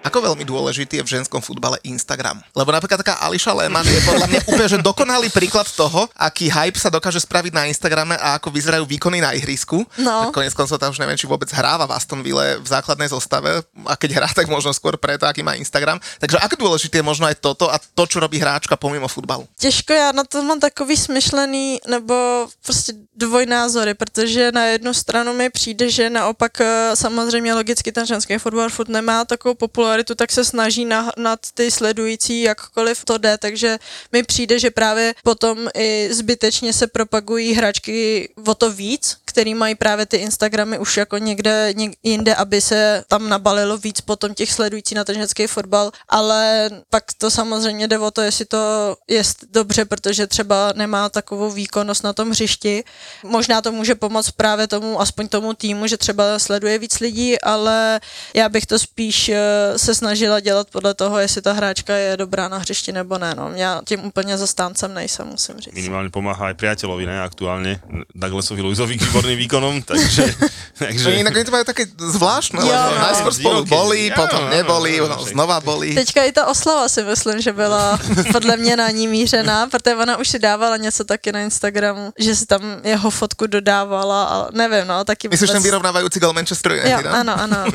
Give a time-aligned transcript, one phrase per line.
[0.00, 2.40] Ako veľmi dôležitý je v ženskom futbale Instagram.
[2.56, 6.80] Lebo napríklad taká Ališa Lehmann je podľa mňa úplne že dokonalý príklad toho, aký hype
[6.80, 9.84] sa dokáže spraviť na Instagrame a ako vyzerajú výkony na ihrisku.
[10.00, 10.32] No.
[10.32, 13.92] Konec koncov tam už neviem, či vôbec hráva v Aston Ville v základnej zostave a
[13.92, 16.00] keď hrá, tak možno skôr preto, aký má Instagram.
[16.16, 19.44] Takže ako dôležité je možno aj toto a to, čo robí hráčka pomimo futbalu.
[19.60, 25.50] Těžko, já na to mám takový smyšlený nebo prostě dvojnázory, protože na jednu stranu mi
[25.50, 30.44] přijde, že naopak eh, samozřejmě logicky ten ženský fotbal furt nemá takovou popularitu, tak se
[30.44, 33.78] snaží na, nad ty sledující, jakkoliv to jde, takže
[34.12, 39.74] mi přijde, že právě potom i zbytečně se propagují hračky o to víc, který mají
[39.74, 44.52] právě ty Instagramy už jako někde, někde jinde, aby se tam nabalilo víc potom těch
[44.52, 49.22] sledující na ten ženský fotbal, ale pak to samozřejmě jde o to, jestli to je
[49.52, 52.84] dobře, protože třeba nemá takovou výkonnost na tom hřišti.
[53.24, 58.00] Možná to může pomoct právě tomu, aspoň tomu týmu, že třeba sleduje víc lidí, ale
[58.34, 59.38] já bych to spíš eh,
[59.76, 63.34] se snažila dělat podle toho, jestli ta hráčka je dobrá na hřišti nebo ne.
[63.34, 63.50] No.
[63.54, 65.74] Já tím úplně zastáncem nejsem, musím říct.
[65.74, 67.80] Minimálne pomáha aj priateľovi, ne, aktuálne,
[68.14, 70.24] Douglasovi Luizovi výborným výkonom, takže...
[70.80, 71.04] takže...
[71.04, 72.72] No inak oni to majú také zvláštne, Jo.
[72.72, 75.32] lebo najskôr spolu boli, Jo, potom jo, neboli, potom však.
[75.36, 75.92] znova boli.
[75.92, 78.00] Teďka i ta oslava si myslím, že byla
[78.34, 82.32] podle mě na ní mířená, protože ona už si dávala něco taky na Instagramu, že
[82.36, 86.74] si tam jeho fotku dodávala a nevím, no, taky Myslíš ten vůbec- vyrovnávajúci gol Manchesteru
[86.74, 87.04] United?
[87.04, 87.12] no?
[87.12, 87.58] ano, ano.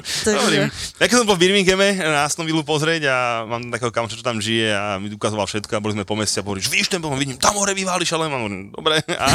[0.00, 4.16] Takže, ja keď som bol v Birminghame na Aston Villu pozrieť a mám takého kamča,
[4.16, 6.72] čo tam žije a mi ukazoval všetko a boli sme po meste a hovorí, že
[6.72, 8.32] vidíš ten bol, vidím, tam hore vyváli šalem.
[8.32, 9.04] A hovorím, dobre.
[9.14, 9.26] A,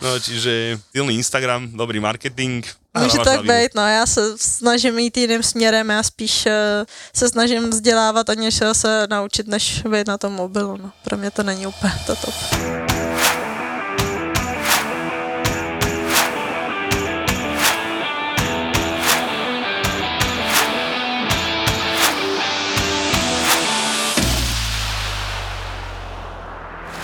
[0.00, 2.66] no, čiže silný Instagram, dobrý marketing.
[2.98, 7.28] může Hrávaš tak být, no, já se snažím jít jiným směrem, já spíš eh, se
[7.28, 10.92] snažím vzdělávat, aniž se naučit, než být na tom mobilu, no.
[11.04, 12.34] Pro mě to není úplně to top.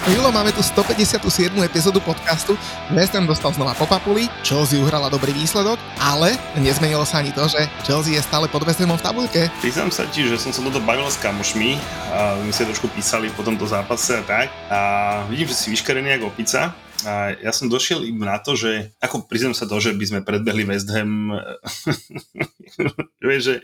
[0.06, 1.50] Julo, máme tu 157.
[1.66, 2.54] epizódu podcastu.
[2.94, 7.42] West Ham dostal znova po papuli, Chelsea uhrala dobrý výsledok, ale nezmenilo sa ani to,
[7.50, 9.50] že Chelsea je stále pod West Hamom v tabulke.
[9.58, 11.82] Priznám sa ti, že som sa toto bavil s kamošmi
[12.14, 14.46] a my ste trošku písali po tomto zápase a tak.
[14.70, 14.78] A
[15.26, 16.70] vidím, že si vyškarený ako opica.
[17.04, 20.20] A ja som došiel im na to, že ako priznám sa to, že by sme
[20.24, 21.36] predbehli West Ham,
[23.46, 23.60] že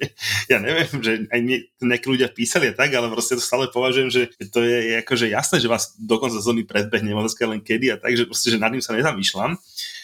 [0.53, 4.13] ja neviem, že aj mne nejakí ľudia písali a tak, ale proste to stále považujem,
[4.13, 4.23] že
[4.53, 7.97] to je akože jasné, že vás do konca sezóny predbehne, otázka je len kedy a
[7.97, 9.57] tak, že proste, že nad ním sa nezamýšľam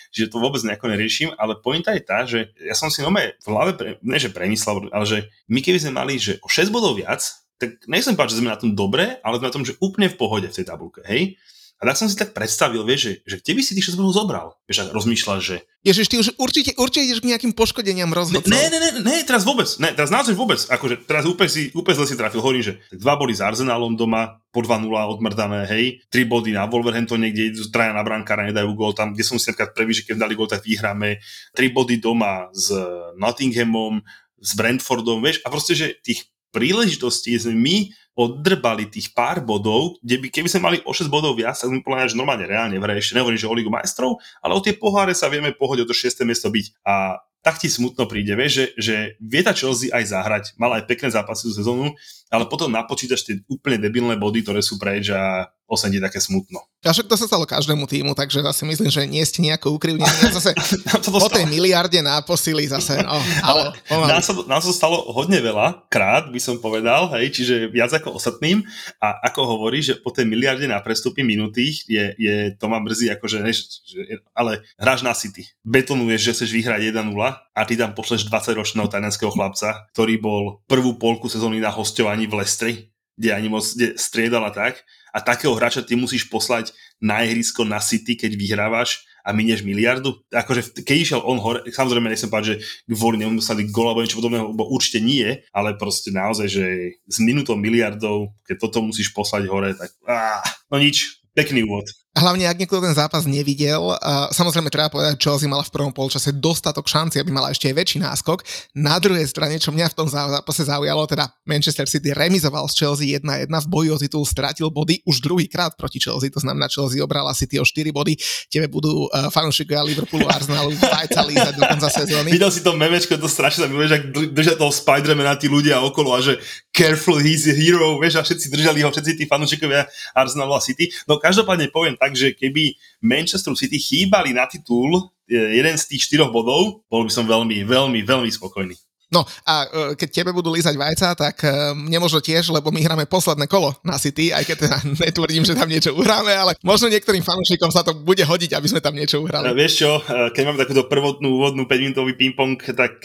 [0.09, 3.47] že to vôbec nejako neriešim, ale pointa je tá, že ja som si nome v
[3.47, 5.19] hlave, pre, ne že premyslel, ale že
[5.53, 7.21] my keby sme mali, že o 6 bodov viac,
[7.59, 10.17] tak nechcem povedať, že sme na tom dobre, ale sme na tom, že úplne v
[10.17, 11.37] pohode v tej tabulke, hej?
[11.79, 14.19] A tak som si tak predstavil, vieš, že, že kde by si tých 6 bodov
[14.19, 14.47] zobral?
[14.67, 15.57] Vieš, rozmýšľaš, že
[15.87, 18.51] Ježiš, ty už určite, určite ideš k nejakým poškodeniam rozhodcov.
[18.51, 22.03] Ne, ne, ne, ne, teraz vôbec, ne, teraz naozaj vôbec, akože teraz úplne si, úplne
[22.03, 26.27] zle si trafil, hovorím, že dva body s Arsenálom doma, po 2-0 odmrdané, hej, tri
[26.27, 29.71] body na Wolverhamptone, kde idú traja na brankára, nedajú gól, tam, kde som si napríklad
[29.71, 31.23] prvý, že keď dali gól, tak vyhráme,
[31.55, 32.75] tri body doma s
[33.15, 34.03] Nottinghamom,
[34.43, 37.77] s Brentfordom, vieš, a proste, že tých príležitostí sme my
[38.19, 41.87] oddrbali tých pár bodov, kde by, keby sme mali o 6 bodov viac, tak sme
[41.87, 45.15] podľa že normálne reálne v ešte nehovorím, že o Ligu majstrov, ale o tie poháre
[45.15, 46.27] sa vieme pohode o to 6.
[46.27, 46.83] miesto byť.
[46.83, 50.91] A tak ti smutno príde, vieš, že, že vie tá Chelsea aj zahrať, mala aj
[50.91, 51.95] pekné zápasy tú sezónu,
[52.35, 56.65] ale potom napočítaš tie úplne debilné body, ktoré sú preč a osem ti také smutno.
[56.81, 60.09] A však to sa stalo každému týmu, takže zase myslím, že nie ste nejako ukrivnení.
[60.33, 60.57] Zase
[61.05, 61.53] po tej stalo.
[61.53, 66.33] miliarde na posily zase, no, Ale ale nám sa, nám sa stalo hodne veľa krát,
[66.33, 68.65] by som povedal, hej, čiže viac ako ostatným.
[69.03, 73.13] A ako hovorí, že po tej miliarde na prestupy minutých je, je to ma mrzí,
[73.13, 75.45] akože, ne, že, ale hráš na City.
[75.67, 80.97] Betonuješ, že chceš vyhrať 1-0 a ty tam pošleš 20-ročného tajnanského chlapca, ktorý bol prvú
[80.97, 82.73] polku sezóny na hostovaní v Lestri,
[83.19, 84.79] kde ani moc kde striedal a tak.
[85.19, 86.71] A takého hráča ty musíš poslať
[87.03, 90.15] na ihrisko na City, keď vyhrávaš a minieš miliardu?
[90.31, 92.57] Akože keď išiel on hore, samozrejme nechcem povedať, že
[92.87, 96.65] kvôli nemu museli gol alebo niečo podobného, bo určite nie, ale proste naozaj, že
[97.03, 100.39] s minutou miliardov, keď toto musíš poslať hore, tak á,
[100.71, 101.91] no nič, pekný úvod.
[102.17, 103.95] Hlavne, ak niekto ten zápas nevidel,
[104.33, 107.99] samozrejme treba povedať, Chelsea mala v prvom polčase dostatok šanci, aby mala ešte aj väčší
[108.01, 108.43] náskok.
[108.81, 113.13] Na druhej strane, čo mňa v tom zápase zaujalo, teda Manchester City remizoval s Chelsea
[113.13, 117.37] 1-1 v boji o titul, stratil body už druhýkrát proti Chelsea, to znamená Chelsea obrala
[117.37, 118.17] City o 4 body,
[118.49, 122.33] tebe budú uh, fanúšikovia Liverpoolu Arsenalu vajca lízať do konca sezóny.
[122.33, 126.25] Videl si to memečko, to strašne, vieš, ak držia toho Spidermana tí ľudia okolo a
[126.25, 126.41] že
[126.73, 130.91] careful, he's a hero, vieš, a všetci držali ho, všetci tí fanúšikovia Arsenalu a City.
[131.11, 136.07] No každopádne poviem tak, že keby Manchester City chýbali na titul e, jeden z tých
[136.07, 138.79] štyroch bodov, bol by som veľmi, veľmi, veľmi spokojný.
[139.09, 139.67] No a e,
[139.97, 143.97] keď tebe budú lízať vajca, tak e, nemôžno tiež, lebo my hráme posledné kolo na
[143.97, 144.79] City, aj keď teda
[145.09, 148.85] netvrdím, že tam niečo uhráme, ale možno niektorým fanúšikom sa to bude hodiť, aby sme
[148.85, 149.49] tam niečo uhrali.
[149.57, 149.91] Vieš čo,
[150.37, 153.01] keď máme takúto prvotnú úvodnú 5-minútový ping-pong, tak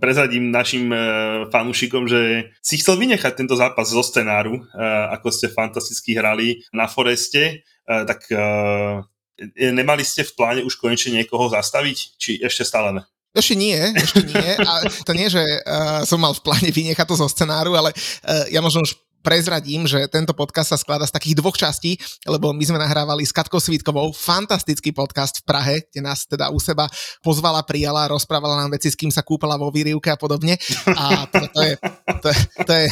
[0.00, 0.88] prezadím našim
[1.52, 4.64] fanúšikom, že si chcel vynechať tento zápas zo scenáru,
[5.12, 9.06] ako ste fantasticky hrali na Foreste tak uh,
[9.56, 13.02] nemali ste v pláne už konečne niekoho zastaviť, či ešte stále ne?
[13.36, 14.50] Ešte nie, ešte nie.
[14.64, 18.48] A to nie, že uh, som mal v pláne vynechať to zo scenáru, ale uh,
[18.48, 21.98] ja možno už prezradím, že tento podcast sa skladá z takých dvoch častí,
[22.30, 26.62] lebo my sme nahrávali s Katkou Svítkovou fantastický podcast v Prahe, kde nás teda u
[26.62, 26.86] seba
[27.26, 30.54] pozvala, prijala, rozprávala nám veci, s kým sa kúpala vo výrivke a podobne.
[30.94, 31.74] A to, to je,
[32.22, 32.28] to,
[32.62, 32.86] to je,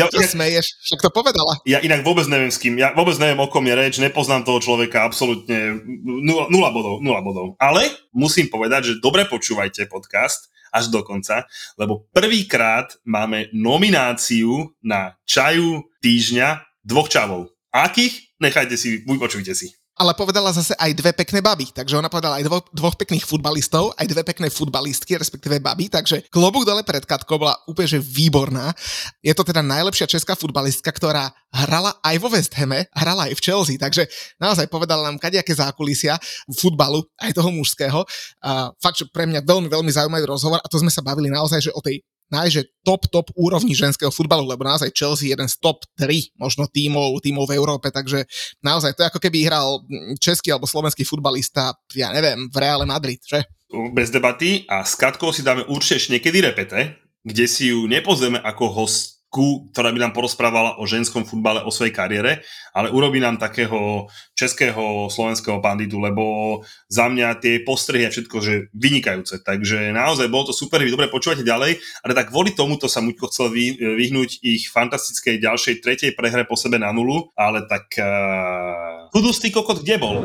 [0.00, 1.60] ja, ja, smeješ, však to povedala.
[1.68, 4.64] Ja inak vôbec neviem s kým, ja vôbec neviem o kom je reč, nepoznám toho
[4.64, 7.60] človeka, absolútne nula, nula bodov, nula bodov.
[7.60, 11.48] Ale musím povedať, že dobre počúvajte podcast, až do konca,
[11.80, 17.56] lebo prvýkrát máme nomináciu na čaju týždňa dvoch čavov.
[17.72, 18.36] Akých?
[18.36, 21.72] Nechajte si, vypočujte si ale povedala zase aj dve pekné baby.
[21.72, 25.88] Takže ona povedala aj dvo, dvoch pekných futbalistov, aj dve pekné futbalistky, respektíve baby.
[25.88, 28.76] Takže klobúk dole pred Katkou bola úplne že výborná.
[29.24, 33.44] Je to teda najlepšia česká futbalistka, ktorá hrala aj vo West Hame, hrala aj v
[33.44, 33.80] Chelsea.
[33.80, 34.04] Takže
[34.36, 36.20] naozaj povedala nám kadejaké zákulisia
[36.52, 38.04] futbalu, aj toho mužského.
[38.44, 41.72] A fakt, že pre mňa veľmi, veľmi zaujímavý rozhovor a to sme sa bavili naozaj,
[41.72, 45.56] že o tej nájsť top, top úrovni ženského futbalu, lebo naozaj Chelsea je jeden z
[45.58, 48.26] top 3 možno tímov, tímov v Európe, takže
[48.62, 49.82] naozaj to je ako keby hral
[50.18, 53.46] český alebo slovenský futbalista, ja neviem, v Reále Madrid, že?
[53.94, 58.70] Bez debaty a s Katkou si dáme určite niekedy repete, kde si ju nepozrieme ako
[58.70, 63.36] host ku, ktorá by nám porozprávala o ženskom futbale, o svojej kariére, ale urobí nám
[63.36, 69.42] takého českého, slovenského banditu, lebo za mňa tie postrehy a všetko, že vynikajúce.
[69.42, 71.76] Takže naozaj bolo to super, vy dobre počúvate ďalej,
[72.06, 76.56] ale tak kvôli tomuto sa Muďko chcel vy, vyhnúť ich fantastickej ďalšej tretej prehre po
[76.56, 80.24] sebe na nulu, ale tak uh, kudustý kokot kde bol?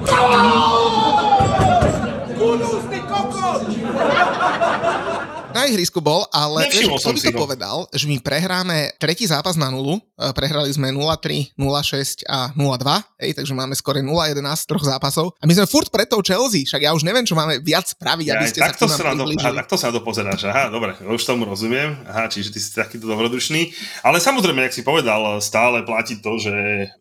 [2.37, 3.61] Kudustý kokot!
[5.61, 7.41] Na ihrisku bol, ale vieš, kto by to ho.
[7.45, 13.21] povedal, že my prehráme tretí zápas na nulu, e, prehrali sme 0-3, 0-6 a 0-2,
[13.21, 16.81] ej, takže máme skore 0-11 troch zápasov a my sme furt pred tou Chelsea, však
[16.81, 19.53] ja už neviem, čo máme viac spraviť, aby ste ja, sa k nám priblížili.
[19.53, 22.73] Aha, takto sa na to pozeráš, aha, dobre, už tomu rozumiem, aha, čiže ty si
[22.73, 23.69] takýto dobrodrušný,
[24.01, 26.53] ale samozrejme, jak si povedal, stále platí to, že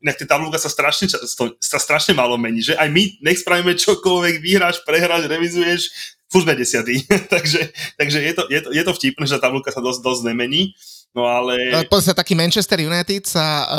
[0.05, 1.09] inak tie tabulka sa strašne,
[1.57, 5.89] sa strašne málo mení, že aj my nech spravíme čokoľvek, vyhráš, prehráš, revizuješ,
[6.31, 7.05] furt sme desiatí.
[7.33, 10.23] takže takže je, to, je, to, je to vtipné, že tá tabulka sa dosť, dosť
[10.31, 10.79] nemení.
[11.11, 11.75] No ale...
[11.75, 13.75] No, Pozri sa, taký Manchester United sa uh,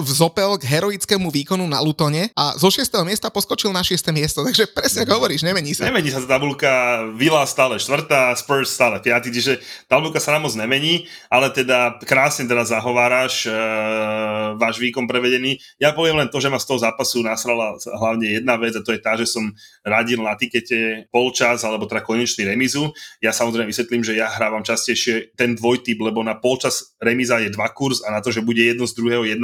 [0.00, 2.88] vzopel k heroickému výkonu na Lutone a zo 6.
[3.04, 3.92] miesta poskočil na 6.
[4.16, 5.84] miesto, takže presne ako hovoríš, nemení sa.
[5.84, 10.56] Nemení sa tá tabulka, Villa stále štvrtá, Spurs stále piatý, čiže tabulka sa nám moc
[10.56, 15.60] nemení, ale teda krásne teda zahováraš uh, váš výkon prevedený.
[15.76, 18.96] Ja poviem len to, že ma z toho zápasu nasrala hlavne jedna vec a to
[18.96, 19.44] je tá, že som
[19.84, 22.96] radil na tikete polčas alebo teda konečný remizu.
[23.20, 27.58] Ja samozrejme vysvetlím, že ja hrávam častejšie ten dvojtyp, lebo na polčas remíza je 2
[27.74, 29.42] kurz a na to, že bude jedno z druhého 1-8,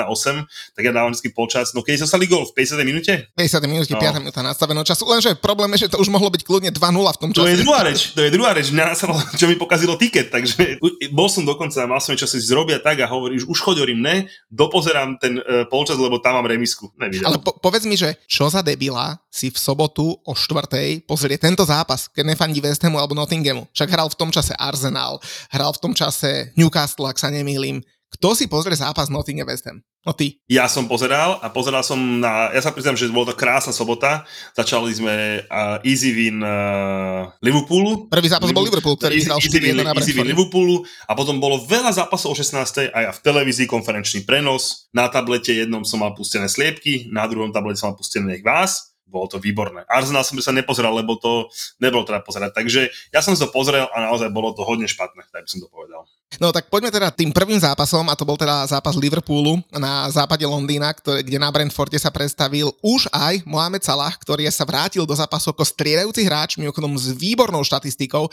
[0.79, 1.75] tak ja dávam vždy polčas.
[1.75, 2.79] No keď sa gol v 50.
[2.87, 3.27] minúte?
[3.35, 3.67] 50.
[3.67, 3.99] minúte, no.
[3.99, 4.23] 5.
[4.23, 7.31] minúta nastaveného času, lenže problém je, že to už mohlo byť kľudne 2-0 v tom
[7.35, 7.43] čase.
[7.43, 10.79] To je druhá reč, to je druhá reč, mňa nasralo, čo mi pokazilo tiket, takže
[11.11, 14.17] bol som dokonca, mal som čo si zrobia tak a hovoríš, už choď hovorím, ne,
[14.47, 16.93] dopozerám ten uh, polčas, lebo tam mám remisku.
[16.95, 17.27] Nevidel.
[17.27, 21.65] Ale po, povedz mi, že čo za debila si v sobotu o štvrtej pozrie tento
[21.65, 23.65] zápas, keď nefandí West Hamu alebo Nottinghamu.
[23.73, 25.17] Však hral v tom čase Arsenal,
[25.49, 27.81] hral v tom čase Newcastle Newcastle, ak sa nemýlim,
[28.13, 29.81] Kto si pozrie zápas Nottingham West Ham?
[30.05, 30.37] No ty.
[30.45, 34.29] Ja som pozeral a pozeral som na, ja sa priznám, že bolo to krásna sobota.
[34.53, 38.13] Začali sme uh, easy win uh, Liverpoolu.
[38.13, 41.65] Prvý zápas Liverpool, bol Liverpool, ktorý vyhral 4 na Easy win Liverpoolu a potom bolo
[41.65, 42.93] veľa zápasov o 16.
[42.93, 44.93] a ja v televízii konferenčný prenos.
[44.93, 49.29] Na tablete jednom som mal pustené sliepky, na druhom tablete som mal pustené vás bolo
[49.29, 49.85] to výborné.
[49.85, 52.57] Arsenal som sa nepozeral, lebo to nebolo treba pozerať.
[52.57, 52.81] Takže
[53.13, 56.09] ja som sa pozrel a naozaj bolo to hodne špatné, tak by som to povedal.
[56.41, 60.49] No tak poďme teda tým prvým zápasom, a to bol teda zápas Liverpoolu na západe
[60.49, 65.13] Londýna, ktoré, kde na Brentforde sa predstavil už aj Mohamed Salah, ktorý sa vrátil do
[65.13, 68.31] zápasu ako striedajúci hráč, mimochodom s výbornou štatistikou, e,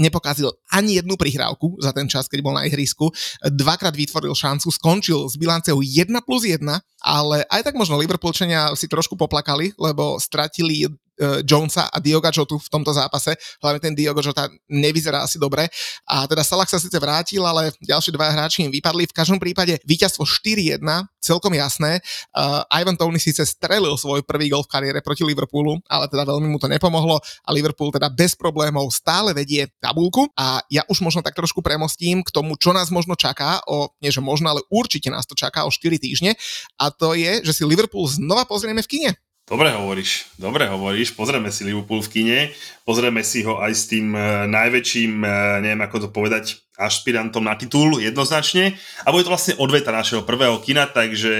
[0.00, 3.12] nepokázil ani jednu prihrávku za ten čas, keď bol na ihrisku,
[3.44, 6.64] dvakrát vytvoril šancu, skončil s bilanciou 1 plus 1,
[7.04, 12.60] ale aj tak možno Liverpoolčania si trošku poplakali, lebo stratili uh, Jonesa a Dioga Jotu
[12.60, 13.34] v tomto zápase.
[13.60, 15.68] Hlavne ten Diogo Jota nevyzerá asi dobre.
[16.04, 19.08] A teda Salah sa síce vrátil, ale ďalší dva hráči im vypadli.
[19.08, 20.80] V každom prípade víťazstvo 4-1,
[21.20, 21.98] celkom jasné.
[22.30, 26.46] Uh, Ivan Tony síce strelil svoj prvý gol v kariére proti Liverpoolu, ale teda veľmi
[26.46, 31.20] mu to nepomohlo a Liverpool teda bez problémov stále vedie tabulku a ja už možno
[31.24, 35.10] tak trošku premostím k tomu, čo nás možno čaká, o, nie že možno, ale určite
[35.10, 36.38] nás to čaká o 4 týždne
[36.78, 39.10] a to je, že si Liverpool znova pozrieme v kine.
[39.46, 41.14] Dobre hovoríš, dobre hovoríš.
[41.14, 42.38] Pozrieme si Liverpool v kine,
[42.82, 47.54] pozrieme si ho aj s tým uh, najväčším, uh, neviem ako to povedať, ašpirantom na
[47.54, 48.74] titul jednoznačne.
[49.06, 51.30] A bude to vlastne odveta našeho prvého kina, takže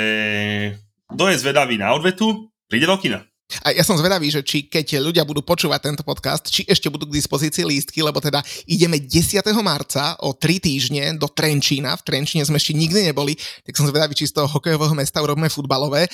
[1.11, 3.27] kto je zvedavý na odvetu, príde do kina.
[3.63, 7.07] A ja som zvedavý, že či keď ľudia budú počúvať tento podcast, či ešte budú
[7.07, 9.39] k dispozícii lístky, lebo teda ideme 10.
[9.63, 11.95] marca o 3 týždne do Trenčína.
[11.95, 15.47] V Trenčíne sme ešte nikdy neboli, tak som zvedavý, či z toho hokejového mesta urobíme
[15.47, 16.11] futbalové.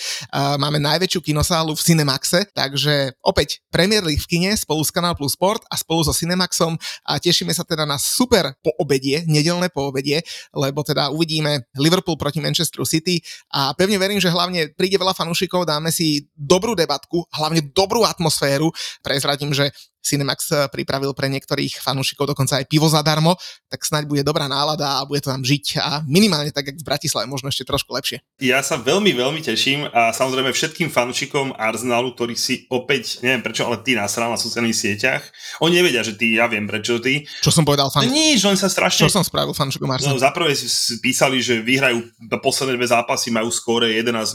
[0.61, 5.65] máme najväčšiu kinosálu v Cinemaxe, takže opäť Premier v kine spolu s Canal Plus Sport
[5.73, 6.77] a spolu so Cinemaxom
[7.09, 10.21] a tešíme sa teda na super poobedie, nedelné poobedie,
[10.53, 13.25] lebo teda uvidíme Liverpool proti Manchester City
[13.55, 18.73] a pevne verím, že hlavne príde veľa fanúšikov, dáme si dobrú debatku hlavne dobrú atmosféru.
[19.05, 19.71] Prezradím, že
[20.03, 23.39] Cinemax eh, pripravil pre niektorých fanúšikov dokonca aj pivo zadarmo,
[23.71, 26.85] tak snáď bude dobrá nálada a bude to tam žiť a minimálne tak, jak v
[26.85, 28.21] Bratislave, možno ešte trošku lepšie.
[28.43, 33.63] Ja sa veľmi, veľmi teším a samozrejme všetkým fanúšikom Arsenalu, ktorí si opäť, neviem prečo,
[33.65, 35.23] ale ty nasral na sociálnych sieťach.
[35.63, 37.23] Oni nevedia, že ty, ja viem prečo ty.
[37.41, 38.05] Čo som povedal fan?
[38.05, 39.07] No nič, oni sa strašne...
[39.07, 40.19] Čo som spravil fanúšikom Arsenalu?
[40.19, 40.67] No, zaprvé si
[40.99, 42.03] písali, že vyhrajú
[42.43, 44.35] posledné dve zápasy, majú skóre 11-0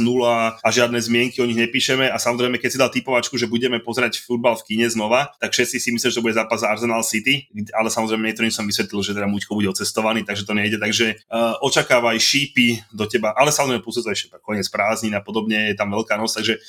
[0.63, 4.23] a žiadne zmienky o nich nepíšeme a samozrejme, keď si dal typovačku, že budeme pozerať
[4.23, 7.89] futbal v kine znova, tak všetci si mysleli, že to bude zápas Arsenal City, ale
[7.89, 12.21] samozrejme niektorým som vysvetlil, že teda Muďko bude ocestovaný, takže to nejde, takže uh, očakávaj
[12.21, 16.29] šípy do teba, ale samozrejme plus ešte koniec prázdnin a podobne, je tam veľká noc,
[16.29, 16.61] takže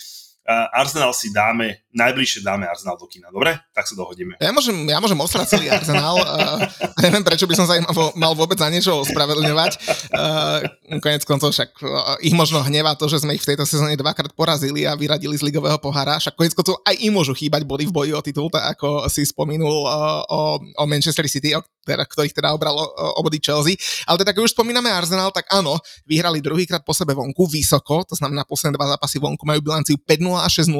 [0.49, 3.52] Arsenal si dáme, najbližšie dáme Arsenal do kina, dobre?
[3.76, 4.40] Tak sa dohodíme.
[4.40, 6.64] Ja môžem, ja môžem osrať celý Arsenal, uh,
[7.05, 7.85] neviem prečo by som sa im
[8.17, 9.73] mal vôbec za niečo ospravedlňovať.
[10.09, 10.64] Uh,
[11.05, 14.33] konec koncov však uh, ich možno hnevá to, že sme ich v tejto sezóne dvakrát
[14.33, 17.93] porazili a vyradili z ligového pohára, však konec koncov aj im môžu chýbať body v
[17.93, 22.37] boji o titul, tak ako si spomenul uh, o, o Manchester City, o teda, ktorých
[22.37, 23.80] teda obralo uh, obody Chelsea.
[24.04, 28.12] Ale teda, keď už spomíname Arsenal, tak áno, vyhrali druhýkrát po sebe vonku, vysoko, to
[28.12, 30.76] znamená posledné dva zápasy vonku majú bilanciu 5 a 6-0.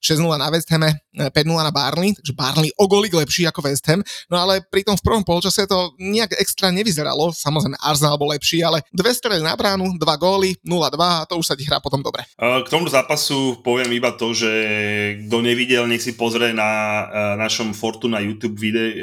[0.00, 4.00] 6-0 na West Hame, 5-0 na Barley, takže Barley o golik lepší ako West Ham,
[4.32, 8.62] no ale pri tom v prvom polčase to nejak extra nevyzeralo, samozrejme Arsenal bol lepší,
[8.62, 12.00] ale dve strely na bránu, dva góly, 0-2 a to už sa ti hrá potom
[12.00, 12.24] dobre.
[12.38, 14.50] K tomu zápasu poviem iba to, že
[15.26, 16.70] kto nevidel, nech si pozrie na
[17.40, 18.96] našom Fortuna YouTube vide,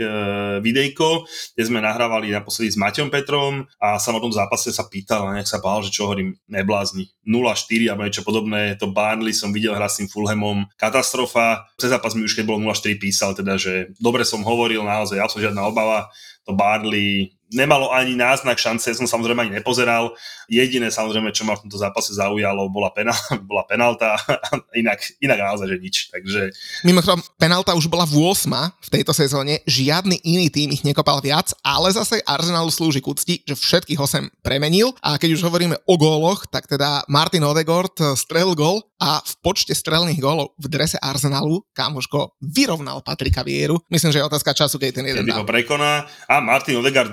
[0.61, 5.51] videjko, kde sme nahrávali naposledy s Maťom Petrom a samotnom zápase sa pýtal, a nech
[5.51, 7.11] sa bál, že čo hovorím, neblázni.
[7.27, 11.67] 0-4 alebo niečo podobné, to Barnley som videl hrať s tým Fulhamom, katastrofa.
[11.75, 15.43] Cez zápas mi už keď bolo 0-4 písal, teda, že dobre som hovoril, naozaj, som
[15.43, 16.07] žiadna obava,
[16.43, 20.17] to Barley nemalo ani náznak šance, som samozrejme ani nepozeral.
[20.49, 23.15] Jediné samozrejme, čo ma v tomto zápase zaujalo, bola, penal,
[23.49, 24.17] bola penalta,
[24.81, 25.95] inak, inak naozaj, že nič.
[26.09, 26.41] Takže...
[26.83, 28.49] Mimochodom, penalta už bola v 8
[28.83, 33.35] v tejto sezóne, žiadny iný tým ich nekopal viac, ale zase Arsenal slúži k úcti,
[33.45, 38.57] že všetkých 8 premenil a keď už hovoríme o góloch, tak teda Martin Odegaard strelil
[38.57, 43.83] gól a v počte strelných gólov v drese Arsenalu kamoško vyrovnal Patrika Vieru.
[43.91, 45.43] Myslím, že je otázka času, keď ten jeden dá.
[45.43, 46.07] ho prekoná.
[46.31, 47.11] A Martin Odegaard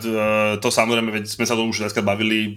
[0.58, 2.52] to samozrejme, veď sme sa tomu už dneska bavili,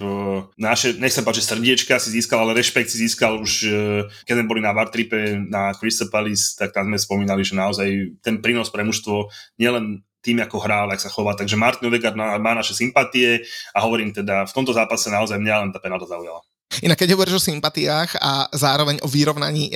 [0.58, 3.80] naše, nech sa páči, srdiečka si získal, ale rešpekt si získal už, e,
[4.26, 8.42] keď sme boli na Bartripe na Crystal Palace, tak tam sme spomínali, že naozaj ten
[8.42, 9.30] prínos pre mužstvo
[9.62, 11.36] nielen tým, ako hrá, ak sa chová.
[11.36, 13.44] Takže Martin Odegaard má naše sympatie
[13.76, 16.40] a hovorím teda, v tomto zápase naozaj mňa len tá penálta zaujala.
[16.82, 19.76] Inak keď hovoríš o sympatiách a zároveň o vyrovnaní e,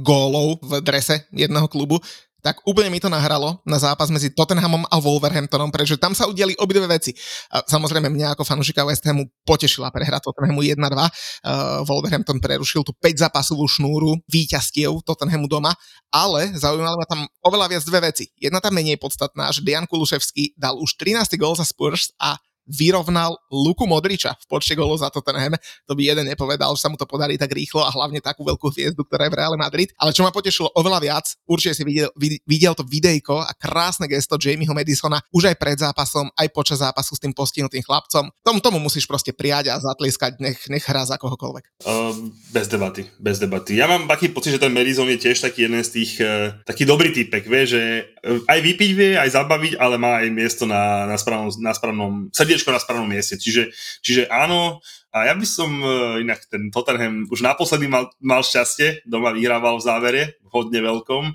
[0.00, 2.00] gólov v drese jedného klubu,
[2.42, 6.58] tak úplne mi to nahralo na zápas medzi Tottenhamom a Wolverhamptonom, pretože tam sa udiali
[6.58, 7.14] obidve veci.
[7.48, 10.82] Samozrejme mňa ako fanúšika West Hamu potešila prehra Tottenhamu 1-2.
[10.82, 15.70] Uh, Wolverhampton prerušil tú 5 zápasovú šnúru víťazstiev Tottenhamu doma,
[16.10, 18.26] ale zaujímalo ma tam oveľa viac dve veci.
[18.34, 21.38] Jedna tam menej podstatná, že Dejan Kuluševský dal už 13.
[21.38, 25.58] gol za Spurs a vyrovnal Luku Modriča v počte golov za Tottenham.
[25.90, 28.70] To by jeden nepovedal, že sa mu to podarí tak rýchlo a hlavne takú veľkú
[28.70, 29.90] hviezdu, ktorá je v Real Madrid.
[29.98, 32.08] Ale čo ma potešilo oveľa viac, určite si videl,
[32.46, 37.18] videl to videjko a krásne gesto Jamieho Madisona už aj pred zápasom, aj počas zápasu
[37.18, 38.30] s tým postihnutým chlapcom.
[38.46, 41.82] Tom, tomu musíš proste prijať a zatlieskať, nech, nech hrá za kohokoľvek.
[41.82, 43.74] Uh, bez debaty, bez debaty.
[43.74, 46.86] Ja mám taký pocit, že ten Madison je tiež taký jeden z tých, uh, taký
[46.86, 47.82] dobrý typek, vie, že
[48.22, 52.12] uh, aj vypiť vie, aj zabaviť, ale má aj miesto na, na správnom, na správnom
[52.30, 53.40] srdci srdiečko na správnom mieste.
[53.40, 53.72] Čiže,
[54.04, 59.08] čiže áno, a ja by som uh, inak ten Tottenham už naposledy mal, mal šťastie,
[59.08, 61.32] doma vyhrával v závere, hodne veľkom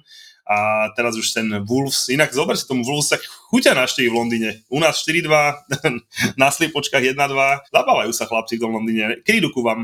[0.48, 3.20] a teraz už ten Wolves, inak zober si tomu Wolves, tak
[3.52, 4.50] chuťa našteví v Londýne.
[4.72, 5.28] U nás 4-2,
[6.42, 7.20] na sliepočkách 1-2,
[7.68, 9.20] zabávajú sa chlapci v tom Londýne.
[9.28, 9.84] Kedy ku vám?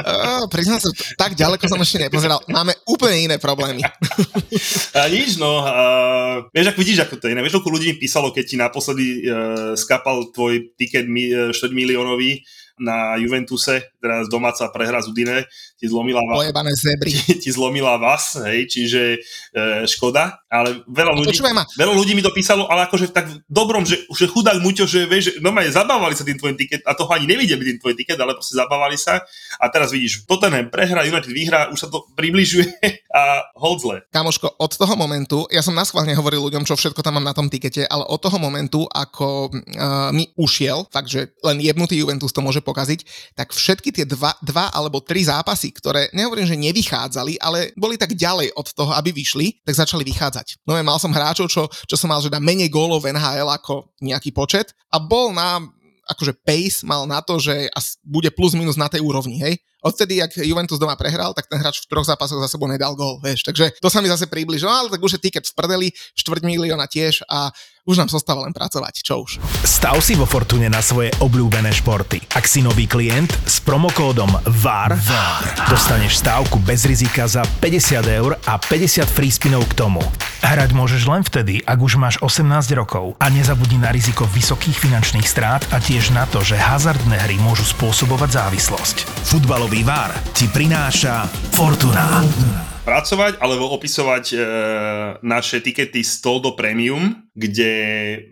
[0.00, 0.88] uh, priznám sa,
[1.20, 2.40] tak ďaleko som ešte nepozeral.
[2.48, 3.84] Máme úplne iné problémy.
[4.96, 5.60] a nič, no.
[5.60, 7.36] Uh, vieš, ako vidíš, ako to je.
[7.36, 11.68] Vieš, koľko ľudí mi písalo, keď ti naposledy uh, skapal tvoj tiket mi, uh, 4
[11.76, 12.40] miliónový
[12.76, 16.36] na Juventuse, teraz domáca prehra z Udine, ti zlomila vás.
[16.72, 17.12] zebry.
[17.12, 19.20] Ti, ti zlomila vás, hej, čiže
[19.52, 21.36] e, škoda, ale veľa ľudí,
[21.76, 25.22] veľa ľudí mi to písalo, ale akože tak dobrom, že, že chudák Muťo, že vieš,
[25.28, 28.32] že normálne zabávali sa tým tvojim tiket a toho ani nevideli tým tvoj tiket, ale
[28.32, 29.20] proste zabávali sa
[29.60, 32.72] a teraz vidíš, Tottenham prehra, United vyhrá, už sa to približuje
[33.12, 33.96] a hold zle.
[34.12, 37.52] Kamoško, od toho momentu, ja som naschválne hovoril ľuďom, čo všetko tam mám na tom
[37.52, 42.44] tikete, ale od toho momentu, ako uh, mi ušiel, fakt, že len jebnutý Juventus to
[42.44, 47.72] môže pokaziť, tak všetky tie dva, dva alebo tri zápasy, ktoré nehovorím, že nevychádzali, ale
[47.78, 50.62] boli tak ďalej od toho, aby vyšli, tak začali vychádzať.
[50.66, 53.94] No mal som hráčov, čo, čo som mal, že dá menej gólov v NHL ako
[54.02, 55.62] nejaký počet a bol na
[56.06, 57.66] akože pace mal na to, že
[58.06, 61.86] bude plus minus na tej úrovni, hej odtedy, ak Juventus doma prehral, tak ten hráč
[61.86, 63.46] v troch zápasoch za sebou nedal gól, vieš.
[63.46, 65.88] Takže to sa mi zase približilo, ale tak už je tiket v prdeli,
[66.18, 67.54] štvrť milióna tiež a
[67.86, 69.38] už nám zostáva len pracovať, čo už.
[69.62, 72.18] Stav si vo Fortune na svoje obľúbené športy.
[72.34, 75.70] Ak si nový klient, s promokódom VAR, VAR.
[75.70, 80.02] dostaneš stávku bez rizika za 50 eur a 50 free spinov k tomu.
[80.42, 85.26] Hrať môžeš len vtedy, ak už máš 18 rokov a nezabudni na riziko vysokých finančných
[85.26, 88.96] strát a tiež na to, že hazardné hry môžu spôsobovať závislosť.
[89.26, 92.24] Futbalový Futbalový vár ti prináša Fortuna.
[92.88, 94.36] Pracovať alebo opisovať e,
[95.20, 97.68] naše tikety Stoldo Premium, kde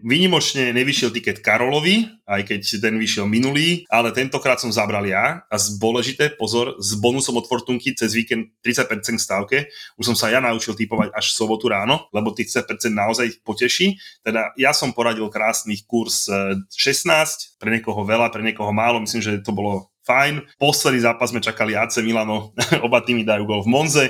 [0.00, 5.57] vynimočne nevyšiel tiket Karolovi, aj keď ten vyšiel minulý, ale tentokrát som zabral ja a
[5.61, 9.68] dôležité, pozor, s bonusom od Fortunky cez víkend 30% stávke.
[10.00, 14.00] Už som sa ja naučil typovať až v sobotu ráno, lebo tých 30% naozaj poteší.
[14.24, 19.20] Teda ja som poradil krásnych kurz 16, e, pre niekoho veľa, pre niekoho málo, myslím,
[19.20, 20.44] že to bolo fajn.
[20.60, 22.52] Posledný zápas sme čakali AC Milano,
[22.86, 24.04] oba týmy dajú gol v Monze.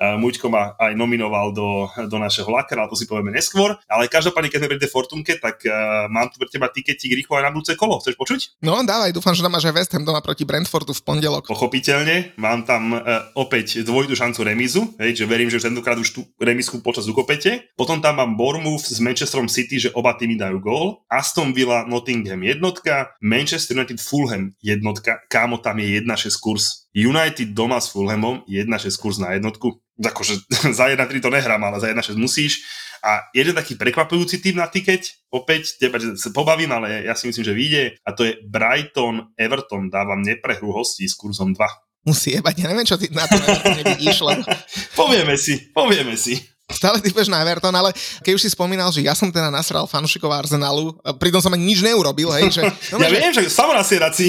[0.00, 3.76] Muďko ma aj nominoval do, do našeho lakera, ale to si povieme neskôr.
[3.90, 7.36] Ale každopádne, keď sme pri tej Fortunke, tak uh, mám tu pre teba tiketík rýchlo
[7.36, 8.00] aj na budúce kolo.
[8.00, 8.40] Chceš počuť?
[8.64, 11.50] No dávaj, dúfam, že tam máš aj West Ham doma proti Brentfordu v pondelok.
[11.50, 16.20] Pochopiteľne, mám tam uh, opäť dvojitú šancu remizu, hej, že verím, že tentokrát už tú
[16.40, 17.72] remisku počas ukopete.
[17.76, 20.86] Potom tam mám Bournemouth s Manchesterom City, že oba týmy dajú gól.
[21.10, 26.84] Aston Villa Nottingham jednotka, Manchester United Fulham jednotka kámo, tam je 1,6 kurz.
[26.92, 29.80] United doma s Fulhamom, 1,6 kurz na jednotku.
[29.96, 30.44] Akože
[30.78, 32.60] za 1,3 to nehrám, ale za 1,6 musíš.
[33.00, 37.44] A jeden taký prekvapujúci tým na tiket, opäť teba sa pobavím, ale ja si myslím,
[37.48, 41.64] že vyjde, a to je Brighton Everton, dávam neprehru hostí s kurzom 2
[42.00, 42.54] musí jebať.
[42.64, 43.36] Ja neviem, čo ty na to
[43.76, 44.40] nevidíš, lebo...
[45.00, 46.40] povieme si, povieme si.
[46.70, 47.90] Stále typeš na Everton, ale
[48.22, 51.82] keď už si spomínal, že ja som teda nasral fanúšikov Arsenalu, pritom som ani nič
[51.82, 52.62] neurobil, hej, že...
[52.90, 54.26] No, ja že, viem, že samonasieraci.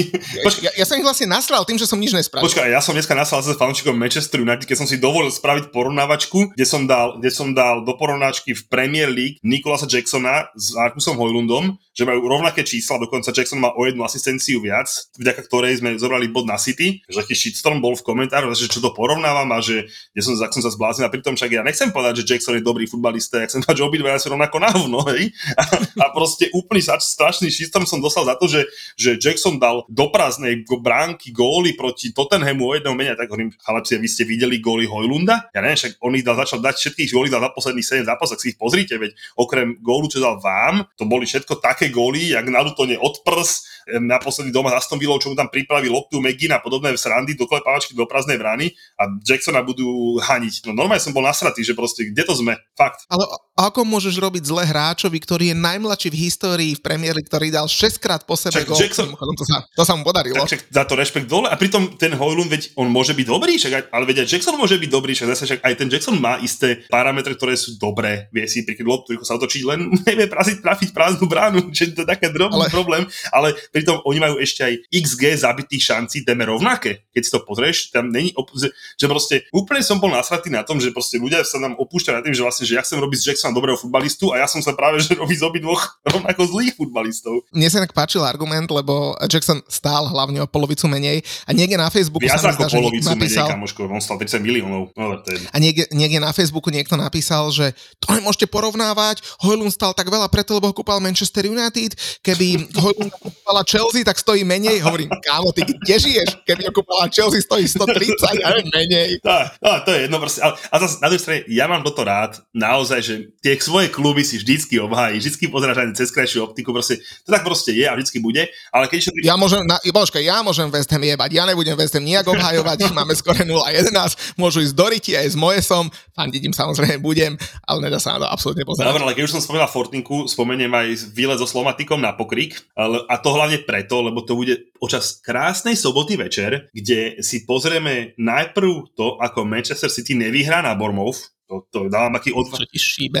[0.62, 2.46] Ja, ja, som ich vlastne nasral tým, že som nič nespravil.
[2.46, 6.54] Počkaj, ja som dneska nasral zase fanúšikom Manchester United, keď som si dovolil spraviť porovnávačku,
[6.54, 11.18] kde som dal, kde som dal do porovnáčky v Premier League Nikolasa Jacksona s Markusom
[11.18, 14.88] Hojlundom, že majú rovnaké čísla, dokonca Jackson má o jednu asistenciu viac,
[15.20, 18.80] vďaka ktorej sme zobrali bod na City, že taký shitstorm bol v komentároch, že čo
[18.80, 19.84] to porovnávam a že
[20.16, 22.88] ja som, som sa zbláznil a pritom však ja nechcem povedať, že Jackson je dobrý
[22.88, 25.28] futbalista, ja chcem povedať, že obidva sú rovnako na hovno, hej?
[25.60, 25.62] A,
[26.00, 28.64] a proste úplný strašný shitstorm som dostal za to, že,
[28.96, 34.00] že Jackson dal do prázdnej bránky góly proti Tottenhamu o jedného menej, tak hovorím, chalapci,
[34.00, 35.52] vy ste videli góly Hojlunda?
[35.52, 38.56] Ja neviem, však on ich dal, začal dať všetkých góly za posledných 7 zápasov, si
[38.56, 42.64] ich pozrite, veď okrem gólu, čo dal vám, to boli všetko také góly, jak na
[42.64, 46.94] Lutone od prs, naposledy doma za Aston čo mu tam pripraví loptu Megin a podobné
[46.94, 50.66] srandy, doklepávačky do prázdnej brány a Jacksona budú haniť.
[50.70, 52.54] No normálne som bol nasratý, že proste kde kde to sme?
[52.78, 53.04] Fakt.
[53.10, 56.80] Ale ako môžeš robiť zle hráčovi, ktorý je najmladší v histórii v
[57.12, 58.80] League, ktorý dal 6 krát po sebe gol?
[58.80, 59.12] Jackson...
[59.12, 60.40] To sa, to sa mu podarilo.
[60.40, 61.52] Tak, však za to rešpekt dole.
[61.52, 64.56] A pritom ten Hojlund, veď on môže byť dobrý, však aj, ale veď aj Jackson
[64.56, 68.32] môže byť dobrý, však zase však aj ten Jackson má isté parametre, ktoré sú dobré.
[68.32, 72.08] Vie si pri loptu sa otočiť, len nevie trafiť, trafiť prázdnu bránu, že to je
[72.08, 72.72] také drobný ale...
[72.72, 73.04] problém.
[73.28, 77.04] Ale pritom oni majú ešte aj XG zabitých šancí téme rovnaké.
[77.12, 80.64] Keď si to pozrieš, tam není, op- že, že proste úplne som bol nasratý na
[80.64, 83.18] tom, že proste ľudia sa nám opúšťajú na tým, že vlastne, že ja chcem robiť
[83.22, 85.78] z Jacksona dobrého futbalistu a ja som sa práve že robí z obidvoch
[86.12, 87.46] rovnako zlých futbalistov.
[87.54, 91.86] Mne sa tak páčil argument, lebo Jackson stál hlavne o polovicu menej a niekde na
[91.86, 94.90] Facebooku Viac sa ako zdá, polovicu napísal, menej, kamoško, on stal 30 miliónov.
[94.98, 95.22] No.
[95.52, 100.26] A niekde, niekde na Facebooku niekto napísal, že to nemôžete porovnávať, Hojlund stal tak veľa
[100.32, 104.80] preto, lebo ho kúpal Manchester United, keby Hojlund kúpala Chelsea, tak stojí menej.
[104.80, 106.30] Hovorím, kámo, ty kde žiješ?
[106.48, 109.20] Keby ho kúpala Chelsea, stojí 130, ja menej.
[109.20, 110.40] Tá, tá, to je jedno proste.
[110.40, 114.24] Ale, a zase na druhej strane, ja mám toto rád, naozaj, že tie svoje kluby
[114.24, 117.92] si vždycky obhájí, vždycky pozráš aj cez krajšiu optiku, proste, to tak proste je a
[117.92, 119.12] vždycky bude, ale keď.
[119.20, 122.88] Ja môžem, na, božka, ja môžem West Ham jebať, ja nebudem West Ham nijak obhajovať,
[122.96, 127.36] máme skore 0-11, môžu ísť do Riti aj s Moesom, fandiť im samozrejme budem,
[127.68, 128.88] ale nedá sa na to absolútne pozerať.
[128.88, 133.04] Dobre, ale keď už som spomínal Fortinku, spomeniem aj výlet so Slomatikom na pokrik, ale,
[133.04, 138.96] a to hlavne preto, lebo to bude počas krásnej soboty večer, kde si pozrieme najprv
[138.96, 142.64] to, ako Manchester City nevyhrá na Bournemouth, to, to dávam aký odva-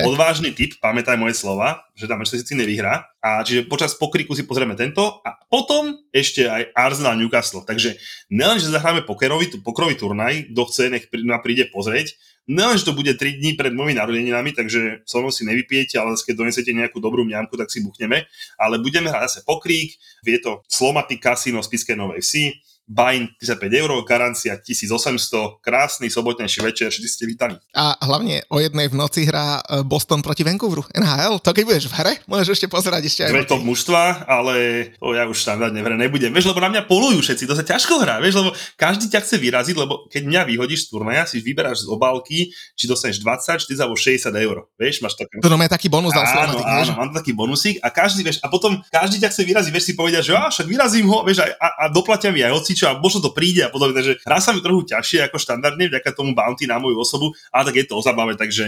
[0.08, 3.04] odvážny typ, pamätaj moje slova, že tam ešte si nevyhrá.
[3.20, 7.60] A čiže počas pokriku si pozrieme tento a potom ešte aj Arsenal Newcastle.
[7.68, 8.00] Takže
[8.32, 12.16] nelen, že zahráme pokerový, pokrový turnaj, kto chce, nech ma príde pozrieť,
[12.48, 16.16] nelen, že to bude 3 dní pred mojimi narodeninami, takže so mnou si nevypijete, ale
[16.16, 18.24] keď donesete nejakú dobrú mňamku, tak si buchneme.
[18.56, 23.62] Ale budeme hrať zase pokrík, je to Slomaty Casino z Piskej Novej Vsi, Bain 35
[23.78, 27.56] eur, garancia 1800, krásny sobotnejší večer, všetci ste vítaní.
[27.78, 31.86] A hlavne o jednej v noci hrá e, Boston proti Vancouveru, NHL, to keď budeš
[31.88, 33.30] v hre, môžeš ešte pozerať ešte aj.
[33.30, 34.54] Dve top mužstva, ale
[34.98, 37.62] to ja už štandardne v hre nebudem, vieš, lebo na mňa polujú všetci, to sa
[37.62, 41.38] ťažko hrá, vieš, lebo každý ťa chce vyraziť, lebo keď mňa vyhodíš z turnaja, si
[41.38, 45.38] vyberáš z obálky, či dostaneš 20, 40 alebo 60 eur, vieš, máš také.
[45.38, 48.82] To má taký bonus dal áno, áno, mám taký bonusík a každý, vieš, a potom
[48.90, 51.68] každý ťa chce vyraziť, vieš si povedať, že á, však vyrazím ho, vieš, a, a,
[51.78, 53.92] a doplatia mi aj hocičo a možno to príde a podobne.
[53.92, 57.68] Takže hrá sa mi trochu ťažšie ako štandardne vďaka tomu bounty na moju osobu, ale
[57.68, 58.64] tak je to o zabave, takže...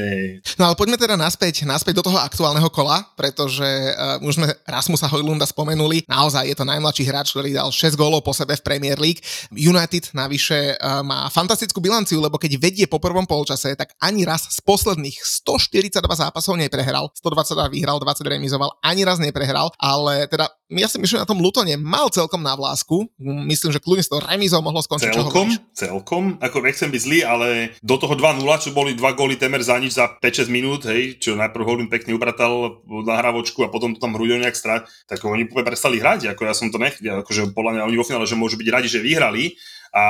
[0.60, 5.08] No ale poďme teda naspäť, naspäť do toho aktuálneho kola, pretože uh, už sme Rasmusa
[5.08, 6.04] Hojlunda spomenuli.
[6.04, 9.24] Naozaj je to najmladší hráč, ktorý dal 6 gólov po sebe v Premier League.
[9.56, 14.44] United navyše uh, má fantastickú bilanciu, lebo keď vedie po prvom polčase, tak ani raz
[14.52, 17.08] z posledných 142 zápasov neprehral.
[17.16, 21.44] 122 vyhral, 20 remizoval, ani raz neprehral, ale teda ja si myslím, že na tom
[21.44, 23.04] Lutone mal celkom na vlásku.
[23.20, 25.12] Myslím, že kľudne s tou remizou mohlo skončiť.
[25.12, 26.22] Celkom, celkom.
[26.40, 30.00] Ako nechcem byť zlý, ale do toho 2-0, čo boli dva góly temer za nič
[30.00, 34.16] za 5-6 minút, hej, čo najprv Holin pekne ubratal na hravočku a potom to tam
[34.16, 36.32] Hruďo nejak strať, tak oni prestali hrať.
[36.32, 38.88] Ako ja som to nechcel, akože podľa mňa oni vo finále, že môžu byť radi,
[38.88, 39.60] že vyhrali,
[39.94, 40.04] a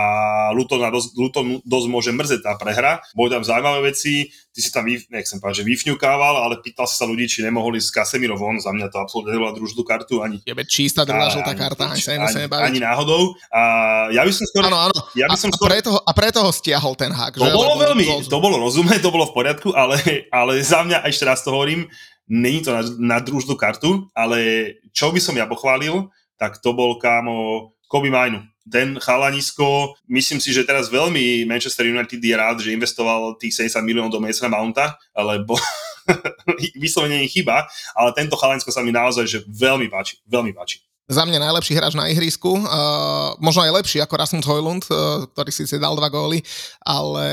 [0.56, 3.04] Luton, dosť, Luton dosť môže mrzeť tá prehra.
[3.12, 7.28] Boli tam zaujímavé veci, ty si tam, nechcem povedať, že vyfňukával, ale pýtal sa ľudí,
[7.28, 10.40] či nemohli s Casemiro von, za mňa to absolútne nebola družnú kartu, ani...
[10.40, 13.36] Je čistá druhá žltá karta, ani sa ani, ani, náhodou.
[13.52, 13.60] A
[14.08, 14.64] ja by som skôr...
[14.64, 14.96] Áno, áno.
[15.12, 15.68] Ja by som a, skôr...
[15.68, 17.36] a, preto, a preto ho stiahol ten hák.
[17.36, 17.52] To že?
[17.52, 20.00] bolo veľmi, to bolo rozumné, to bolo v poriadku, ale,
[20.32, 21.92] ale za mňa, ešte raz to hovorím,
[22.24, 26.08] není to na, na družnú kartu, ale čo by som ja pochválil,
[26.40, 32.16] tak to bol kámo Kobe Mainu ten chalanisko, myslím si, že teraz veľmi Manchester United
[32.16, 35.58] je rád, že investoval tých 70 miliónov do Masona Mounta, lebo
[36.80, 41.28] vyslovene nie chyba, ale tento chalanisko sa mi naozaj že veľmi páči, veľmi páči za
[41.28, 45.76] mňa najlepší hráč na ihrisku, uh, možno aj lepší ako Rasmus Hojlund, uh, ktorý síce
[45.76, 46.40] dal dva góly,
[46.80, 47.26] ale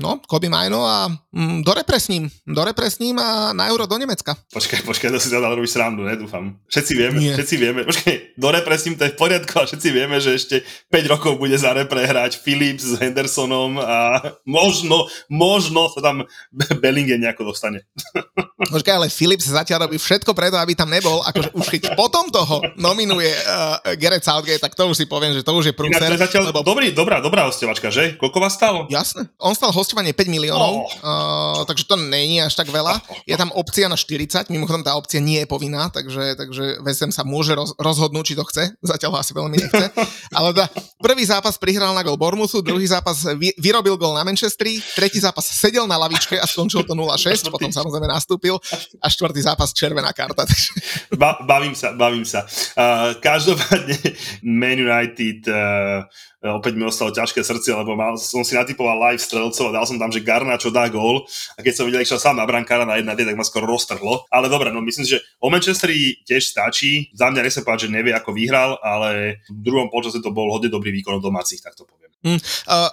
[0.00, 4.32] no, Kobe Majno a mm, dorepresním, dorepresním a na euro do Nemecka.
[4.48, 6.56] Počkaj, počkaj, to si teda robíš srandu, nedúfam.
[6.72, 7.36] Všetci vieme, Nie.
[7.36, 10.56] všetci vieme, počkaj, dorepresním to je v poriadku a všetci vieme, že ešte
[10.88, 16.24] 5 rokov bude za repre hrať Philips s Hendersonom a možno, možno sa tam
[16.80, 17.84] Bellinge nejako dostane.
[18.72, 22.64] Počkaj, ale Philips zatiaľ robí všetko preto, aby tam nebol, akože už keď potom toho
[22.76, 26.14] nominuje menuje uh, Gareth Southgate, tak to už si poviem, že to už je prúser.
[26.14, 26.62] Zatiaľ lebo...
[26.62, 28.14] dobrý, dobrá, dobrá hostovačka, že?
[28.14, 28.86] Koľko vás stalo?
[28.86, 29.26] Jasné.
[29.42, 31.02] On stal hostovanie 5 miliónov, oh.
[31.02, 33.02] uh, takže to není až tak veľa.
[33.26, 37.26] Je tam opcia na 40, mimochodom tá opcia nie je povinná, takže, takže VSM sa
[37.26, 38.70] môže roz, rozhodnúť, či to chce.
[38.78, 39.84] Zatiaľ ho asi veľmi nechce.
[40.38, 40.70] Ale da,
[41.02, 45.42] prvý zápas prihral na gol Bormusu, druhý zápas vy, vyrobil gol na Manchesteri, tretí zápas
[45.50, 48.60] sedel na lavičke a skončil to 0-6, potom samozrejme nastúpil
[49.02, 50.46] a štvrtý zápas červená karta.
[51.20, 52.44] ba, bavím sa, bavím sa.
[52.76, 53.96] Uh, každopádne
[54.60, 56.04] Man United uh,
[56.38, 59.98] opäť mi ostalo ťažké srdce, lebo mal, som si natypoval live strelcov a dal som
[59.98, 60.22] tam, že
[60.60, 63.42] čo dá gól a keď som videl, že sám na brankára na jedna tak ma
[63.42, 64.28] skoro roztrhlo.
[64.30, 67.10] Ale dobre, no myslím že o Manchesteri tiež stačí.
[67.14, 70.70] Za mňa nechcem povedať, že nevie, ako vyhral, ale v druhom počase to bol hodne
[70.70, 72.07] dobrý výkon domácich, tak to poviem.
[72.18, 72.42] Mm,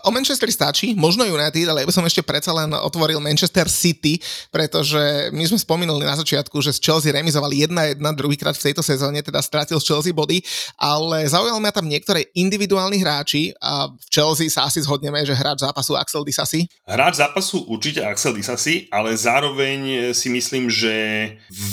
[0.06, 4.22] o Manchester stačí, možno United, ale ja by som ešte predsa len otvoril Manchester City,
[4.54, 9.26] pretože my sme spomínali na začiatku, že z Chelsea remizovali 1-1 druhýkrát v tejto sezóne,
[9.26, 10.46] teda stratil z Chelsea body,
[10.78, 15.66] ale zaujali ma tam niektoré individuálni hráči a v Chelsea sa asi zhodneme, že hráč
[15.66, 16.70] zápasu Axel Disasi.
[16.86, 20.94] Hráč zápasu určite Axel Disasi, ale zároveň si myslím, že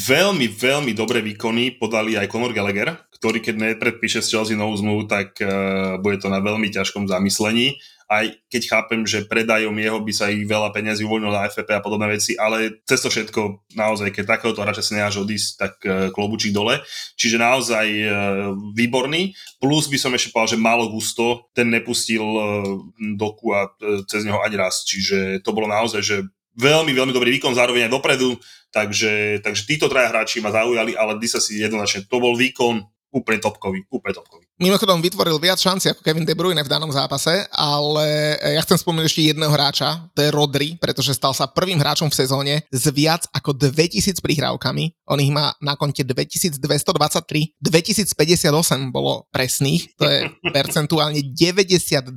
[0.08, 5.06] veľmi, veľmi dobré výkony podali aj Conor Gallagher, ktorý keď nepredpíše s Chelsea novú zmluvu,
[5.06, 7.78] tak uh, bude to na veľmi ťažkom zamyslení.
[8.10, 11.80] Aj keď chápem, že predajom jeho by sa ich veľa peniazí uvoľnilo na FFP a
[11.80, 16.10] podobné veci, ale cez to všetko naozaj, keď takéhoto hráča si neháš odísť, tak uh,
[16.10, 16.82] klobučík dole.
[17.14, 18.10] Čiže naozaj uh,
[18.74, 19.38] výborný.
[19.62, 22.42] Plus by som ešte povedal, že málo gusto, ten nepustil uh,
[23.14, 24.82] doku a uh, cez neho ani raz.
[24.82, 26.16] Čiže to bolo naozaj, že
[26.58, 28.34] veľmi, veľmi dobrý výkon, zároveň aj dopredu,
[28.74, 33.38] takže, takže títo traja hráči ma zaujali, ale Disa si jednoznačne, to bol výkon úplne
[33.38, 34.44] topkový, úplne topkový.
[34.62, 39.10] Mimochodom vytvoril viac šanci ako Kevin De Bruyne v danom zápase, ale ja chcem spomenúť
[39.10, 43.26] ešte jedného hráča, to je Rodri, pretože stal sa prvým hráčom v sezóne s viac
[43.34, 45.02] ako 2000 prihrávkami.
[45.10, 46.62] On ich má na konte 2223,
[47.58, 48.14] 2058
[48.94, 52.14] bolo presných, to je percentuálne 92,5%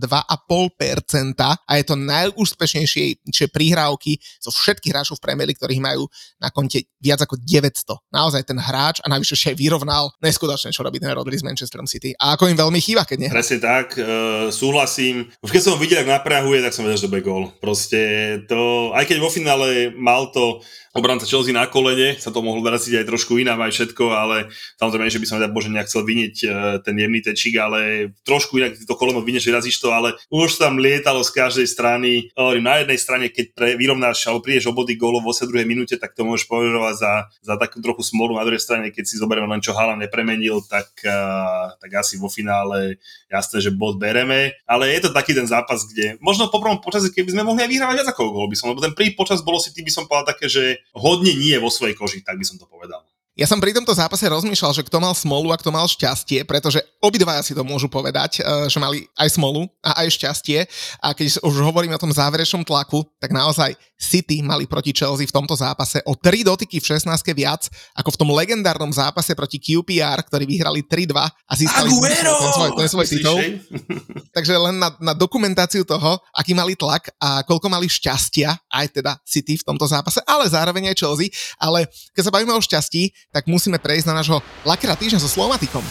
[1.41, 6.05] a je to najúspešnejšie prihrávky zo všetkých hráčov v Premier League, ktorých majú
[6.37, 8.05] na konte viac ako 900.
[8.13, 12.13] Naozaj ten hráč a najvyššie aj vyrovnal neskutočne, čo robí ten Rodri s Manchesterom City.
[12.21, 13.31] A ako im veľmi chýba, keď nie.
[13.31, 15.31] Presne tak, uh, súhlasím.
[15.39, 17.49] Už keď som videl, ak naprahuje, tak som vedel, že to bude gól.
[17.63, 17.99] Proste
[18.45, 20.59] to, aj keď vo finále mal to
[20.95, 24.47] obranca Chelsea na kolene, sa to mohlo vraciť aj trošku inám aj všetko, ale
[24.79, 28.55] samozrejme, že by som teda bože nejak chcel vyniť uh, ten jemný tečík, ale trošku
[28.55, 32.31] inak to koleno vynieš, vyrazíš to, ale už tam lietalo z každej strany.
[32.63, 35.67] Na jednej strane, keď pre, vyrovnáš alebo prídeš obody gólov v 82.
[35.67, 38.39] minúte, tak to môžeš považovať za, za takú trochu smolu.
[38.39, 42.31] Na druhej strane, keď si zoberieme len čo Haaland nepremenil, tak, uh, tak asi vo
[42.31, 42.95] finále
[43.27, 44.55] jasné, že bod bereme.
[44.63, 47.71] Ale je to taký ten zápas, kde možno po prvom počasí, keby sme mohli aj
[47.71, 50.31] vyhrávať viac ako gól by som, lebo ten prvý počas bolo si, by som povedal
[50.31, 53.01] také, že hodne nie vo svojej koži, tak by som to povedal.
[53.35, 56.79] Ja som pri tomto zápase rozmýšľal, že kto mal smolu a kto mal šťastie, pretože
[57.03, 60.63] obidvaja si to môžu povedať, eh, že mali aj smolu a aj šťastie.
[61.03, 65.35] A keď už hovorím o tom záverečnom tlaku, tak naozaj City mali proti Chelsea v
[65.35, 70.19] tomto zápase o 3 dotyky v 16 viac, ako v tom legendárnom zápase proti QPR,
[70.23, 73.39] ktorí vyhrali 3-2 a získali ten svoj, ten svoj titul.
[74.35, 79.11] Takže len na, na dokumentáciu toho, aký mali tlak a koľko mali šťastia, aj teda
[79.23, 81.31] City v tomto zápase, ale zároveň aj Chelsea.
[81.59, 85.83] Ale keď sa bavíme o šťastí, tak musíme prejsť na nášho Lakera týždňa so Slovmatikom.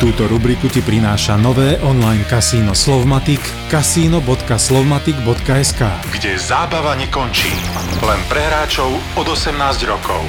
[0.00, 7.52] Túto rubriku ti prináša nové online kasíno Slovmatic kasino.slovmatic.sk Kde zábava nekončí,
[8.00, 8.88] len pre hráčov
[9.20, 10.24] od 18 rokov.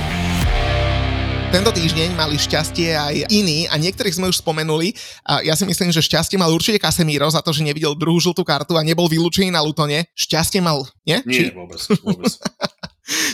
[1.55, 4.91] Tento týždeň mali šťastie aj iní a niektorých sme už spomenuli.
[5.23, 8.43] A ja si myslím, že šťastie mal určite Casemiro za to, že nevidel druhú žltú
[8.43, 10.03] kartu a nebol vylúčený na Lutone.
[10.15, 11.23] Šťastie mal, nie?
[11.23, 11.55] Nie, Či...
[11.55, 12.27] vôbec, vôbec.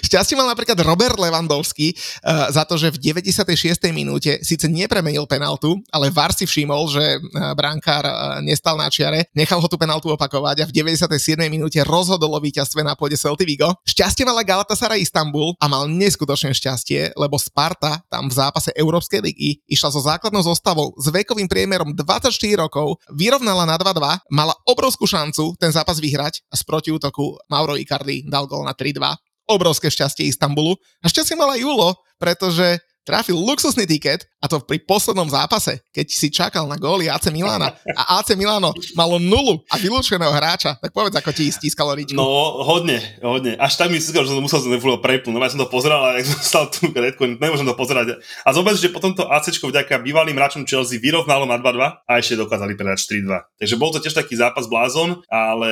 [0.08, 3.84] Šťastie mal napríklad Robert Lewandowski uh, za to, že v 96.
[3.92, 9.28] minúte síce nepremenil penaltu, ale VAR si všimol, že uh, brankár uh, nestal na čiare,
[9.36, 11.36] nechal ho tú penaltu opakovať a v 97.
[11.52, 13.76] minúte rozhodol o víťazstve na pôde Celty Vigo.
[13.84, 19.60] Šťastie mala Galatasaray Istanbul a mal neskutočné šťastie, lebo Sparta tam v zápase Európskej ligy
[19.68, 25.60] išla so základnou zostavou s vekovým priemerom 24 rokov, vyrovnala na 2-2, mala obrovskú šancu
[25.60, 30.76] ten zápas vyhrať a z protiútoku Mauro Icardi dal gol na 3-2 obrovské šťastie Istanbulu.
[31.02, 36.30] A šťastie mala Julo, pretože trafil luxusný tiket a to pri poslednom zápase, keď si
[36.30, 41.18] čakal na góly AC Milana a AC Milano malo nulu a vylúčeného hráča, tak povedz,
[41.18, 42.14] ako ti stískalo ričku.
[42.14, 43.58] No, hodne, hodne.
[43.58, 45.34] Až tak mi si že som musel ten prepnúť.
[45.34, 48.22] No ja som to pozeral a jak som stal tú kredku, nemôžem to pozerať.
[48.46, 52.38] A zober, že potom to AC vďaka bývalým hráčom Chelsea vyrovnalo na 2-2 a ešte
[52.38, 53.58] dokázali predať 3-2.
[53.58, 55.70] Takže bol to tiež taký zápas blázon, ale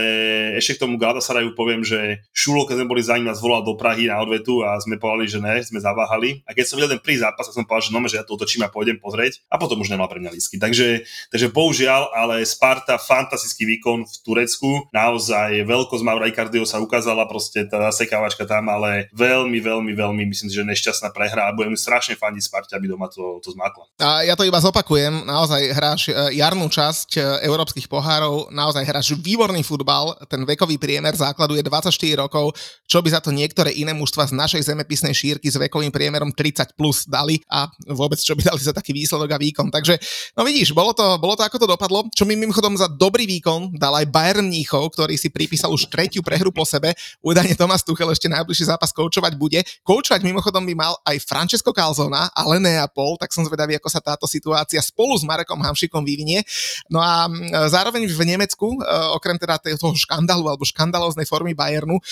[0.58, 3.78] ešte k tomu Galatasarayu poviem, že Šulo, keď sme boli za ním, nás volal do
[3.78, 6.42] Prahy na odvetu a sme povedali, že ne, sme zaváhali.
[6.50, 8.55] A keď som videl ten prísť zápas som povedal, že no, že ja to otočím
[8.64, 9.44] a pôjdem pozrieť.
[9.52, 10.56] A potom už nemal pre mňa lístky.
[10.62, 17.28] Takže, takže bohužiaľ, ale Sparta, fantastický výkon v Turecku, naozaj veľkosť Maura Icardio sa ukázala,
[17.28, 22.16] proste tá zasekávačka tam, ale veľmi, veľmi, veľmi, myslím že nešťastná prehra a budem strašne
[22.16, 23.90] fandiť Sparte, aby doma to, to zmakla.
[24.00, 29.18] A ja to iba zopakujem, naozaj hráš e, jarnú časť e, európskych pohárov, naozaj hráš
[29.18, 31.90] výborný futbal, ten vekový priemer základu je 24
[32.22, 32.54] rokov,
[32.86, 36.78] čo by za to niektoré iné mužstva z našej zemepisnej šírky s vekovým priemerom 30
[36.78, 37.42] plus dali?
[37.50, 39.74] A vôbec čo by vydali za taký výsledok a výkon.
[39.74, 39.98] Takže,
[40.38, 43.74] no vidíš, bolo to, bolo to ako to dopadlo, čo mi mimochodom za dobrý výkon
[43.74, 46.94] dal aj Bayern Mníchov, ktorý si pripísal už tretiu prehru po sebe.
[47.26, 49.66] Údajne Tomas Tuchel ešte najbližší zápas koučovať bude.
[49.82, 54.30] Koučovať mimochodom by mal aj Francesco Calzona, ale Neapol, tak som zvedavý, ako sa táto
[54.30, 56.46] situácia spolu s Marekom Hamšikom vyvinie.
[56.86, 57.26] No a
[57.66, 58.80] zároveň v Nemecku, e,
[59.18, 62.04] okrem teda toho škandálu alebo škandalóznej formy Bayernu, e,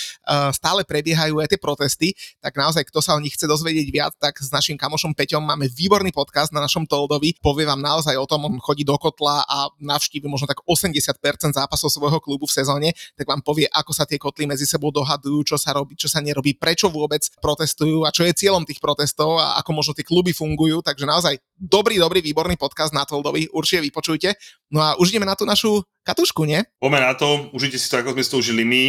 [0.58, 2.08] stále prebiehajú aj tie protesty,
[2.41, 5.67] tak naozaj, kto sa o nich chce dozvedieť viac, tak s našim kamošom Peťom máme
[5.67, 7.36] výborný podcast na našom Toldovi.
[7.44, 11.20] Povie vám naozaj o tom, on chodí do kotla a navštívi možno tak 80%
[11.52, 15.44] zápasov svojho klubu v sezóne, tak vám povie, ako sa tie kotly medzi sebou dohadujú,
[15.44, 19.36] čo sa robí, čo sa nerobí, prečo vôbec protestujú a čo je cieľom tých protestov
[19.36, 20.80] a ako možno tie kluby fungujú.
[20.80, 24.40] Takže naozaj dobrý, dobrý, výborný podcast na Toldovi, určite vypočujte.
[24.72, 26.64] No a už ideme na tú našu katušku, nie?
[26.80, 28.84] Poďme na to, užite si to, ako sme to užili my.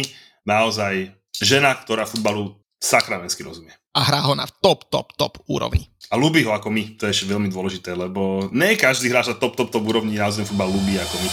[0.47, 3.73] Naozaj žena, ktorá futbalu sakramensky rozumie.
[3.95, 5.87] A hrá ho na top, top, top úrovni.
[6.11, 9.39] A ľúbi ho ako my, to je ešte veľmi dôležité, lebo nie každý hráč na
[9.39, 11.29] top, top, top úrovni naozaj futbal ľúbi ako my.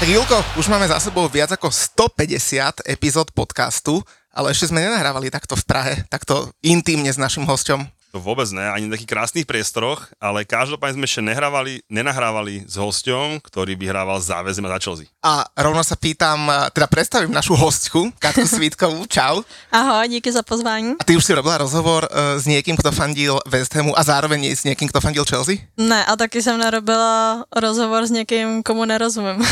[0.00, 4.00] Tak Julko, už máme za sebou viac ako 150 epizód podcastu,
[4.32, 7.97] ale ešte sme nenahrávali takto v Prahe, takto intimne s našim hosťom.
[8.18, 12.74] To vôbec ne, ani na takých krásnych priestoroch, ale každopádne sme ešte nehrávali, nenahrávali s
[12.74, 15.06] hosťom, ktorý by hrával záväzem za Chelsea.
[15.22, 19.46] A rovno sa pýtam, teda predstavím našu hostku, Katku Svítkovú, čau.
[19.70, 20.98] Ahoj, díky za pozvání.
[20.98, 24.50] A ty už si robila rozhovor uh, s niekým, kto fandil West Hamu a zároveň
[24.50, 25.62] s niekým, kto fandil Chelsea?
[25.78, 29.46] Ne, a taky jsem nerobila rozhovor s někým, komu nerozumím.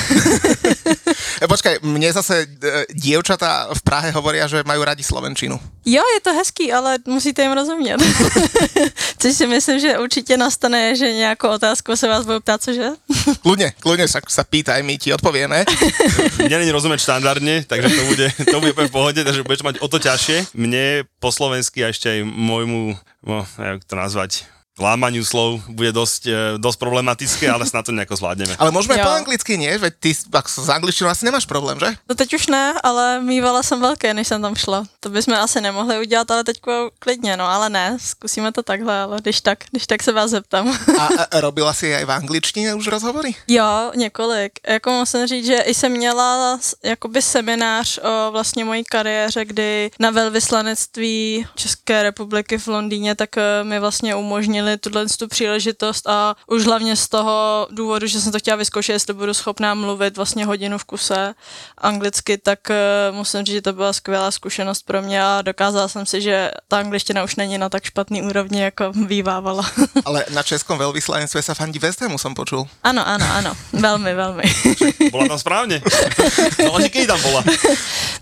[1.46, 5.54] Počkaj, mne zase uh, dievčatá v Prahe hovoria, že majú radi Slovenčinu.
[5.86, 8.02] Jo, je to hezký, ale musíte jim rozumět.
[9.18, 12.88] Což si myslím, že určitě nastane, že nějakou otázku se vás budou ptát, cože?
[13.42, 15.64] Kľudne, kľudne sa, sa pýtaj, my ti odpovieme.
[16.46, 19.86] Mne není rozumieť štandardne, takže to bude, to bude v pohode, takže budeš mať o
[19.88, 20.54] to ťažšie.
[20.54, 26.22] Mne po slovensky a ešte aj môjmu, no, jak to nazvať, lámaniu slov bude dosť,
[26.28, 28.54] e, dosť problematické, ale snad to nejako zvládneme.
[28.60, 29.72] Ale môžeme po anglicky, nie?
[29.80, 31.96] Veď ty ak s angličtinou asi nemáš problém, že?
[32.04, 34.84] No teď už ne, ale mývala jsem velké, než jsem tam šla.
[35.00, 36.60] To bychom asi nemohli udělat, ale teď
[36.98, 40.68] klidně, no ale ne, zkusíme to takhle, ale když tak, když tak se vás zeptám.
[40.98, 43.34] A, a robila si aj v angličtině už rozhovory?
[43.48, 44.52] Jo, několik.
[44.68, 51.46] Jako musím říct, že jsem měla jakoby seminář o vlastně mojí kariéře, kdy na velvyslanectví
[51.54, 56.64] České republiky v Londýně, tak eh, mi vlastně umožnili měli tuhle tu příležitost a už
[56.64, 60.78] hlavně z toho důvodu, že jsem to chtěla vyzkoušet, jestli budu schopná mluvit vlastně hodinu
[60.78, 61.34] v kuse
[61.78, 66.06] anglicky, tak uh, musím říct, že to byla skvělá zkušenost pro mě a dokázala jsem
[66.06, 69.70] si, že ta angličtina už není na tak špatný úrovni, jako bývávala.
[70.04, 72.66] Ale na českom veľvyslanectve sa fandí West Hamu, som počul.
[72.82, 74.42] Ano, ano, ano, velmi, velmi.
[75.12, 75.82] Bola tam správně.
[76.58, 77.44] No, ale tam bola?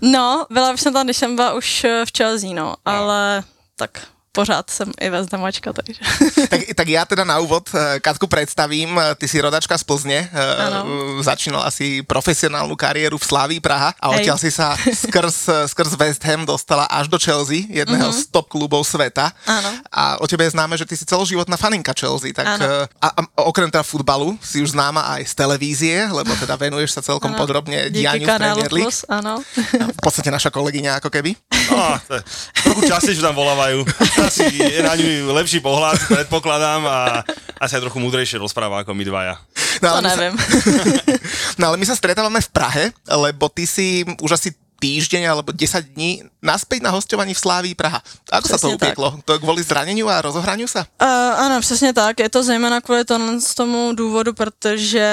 [0.01, 3.43] No, byla už jsem tam, když jsem byla už eh, v Chelsea, no, ale
[3.75, 6.03] tak pořád jsem i vezdamačka, takže.
[6.51, 8.99] tak, tak ja teda na úvod eh, Katku predstavím.
[8.99, 10.83] Eh, ty si rodačka z Plzne, ano.
[10.83, 16.19] Eh, začínala si profesionálnu kariéru v Slavii Praha a odtiaľ si sa skrz, skrz West
[16.27, 18.27] Ham dostala až do Chelsea, jedného uh-huh.
[18.27, 19.31] z top klubov sveta.
[19.47, 19.69] Ano.
[19.87, 22.35] A o tebe je známe, že ty si celoživotná faninka Chelsea.
[22.35, 22.59] Tak,
[22.99, 23.07] a, a
[23.47, 27.39] okrem teda futbalu si už známa aj z televízie, lebo teda venuješ sa celkom ano.
[27.39, 28.91] podrobne dianiu v Premier League.
[28.91, 29.39] Plus, áno.
[29.95, 31.31] V podstate naša kolegyňa ako keby.
[31.71, 31.95] No,
[32.75, 33.87] trochu častejšie tam volávajú
[34.19, 37.23] asi je na ňu lepší pohľad, predpokladám a
[37.55, 39.39] asi aj trochu múdrejšie rozpráva ako my dvaja.
[39.79, 40.35] No, to neviem.
[40.35, 40.43] Sa,
[41.63, 45.95] no ale my sa stretávame v Prahe, lebo ty si už asi týždeň alebo 10
[45.95, 48.01] dní naspäť na hostovaní v Slávii Praha.
[48.31, 49.11] Ako přesně sa to upieklo?
[49.11, 49.25] Tak.
[49.25, 50.85] To kvôli zraneniu a rozohraniu sa?
[51.01, 51.07] Uh,
[51.41, 52.19] ano, přesně tak.
[52.19, 55.07] Je to zejména kvůli tomu, z tomu důvodu, protože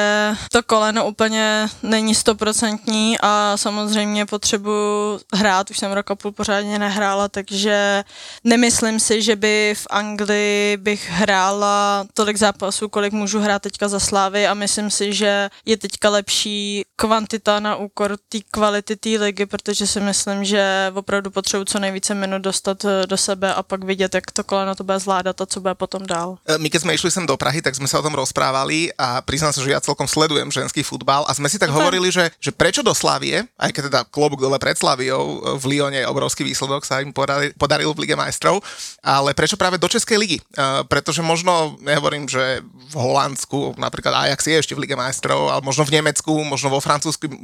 [0.53, 5.71] to koleno úplně není stoprocentní a samozřejmě potřebuji hrát.
[5.71, 8.05] Už jsem rok a půl pořádně nehrála, takže
[8.45, 14.01] nemyslím si, že by v Anglii bych hrála tolik zápasů, kolik můžu hrát teďka za
[14.01, 19.47] Slávy a myslím si, že je teďka lepší kvantita na úkor té kvality té ligy,
[19.47, 23.85] protože si myslím, že opravdu potřebuji co nejvíce minut dostat eh, do sebe a pak
[23.85, 26.39] vidět, jak to koleno to bude zvládat a co bude potom dál.
[26.47, 29.19] Eh, my keď sme išli sem do Prahy, tak sme sa o tom rozprávali a
[29.19, 31.79] priznám sa, že ja celkom sledujem ženský futbal a sme si tak okay.
[31.83, 35.65] hovorili, že, že prečo do Slavie, aj keď teda klobúk dole pred Slaviou, eh, v
[35.75, 38.63] Lyone obrovský výsledok sa im podaril, podaril v Lige majstrov,
[39.03, 40.39] ale prečo práve do Českej ligy?
[40.87, 45.83] Pretože možno, nehovorím, že v Holandsku, napríklad Ajax je ešte v Lige majstrov, ale možno
[45.89, 46.92] v Nemecku, možno vo Francúzsku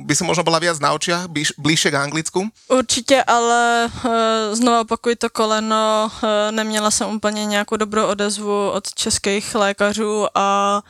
[0.04, 1.28] by si možno bola viac na očiach,
[1.59, 2.49] bližšie k Anglicku?
[2.68, 4.11] Určitě, ale uh,
[4.53, 10.82] znovu opakuji to koleno, uh, neměla jsem úplně nějakou dobrou odezvu od českých lékařů a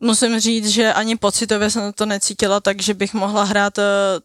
[0.00, 3.84] musím říct, že ani pocitově jsem to necítila tak, že bych mohla hrát uh,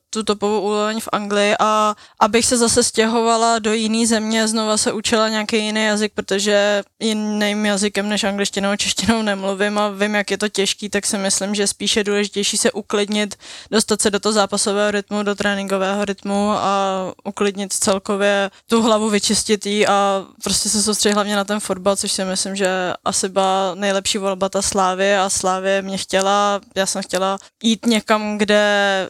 [0.09, 1.55] tu topovou úroveň v Anglii.
[1.59, 6.83] A abych se zase stěhovala do jiné země, znova se učila nějaký jiný jazyk, protože
[6.99, 11.55] jiným jazykem než angličtinou, češtinou nemluvím a vím, jak je to těžký, tak si myslím,
[11.55, 13.35] že spíše důležitější se uklidnit,
[13.71, 19.65] dostat se do toho zápasového rytmu, do tréninkového rytmu a uklidnit celkově tu hlavu, vyčistit
[19.65, 23.75] jí a prostě se soustředit hlavně na ten fotbal, což si myslím, že asi byla
[23.75, 28.63] nejlepší volba ta Slávy a Slávy mě chtěla, já jsem chtěla jít někam, kde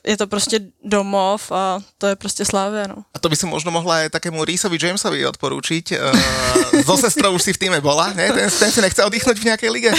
[0.03, 2.95] je to prostě domov a to je prostě Slávě, no.
[3.13, 5.85] A to by si možno mohla aj takému Reesovi Jamesovi odporúčiť.
[5.97, 8.31] Uh, so sestrou už si v týme bola, ne?
[8.31, 9.91] Ten, ten si nechce oddychnúť v nejakej lige.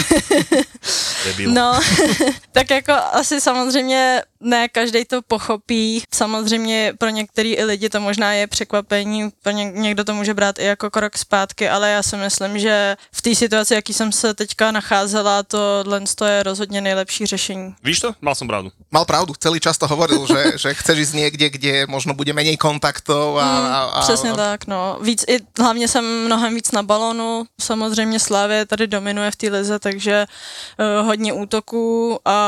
[1.46, 1.80] no,
[2.52, 6.02] tak jako asi samozřejmě ne každý to pochopí.
[6.14, 10.58] Samozřejmě pro některý i lidi to možná je překvapení, pro ně, někdo to může brát
[10.58, 14.34] i jako krok zpátky, ale já si myslím, že v té situaci, jaký jsem se
[14.34, 15.84] teďka nacházela, to
[16.14, 17.74] to je rozhodně nejlepší řešení.
[17.82, 18.14] Víš to?
[18.22, 18.70] Mal som pravdu.
[18.94, 22.54] Mal pravdu, celý čas to hovoril, že, že chceš ísť niekde, kde možno bude menej
[22.54, 23.42] kontaktov.
[23.42, 24.98] A, mm, a, a, přesně tak, no.
[25.02, 29.78] Víc i, hlavně jsem mnohem víc na balonu, samozřejmě Slávě tady dominuje v té lize,
[29.78, 32.38] takže uh, hodně útoků a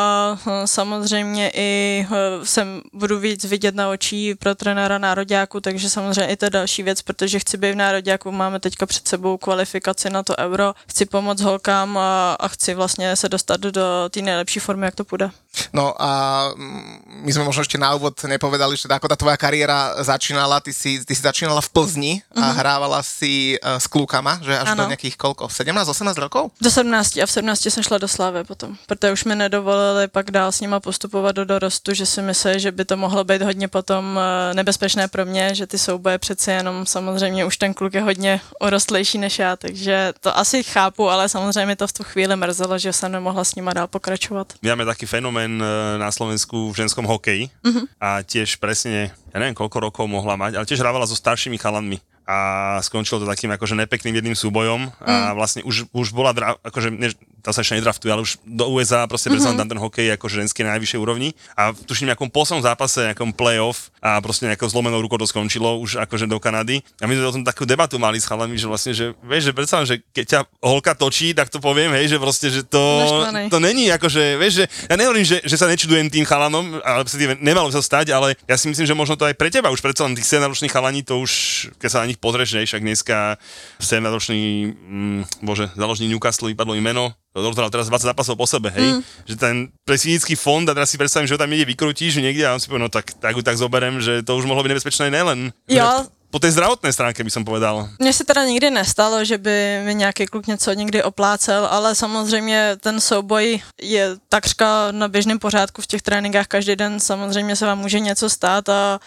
[0.46, 2.06] uh, samozřejmě i
[2.42, 6.82] jsem budu víc vidět na očí pro trenéra nároďáku, takže samozřejmě i to je další
[6.82, 11.06] věc, protože chci být v nároďáku, máme teďka před sebou kvalifikaci na to euro, chci
[11.06, 13.70] pomoct holkám a, a chci vlastně se dostat do
[14.10, 15.30] té nejlepší formy, jak to půjde.
[15.72, 16.10] No a
[16.54, 20.70] mm, my sme možno ešte na úvod nepovedali, že ako tá tvoja kariéra začínala, ty
[20.70, 22.58] si, ty si začínala v Plzni a mm-hmm.
[22.62, 24.86] hrávala si uh, s klukama, že až ano.
[24.86, 25.50] do nejakých koľko?
[25.50, 26.54] 17-18 rokov?
[26.62, 30.30] Do 17 a v 17 jsem šla do Slávy potom, protože už mi nedovolili pak
[30.30, 33.68] dál s nima postupovat do dorostu, že si mysleli, že by to mohlo být hodně
[33.68, 38.00] potom eh, nebezpečné pro mě, že ty souboje přece jenom samozřejmě už ten kluk je
[38.00, 42.78] hodně orostlejší než já, takže to asi chápu, ale samozřejmě to v tu chvíli mrzelo,
[42.78, 44.58] že jsem nemohla s nima dál pokračovat.
[44.58, 45.66] Máme taký fenomén eh,
[46.02, 47.84] na Slovensku v ženskom hokeji mm-hmm.
[48.02, 52.02] a tiež presne, ja neviem koľko rokov mohla mať, ale tiež hrávala so staršími chalanmi
[52.28, 55.36] a skončilo to takým akože nepekným jedným súbojom a mm.
[55.38, 57.16] vlastne už, už bola, akože
[57.48, 59.56] tam sa ešte nedraftuje, ale už do USA proste mm-hmm.
[59.56, 61.32] tam ten hokej ako ženský na najvyššej úrovni.
[61.56, 66.04] A tuším nejakom poslednom zápase, nejakom playoff a proste nejakou zlomenou rukou to skončilo už
[66.04, 66.84] akože do Kanady.
[67.00, 69.52] A my sme o tom takú debatu mali s chalami, že vlastne, že vieš, že
[69.56, 73.00] predsa, že keď ťa holka točí, tak to poviem, hej, že proste, že to,
[73.48, 77.08] to není akože, vieš, že ja nehovorím, že, že sa nečudujem tým chalanom, ale
[77.40, 80.04] nemalo sa stať, ale ja si myslím, že možno to aj pre teba už predsa
[80.04, 81.32] len tých 17 ročných chalani, to už,
[81.80, 83.40] keď sa na nich pozrieš, ne, však dneska
[83.80, 87.04] 7 ročný, mm, bože, založný Newcastle, vypadlo im meno,
[87.42, 89.00] dohral teraz 20 zápasov po sebe, hej, mm.
[89.28, 92.54] že ten presínický fond a teraz si predstavím, že ho tam niekde vykrútiš niekde a
[92.54, 95.54] on si povie, no tak, tak, tak zoberem, že to už mohlo byť nebezpečné nelen.
[95.68, 97.88] Jo, po tej zdravotné stránke by som povedal.
[97.98, 102.76] Mně se teda nikdy nestalo, že by mi nějaký kluk něco někdy oplácel, ale samozřejmě
[102.80, 107.78] ten souboj je takřka na běžném pořádku v těch tréninkách každý den, samozřejmě se vám
[107.78, 109.00] může něco stát a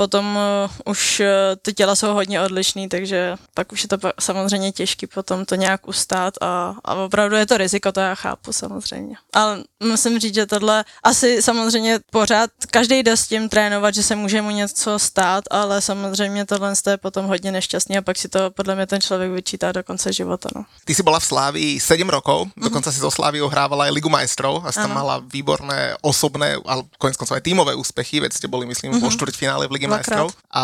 [0.00, 1.26] potom uh, už uh,
[1.60, 5.88] ty těla jsou hodně odlišný, takže pak už je to samozřejmě těžký potom to nějak
[5.88, 9.16] ustát a, a opravdu je to riziko, to já chápu samozřejmě.
[9.32, 14.16] Ale musím říct, že tohle asi samozřejmě pořád, každý jde s tím trénovat, že se
[14.16, 18.50] může mu něco stát, ale samozřejmě tohle je potom hodně nešťastný a pak si to
[18.50, 20.48] podle mě ten člověk vyčítá do konce života.
[20.56, 20.64] No.
[20.84, 22.62] Ty si byla v Slávii 7 rokov, mm-hmm.
[22.62, 26.88] dokonce si zo Slávy hrávala aj Ligu majstrov a si tam mala výborné osobné, ale
[26.96, 30.30] konec koncov aj tímové úspechy, veď ste boli myslím vo štvrťfinále v Lige majstrov.
[30.50, 30.62] A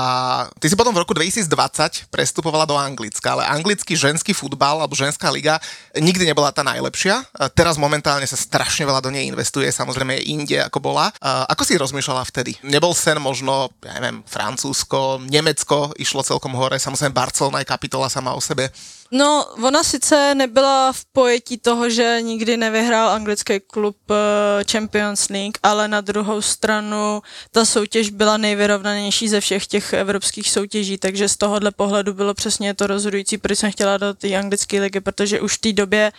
[0.63, 5.31] ty si potom v roku 2020 prestupovala do Anglicka, ale anglický ženský futbal alebo ženská
[5.35, 5.59] liga
[5.99, 7.27] nikdy nebola tá najlepšia.
[7.59, 11.11] Teraz momentálne sa strašne veľa do nej investuje, samozrejme je inde ako bola.
[11.51, 12.55] Ako si rozmýšľala vtedy?
[12.63, 18.33] Nebol sen možno, ja neviem, Francúzsko, Nemecko išlo celkom hore, samozrejme Barcelona je kapitola sama
[18.33, 18.71] o sebe.
[19.11, 25.59] No, ona sice nebyla v pojetí toho, že nikdy nevyhrál anglický klub eh, Champions League,
[25.63, 31.37] ale na druhou stranu ta soutěž byla nejvyrovnanější ze všech těch evropských soutěží, takže z
[31.37, 35.57] tohohle pohledu bylo přesně to rozhodující, proč jsem chtěla do té anglické ligy, protože už
[35.57, 36.13] v té době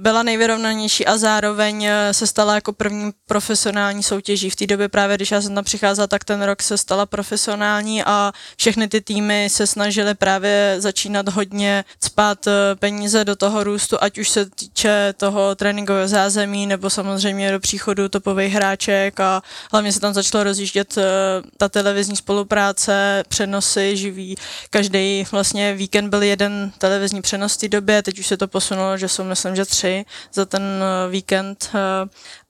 [0.00, 4.50] byla nejvyrovnanější a zároveň eh, se stala jako první profesionální soutěží.
[4.50, 8.04] V té době právě, když já jsem tam přicházela, tak ten rok se stala profesionální
[8.04, 13.64] a všechny ty týmy se snažily právě začínat hodně cpat čerpat eh, peníze do toho
[13.64, 19.42] růstu, ať už se týče toho tréninkového zázemí, nebo samozřejmě do příchodu topových hráček a
[19.72, 21.02] hlavně se tam začalo rozjíždět eh,
[21.56, 24.36] ta televizní spolupráce, přenosy živý.
[24.70, 28.96] Každý vlastně víkend byl jeden televizní přenos v té době, teď už se to posunulo,
[28.96, 31.70] že jsou myslím, že tři za ten eh, víkend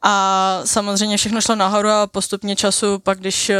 [0.02, 3.58] a samozřejmě všechno šlo nahoru a postupně času pak, když eh,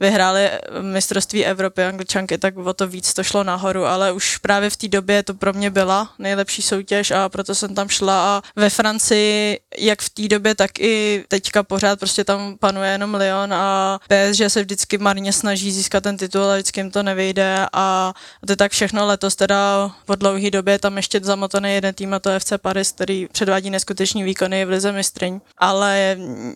[0.00, 4.76] vyhráli mistrovství Evropy angličanky, tak o to víc to šlo nahoru, ale už právě v
[4.76, 8.36] té době to pro mě byla nejlepší soutěž a proto jsem tam šla.
[8.36, 13.14] A ve Francii, jak v té době, tak i teďka pořád prostě tam panuje jenom
[13.14, 17.66] Lyon a PSG se vždycky marně snaží získat ten titul, ale vždycky jim to nevyjde.
[17.72, 18.14] A
[18.46, 22.18] to je tak všechno letos teda po dlouhé době tam ještě zamotaný jeden tým a
[22.18, 25.40] to je FC Paris, který předvádí neskutečný výkony v lize mistryň,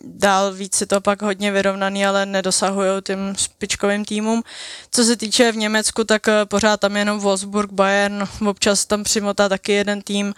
[0.03, 4.43] dál víc si to pak hodně vyrovnaný, ale nedosahují tím špičkovým týmům.
[4.91, 9.71] Co se týče v Německu, tak pořád tam jenom Wolfsburg, Bayern, občas tam přimotá taky
[9.71, 10.33] jeden tým,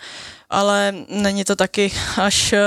[0.52, 2.60] ale není to taky až eh,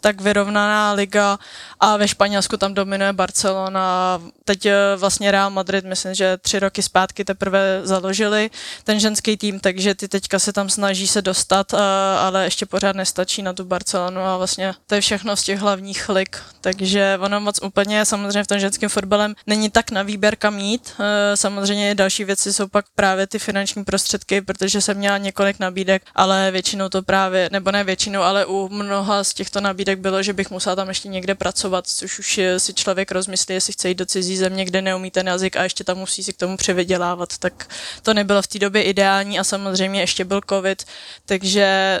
[0.00, 1.38] tak vyrovnaná liga
[1.80, 4.20] a ve Španělsku tam dominuje Barcelona.
[4.44, 8.50] Teď eh, vlastně Real Madrid, myslím, že tři roky zpátky teprve založili
[8.84, 11.78] ten ženský tým, takže ty teďka se tam snaží se dostat, eh,
[12.18, 16.08] ale ještě pořád nestačí na tu Barcelonu a vlastně to je všechno z těch hlavních
[16.08, 16.36] lig.
[16.60, 20.92] Takže ono moc úplně samozřejmě v tom ženském fotbalem není tak na výběr kam jít.
[21.34, 26.50] Samozřejmě další věci jsou pak právě ty finanční prostředky, protože jsem měla několik nabídek, ale
[26.50, 30.32] většinou to právě právě, nebo ne většinou, ale u mnoha z těchto nabídek bylo, že
[30.32, 34.06] bych musela tam ještě někde pracovat, což už si člověk rozmyslí, jestli chce jít do
[34.06, 37.68] cizí země, kde neumí ten jazyk a ještě tam musí si k tomu přivydělávat, tak
[38.02, 40.84] to nebylo v té době ideální a samozřejmě ještě byl covid,
[41.26, 42.00] takže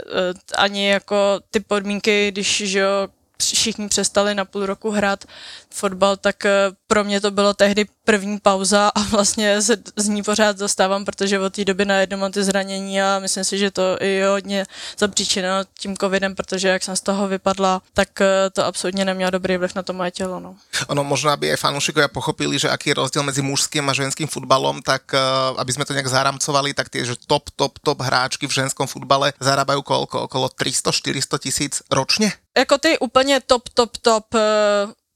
[0.56, 3.08] ani jako ty podmínky, když že jo,
[3.42, 5.24] všichni přestali na půl roku hrát
[5.70, 6.50] fotbal, tak eh,
[6.88, 11.38] pro mě to bylo tehdy první pauza a vlastně se z ní pořád dostávám, protože
[11.38, 14.66] od té doby najednou mám ty zranění a myslím si, že to i hodně
[14.98, 19.56] zapříčinilo tím covidem, protože jak jsem z toho vypadla, tak eh, to absolutně nemělo dobrý
[19.56, 20.40] vliv na to moje tělo.
[20.40, 20.56] No.
[20.88, 24.80] Ono možná, aby aj fanúšikovia pochopili, že aký je rozdiel medzi mužským a ženským futbalom,
[24.80, 25.20] tak eh,
[25.60, 29.36] aby sme to nejak zaramcovali, tak tie, že top, top, top hráčky v ženskom futbale
[29.36, 30.24] zarábajú koľko?
[30.24, 32.32] Okolo 300-400 tisíc ročne?
[32.58, 34.40] Jako ty úplně top, top, top eh,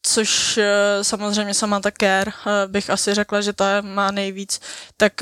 [0.02, 4.60] což eh, samozřejmě Samantha Care eh, bych asi řekla, že ta má nejvíc,
[4.96, 5.12] tak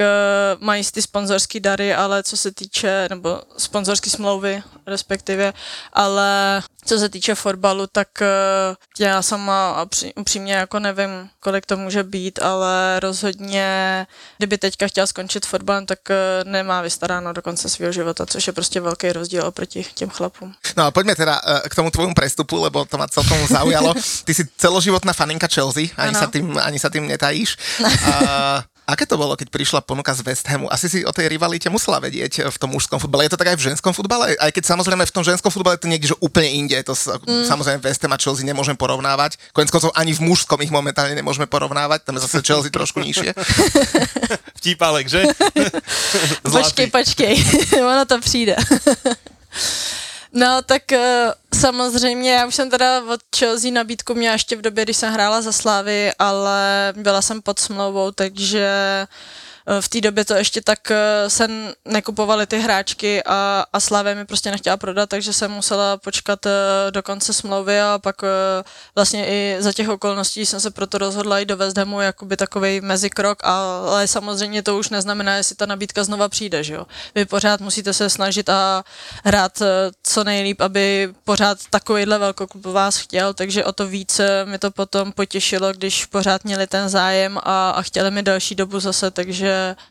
[0.60, 5.52] mají ty sponzorské dary, ale co se týče, nebo sponzorské smlouvy respektive,
[5.92, 8.08] ale co se týče fotbalu, tak
[8.98, 14.06] já sama upřímně jako nevím, kolik to může být, ale rozhodně,
[14.38, 15.98] kdyby teďka chtěla skončit fotbalem, tak
[16.44, 20.54] nemá vystaráno do konce svého života, což je prostě velký rozdíl oproti těm chlapům.
[20.76, 23.94] No a pojďme teda k tomu tvojmu prestupu, lebo to ma celkom zaujalo.
[24.24, 27.58] Ty si celoživotná faninka Chelsea, ani, sa tým, ani sa tým netajíš.
[28.00, 30.66] Uh, Aké to bolo, keď prišla ponuka z West Hamu?
[30.66, 33.22] Asi si o tej rivalite musela vedieť v tom mužskom futbale.
[33.22, 34.34] Je to tak aj v ženskom futbale?
[34.34, 36.74] Aj keď samozrejme v tom ženskom futbale to niekde že úplne inde.
[36.82, 37.46] To mm.
[37.46, 39.38] samozrejme West Ham a Chelsea nemôžem porovnávať.
[39.54, 42.02] Konec koncov ani v mužskom ich momentálne nemôžeme porovnávať.
[42.02, 43.30] Tam je zase Chelsea trošku nižšie.
[44.58, 45.22] Vtípalek, že?
[46.50, 47.34] počkej, počkej.
[47.78, 48.58] ono to přijde.
[50.32, 50.98] No, tak uh,
[51.60, 55.42] samozřejmě, já už jsem teda od Chelsea nabídku měla ještě v době, kdy jsem hrála
[55.42, 58.68] za Slávy, ale byla jsem pod smlouvou, takže
[59.80, 61.48] v té době to ještě tak eh, se
[61.84, 66.50] nekupovali ty hráčky a, a Slavě mi prostě nechtěla prodat, takže jsem musela počkat eh,
[66.90, 71.38] do konce smlouvy a pak eh, vlastně i za těch okolností jsem se proto rozhodla
[71.38, 76.04] i do West Hamu jakoby takový mezikrok, ale samozřejmě to už neznamená, jestli ta nabídka
[76.04, 76.86] znova přijde, že jo.
[77.14, 78.84] Vy pořád musíte se snažit a
[79.24, 79.62] hrát
[80.02, 85.12] co nejlíp, aby pořád takovýhle velkoklub vás chtěl, takže o to víc mi to potom
[85.12, 89.49] potěšilo, když pořád měli ten zájem a, a chtěli mi další dobu zase, takže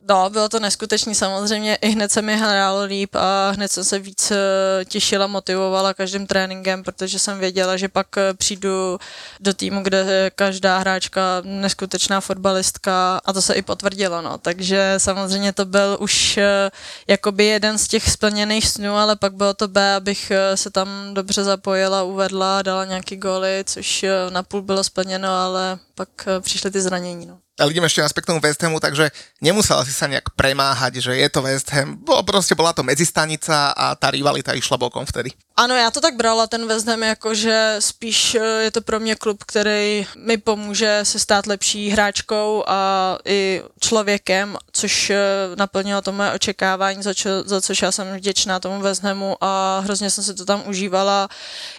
[0.10, 3.99] no, bylo to neskutečný samozřejmě, i hned se mi hrálo líp a hned jsem se
[3.99, 8.99] víc eh, těšila, motivovala každým tréninkem, protože jsem věděla, že pak eh, přijdu
[9.39, 14.38] do týmu, kde je každá hráčka neskutečná fotbalistka a to se i potvrdilo, no.
[14.38, 16.72] Takže samozřejmě to byl už eh,
[17.07, 21.43] jakoby jeden z těch splněných snů, ale pak bylo to B, abych se tam dobře
[21.43, 26.10] zapojila, uvedla, dala nějaký góly, což napůl bylo splněno, ale pak
[26.41, 29.12] přišly ty zranění, no ale ideme ešte naspäť k tomu West Hamu, takže
[29.43, 33.76] nemusela si sa nejak premáhať, že je to West Ham, bo proste bola to medzistanica
[33.76, 35.36] a tá rivalita išla bokom vtedy.
[35.60, 38.99] Ano, já to tak brala, ten West Ham, jako že spíš eh, je to pro
[38.99, 45.18] mě klub, který mi pomůže se stát lepší hráčkou a i člověkem, což eh,
[45.55, 49.80] naplnilo to moje očekávání, za, čo, za což já jsem vděčná tomu West Hamu a
[49.80, 51.30] hrozně jsem se to tam užívala.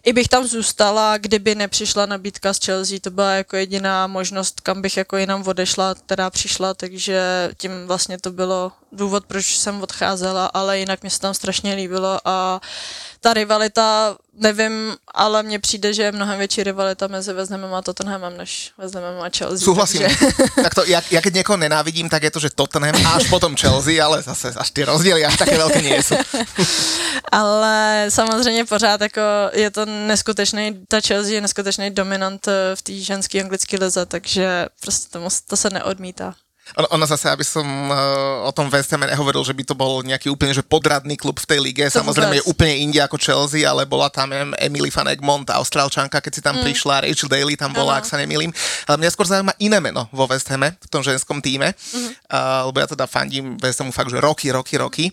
[0.04, 4.82] I bych tam zůstala, kdyby nepřišla nabídka z Chelsea, to byla jako jediná možnost, kam
[4.82, 10.46] bych jako jinam odešla, která přišla, takže tím vlastně to bylo důvod, proč jsem odcházela,
[10.46, 12.60] ale jinak mě se tam strašně líbilo a
[13.20, 17.82] ta rivalita nevím, ale mně přijde, že je mnohem větší rivalita mezi West Hamem a
[17.82, 19.64] Tottenhamem, než West Hamem a Chelsea.
[19.64, 20.00] Súhlasím.
[20.00, 20.26] Takže...
[20.62, 23.52] tak to, ja, ja keď niekoho nenávidím, tak je to, že Tottenham a až potom
[23.56, 26.00] Chelsea, ale zase až tie rozdiely až také veľké nie
[27.32, 29.20] ale samozřejmě pořád jako
[29.52, 34.66] je to neskutečný, ta Chelsea je neskutečný dominant eh, v té ženské anglické lize, takže
[34.80, 36.34] prostě to, to se neodmítá.
[36.78, 40.30] Ono, zase, aby som uh, o tom West Ham nehovoril, že by to bol nejaký
[40.30, 41.84] úplne že podradný klub v tej lige.
[41.90, 42.46] To Samozrejme vôbec.
[42.46, 46.42] je úplne inde ako Chelsea, ale bola tam neviem, Emily van Egmont, Austrálčanka, keď si
[46.42, 46.64] tam mm.
[46.64, 48.06] prišla, Rachel Daly tam bola, uh-huh.
[48.06, 48.54] ak sa nemýlim.
[48.86, 52.10] Ale mňa skôr zaujíma iné meno vo West Hame, v tom ženskom týme, uh-huh.
[52.30, 55.04] uh, lebo ja teda fandím West Hamu fakt, že roky, roky, roky.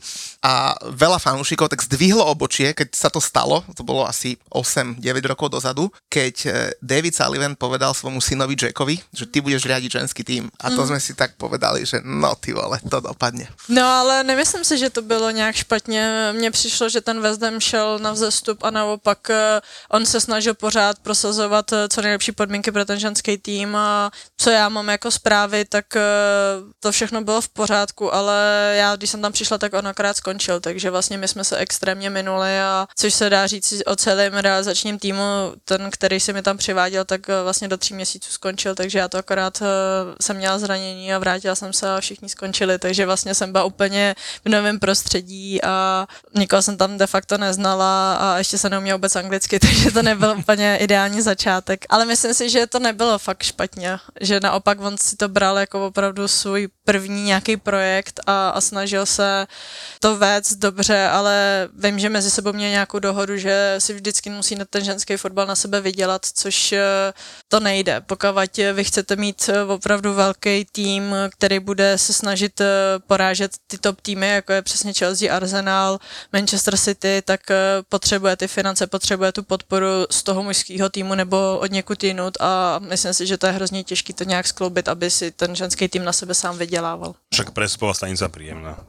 [0.46, 5.50] A veľa fanúšikov tak zdvihlo obočie, keď sa to stalo, to bolo asi 8-9 rokov
[5.50, 10.44] dozadu, keď eh, David Sullivan povedal svojmu synovi Jackovi, že ty budeš riadiť ženský tým.
[10.62, 10.94] A to uh-huh.
[10.94, 13.50] sme si tak povedali, že no ty vole, to dopadne.
[13.70, 16.34] No ale nemyslím si, že to bylo nějak špatně.
[16.34, 20.54] Mně přišlo, že ten West Ham šel na vzestup a naopak eh, on se snažil
[20.54, 25.12] pořád prosazovat eh, co nejlepší podmínky pro ten ženský tým a co já mám jako
[25.12, 25.86] zprávy, tak
[26.80, 28.36] to všechno bylo v pořádku, ale
[28.78, 32.10] já, když jsem tam přišla, tak on akorát skončil, takže vlastně my jsme se extrémně
[32.10, 36.58] minuli a což se dá říct o celém realizačním týmu, ten, který si mi tam
[36.58, 39.64] přiváděl, tak vlastně do tří měsíců skončil, takže já to akorát
[40.22, 44.16] jsem měla zranění a vrátila jsem se a všichni skončili, takže vlastně jsem byla úplně
[44.46, 49.16] v novém prostředí a nikoho jsem tam de facto neznala a ještě se neuměla vůbec
[49.16, 51.86] anglicky, takže to nebyl úplně ideální začátek.
[51.90, 55.88] Ale myslím si, že to nebylo fakt špatně, že naopak on si to bral jako
[55.88, 59.48] opravdu svůj první nějaký projekt a, a snažil se
[60.00, 64.56] to vést dobře, ale vím, že mezi sebou měl nějakou dohodu, že si vždycky musí
[64.56, 67.14] na ten ženský fotbal na sebe vydělat, což eh,
[67.48, 68.02] to nejde.
[68.02, 68.28] Pokud
[68.74, 72.66] vy chcete mít eh, opravdu velký tým, který bude se snažit eh,
[73.08, 76.00] porážet ty top týmy, jako je přesně Chelsea, Arsenal,
[76.34, 77.42] Manchester City, tak
[77.90, 82.80] potřebuje ty finance, potřebuje tu podporu z toho mužského týmu nebo od někud jinut a
[82.80, 86.04] myslím si, že to je hrozně těžké to nějak skloubit, aby si ten ženský tým
[86.04, 87.16] na sebe sám vydělal vzdelával.
[87.34, 88.80] Však prespová stanica príjemná.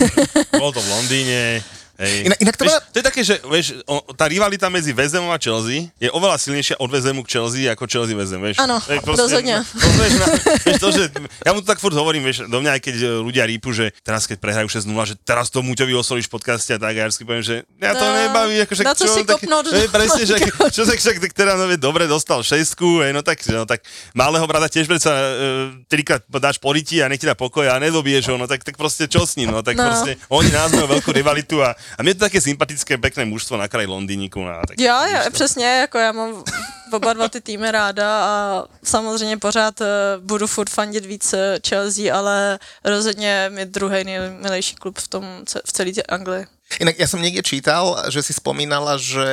[0.58, 1.60] Bolo to v Londýne,
[2.02, 2.26] Hej.
[2.26, 5.38] Inak, inak to, vieš, to je také, že vieš, o, tá rivalita medzi Vezemom a
[5.38, 8.58] Chelsea je oveľa silnejšia od Vezemu k Chelsea ako Chelsea Vezem, vieš.
[8.58, 9.62] Áno, rozhodne.
[9.62, 10.26] To, vieš, na,
[10.66, 11.02] vieš, to, že,
[11.46, 13.94] ja mu to tak furt hovorím, vieš, do mňa aj keď e, ľudia rýpu, že
[14.02, 17.08] teraz keď prehrajú 6-0, že teraz to Muťovi osolíš v podcaste a tak, a ja
[17.22, 20.36] poviem, že ja to no, nebaví, ako že, čo, si tak, kopnúť, hej, presne, že,
[20.74, 24.66] čo sa však teraz no, dobre dostal šestku, hej, no tak, no tak malého brata
[24.66, 28.50] tiež sa e, trikrát dáš poriti a nech ti dá pokoj a nedobiješ ho, no
[28.50, 29.86] tak, tak proste čo s ním, no tak no.
[29.86, 33.68] proste oni nás majú veľkú rivalitu a, a mne to také sympatické pekné mužstvo na
[33.68, 34.40] kraji Londýníku.
[34.40, 36.44] No, tak jo, jo, přesně, jako já mám
[36.92, 39.86] oba dva ty týmy ráda a samozřejmě pořád uh,
[40.20, 45.24] budu furt fandit víc eh, Chelsea, ale rozhodně mi druhý nejmilejší klub v tom
[45.66, 46.46] v celé Anglii.
[46.80, 49.26] Inak ja som niekde čítal, že si spomínala, že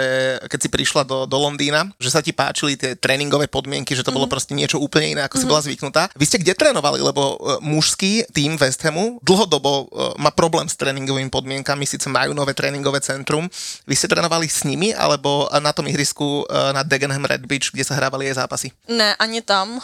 [0.51, 4.11] keď si prišla do, do Londýna, že sa ti páčili tie tréningové podmienky, že to
[4.11, 4.17] mm-hmm.
[4.17, 4.33] bolo mhm.
[4.33, 5.39] proste niečo úplne iné, ako mm-hmm.
[5.39, 5.51] si mhm.
[5.51, 6.01] bola zvyknutá.
[6.19, 6.99] Vy ste kde trénovali?
[6.99, 12.35] Lebo uh, mužský tým West Hamu dlhodobo uh, má problém s tréningovými podmienkami, síce majú
[12.35, 13.47] nové tréningové centrum.
[13.87, 17.87] Vy ste trénovali s nimi, alebo na tom ihrisku uh, na Dagenham Red Beach, kde
[17.87, 18.67] sa hrávali aj zápasy?
[18.91, 19.79] Ne, ani tam.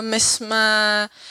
[0.00, 0.62] My jsme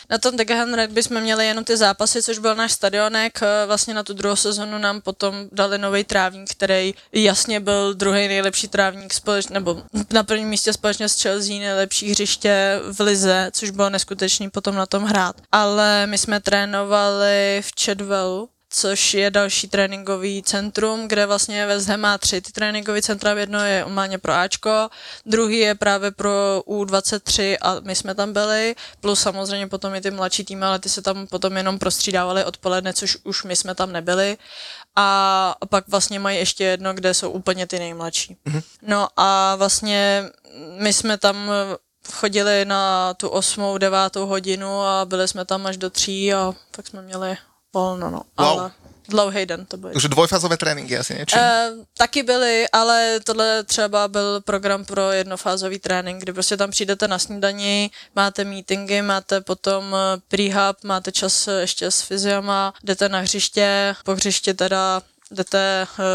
[0.10, 3.40] na tom Dagenham Red Beach jsme měli jenom ty zápasy, což byl náš stadionek.
[3.66, 8.28] Vlastně na tu druhou sezonu nám potom dal dali nový trávník, který jasně byl druhý
[8.28, 13.70] nejlepší trávník společně, nebo na prvním místě společně s Chelsea nejlepší hřiště v Lize, což
[13.70, 15.36] bylo neskutečný potom na tom hrát.
[15.52, 22.00] Ale my jsme trénovali v Chadwellu, což je další tréninkový centrum, kde vlastně West Ham
[22.00, 24.90] má tři ty tréninkové centra, jedno je normálně pro Ačko,
[25.26, 30.12] druhý je právě pro U23 a my jsme tam byli, plus samozřejmě potom i ty
[30.12, 33.92] mladší týmy, ale ty se tam potom jenom prostřídávali odpoledne, což už my jsme tam
[33.92, 34.38] nebyli
[34.96, 38.38] a pak vlastně mají ještě jedno, kde jsou úplně ty nejmladší.
[38.46, 38.64] Mm-hmm.
[38.82, 40.30] No a vlastně
[40.78, 41.52] my jsme tam
[42.12, 46.88] chodili na tu osmou, devátou hodinu a byli jsme tam až do tří a pak
[46.88, 47.38] jsme měli
[47.74, 48.22] volno, no.
[48.38, 48.60] Wow.
[48.60, 48.72] Ale
[49.10, 49.92] dlouhý den to byl.
[49.92, 51.40] Takže dvojfázové tréninky asi něčím?
[51.40, 57.08] E, taky byly, ale tohle třeba byl program pro jednofázový trénink, kdy prostě tam přijdete
[57.08, 63.20] na snídani, máte meetingy, máte potom eh, prehab, máte čas ještě s fyziama, jdete na
[63.20, 65.02] hřiště, po hřiště teda
[65.32, 66.06] jdete uh,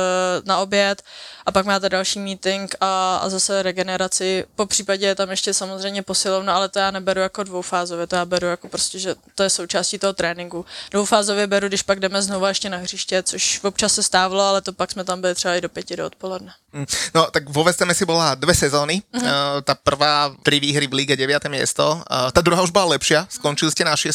[0.44, 1.02] na oběd
[1.46, 4.44] a pak máte další meeting a, a zase regeneraci.
[4.56, 8.24] Po případě je tam ještě samozřejmě posilovna, ale to já neberu jako dvoufázově, to já
[8.24, 10.66] beru jako prostě, že to je součástí toho tréninku.
[10.90, 14.72] Dvoufázově beru, když pak jdeme znovu ještě na hřiště, což občas se stávalo, ale to
[14.72, 16.52] pak jsme tam byli třeba i do pěti do odpoledne.
[16.74, 16.86] Mm.
[17.14, 18.98] No, tak vo Vesteme si bola dve sezóny.
[19.14, 19.22] Mm-hmm.
[19.22, 21.46] Uh, tá prvá, tri výhry v lige, 9.
[21.46, 22.02] miesto.
[22.10, 24.10] Uh, tá druhá už bola lepšia, skončili ste na 6.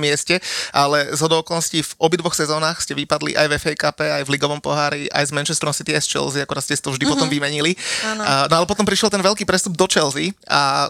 [0.00, 0.40] mieste,
[0.72, 4.56] ale z okolností v obidvoch sezónach ste vypadli aj v FA Cup, aj v ligovom
[4.56, 7.12] pohári, aj s Manchesterom City, aj s Chelsea, akorát ste to vždy mm-hmm.
[7.12, 7.76] potom vymenili.
[8.16, 10.88] Uh, no ale potom prišiel ten veľký prestup do Chelsea a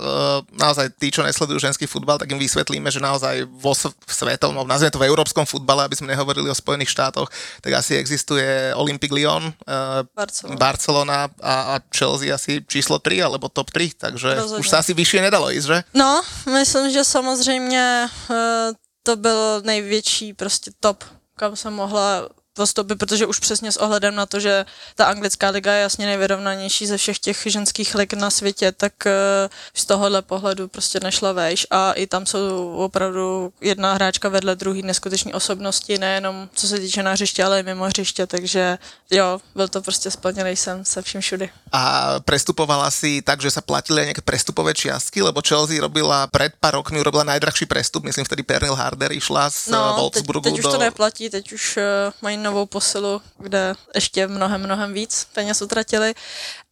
[0.55, 3.75] naozaj tí, čo nesledujú ženský futbal, tak im vysvetlíme, že naozaj vo
[4.07, 7.27] svetom, no, nazvime to v európskom futbale, aby sme nehovorili o Spojených štátoch,
[7.59, 10.07] tak asi existuje Olympic Lyon, uh,
[10.55, 11.08] Barcelona.
[11.09, 14.61] Barcelona a, a Chelsea asi číslo 3 alebo top 3, takže Rozhodne.
[14.61, 15.79] už sa asi vyššie nedalo ísť, že?
[15.95, 18.71] No, myslím, že samozřejmě eh,
[19.03, 21.05] to byl největší prostě top,
[21.37, 22.29] kam jsem mohla
[22.59, 24.67] postupy, protože už přesně s ohledem na to, že
[24.99, 29.47] ta anglická liga je jasně nejvyrovnanější ze všech těch ženských lig na světě, tak eh,
[29.75, 34.83] z tohohle pohledu prostě nešla vejš a i tam jsou opravdu jedna hráčka vedle druhý
[34.83, 38.79] neskuteční osobnosti, nejenom co se týče na hřiště, ale i mimo hřiště, takže
[39.11, 41.47] jo, byl to prostě splněný sen se vším všudy.
[41.73, 46.51] A prestupovala si tak, že sa platili aj nejaké prestupové čiastky, lebo Chelsea robila pred
[46.57, 50.59] pár rokmi urobila najdrahší prestup, myslím vtedy Pernil Harder išla z No, teď, Wolfsburgu teď
[50.59, 50.73] už do...
[50.73, 51.83] to neplatí, teď už uh,
[52.23, 56.14] mají novou posilu, kde ještě mnohem, mnohem víc peněz utratili,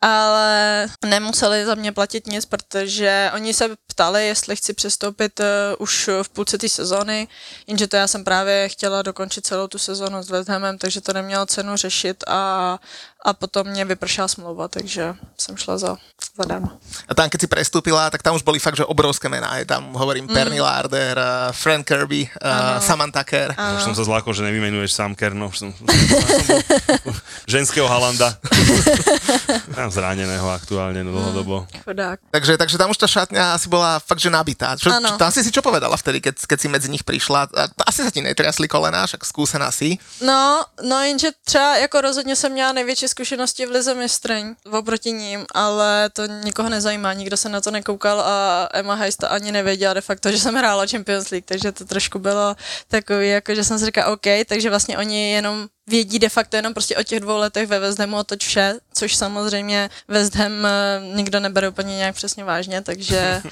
[0.00, 5.46] ale nemuseli za mě platit nic, protože oni se ptali, jestli chci přestoupit uh,
[5.78, 7.28] už v půlce té sezóny,
[7.66, 11.12] jenže to já jsem právě chtěla dokončit celou tu sezónu s West Hamem, takže to
[11.12, 12.78] nemělo cenu řešit a,
[13.24, 15.96] a potom mě vypršela smlouva, takže jsem šla za,
[16.36, 16.68] zadarmo.
[17.08, 19.56] A tam, keď si prestúpila, tak tam už boli fakt, že obrovské mená.
[19.58, 20.34] Je tam, hovorím, mm.
[20.34, 23.56] Pernil Harder, uh, Frank Kirby, uh, Samantha Kerr.
[23.56, 25.48] Už som sa zlákol, že nevymenuješ sám Kerno.
[25.48, 26.60] Už som, už som bol
[27.56, 28.36] ženského Halanda.
[29.86, 31.62] Mám zraneného aktuálne dlhodobo.
[31.86, 32.18] Chudák.
[32.34, 34.74] Takže, takže tam už tá šatňa asi bola fakt, že nabitá.
[34.74, 35.14] Čo, Áno.
[35.14, 37.46] čo, tam si si čo povedala vtedy, keď, keď si medzi nich prišla?
[37.86, 39.94] Asi sa ti netriasli kolená, však skúsená si.
[40.18, 45.46] No, no jenže třeba jako rozhodně jsem měla největší zkušenosti v Lize mistryň oproti ním,
[45.54, 50.00] ale to nikoho nezajímá, nikdo se na to nekoukal a Emma to ani nevěděla de
[50.00, 52.56] facto, že jsem hrála Champions League, takže to trošku bylo
[52.88, 56.74] takový, jako že jsem si říkala OK, takže vlastně oni jenom vědí de facto jenom
[56.74, 60.66] prostě o těch dvou letech ve West Hamu a toť vše, což samozřejmě West Ham
[60.66, 63.42] eh, nikdo nebere úplně nějak přesně vážně, takže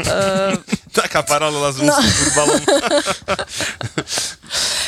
[0.00, 0.06] uh,
[0.92, 2.60] Taká paralela s mužským futbalom.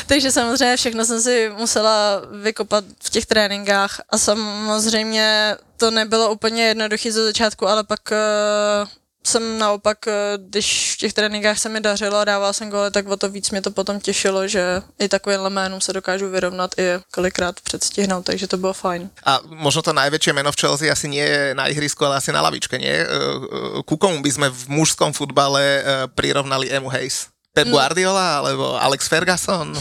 [0.07, 6.63] Takže samozřejmě všechno jsem si musela vykopat v těch tréninkách a samozřejmě to nebylo úplně
[6.63, 8.87] jednoduché ze začátku, ale pak uh,
[9.23, 13.07] jsem naopak, eh, když v těch tréninkách se mi dařilo a dával jsem góly, tak
[13.07, 16.83] o to víc mě to potom těšilo, že i takovýmhle jménům se dokážu vyrovnat i
[17.11, 19.09] kolikrát předstihnout, takže to bylo fajn.
[19.25, 22.41] A možno to najväčšie meno v Chelsea asi nie je na ihrisku, ale asi na
[22.41, 22.91] lavičke, nie?
[22.91, 25.83] Eh, eh, Ku komu by sme v mužskom futbale
[26.15, 27.27] prirovnali Emu Hayes?
[27.53, 29.75] Pep Guardiola alebo Alex Ferguson?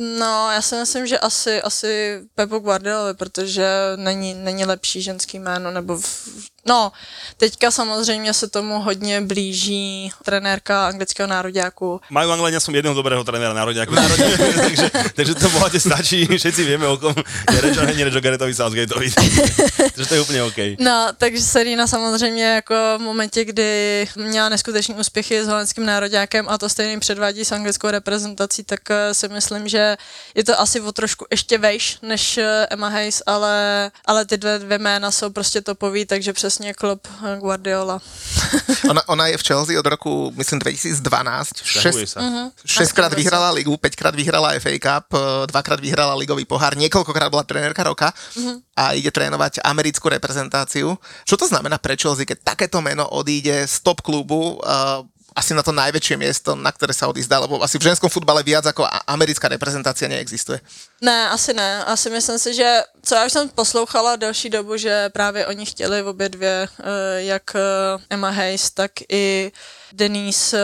[0.00, 5.70] No, já si myslím, že asi, asi Pepo Guardiola, protože není, není lepší ženský jméno,
[5.70, 6.28] nebo v,
[6.66, 6.92] no,
[7.36, 12.00] teďka samozřejmě se tomu hodně blíží trenérka anglického nároďáku.
[12.10, 13.94] Majú Anglenia som jedného dobrého trénera národňáku.
[14.66, 17.14] takže, takže to bohate stačí, všetci vieme o kom
[17.52, 18.22] je reč, ale nie reč o
[18.54, 19.08] Southgateovi.
[19.94, 20.58] takže to je úplne OK.
[20.78, 26.58] No, takže Serena samozřejmě jako v momentě, kdy měla neskuteční úspěchy s holandským nároďákem a
[26.58, 29.96] to stejný předvádí s anglickou reprezentací, tak eh, si myslím, že
[30.34, 34.58] je to asi o trošku ještě vejš než eh, Emma Hayes, ale, ale ty dvě,
[34.58, 38.00] dvě jména jsou prostě topový, takže přesně Klopp eh, Guardiola.
[38.90, 41.48] Ona, ona je v Chelsea od roku, myslím, 2012.
[41.62, 42.50] Sťahuje Šest, sa.
[42.66, 47.86] šestkrát vyhrala ligu, päťkrát vyhrala FA Cup, eh, dvakrát vyhrala ligový pohár, niekoľkokrát bola trénerka
[47.86, 48.10] roka
[48.74, 50.98] a ide trénovať americkú reprezentáciu.
[51.22, 55.62] Čo to znamená pre Chelsea, keď takéto meno odíde z top klubu, uh, asi na
[55.62, 58.86] to najväčšie miesto, na ktoré sa odísť dá, lebo asi v ženskom futbale viac ako
[59.06, 60.58] americká reprezentácia neexistuje.
[61.00, 61.84] Ne, asi ne.
[61.84, 66.02] Asi myslím si, že co já už jsem poslouchala delší dobu, že právě oni chtěli
[66.02, 67.60] obě dvě, eh, jak eh,
[68.10, 69.52] Emma Hayes, tak i
[69.92, 70.58] Denise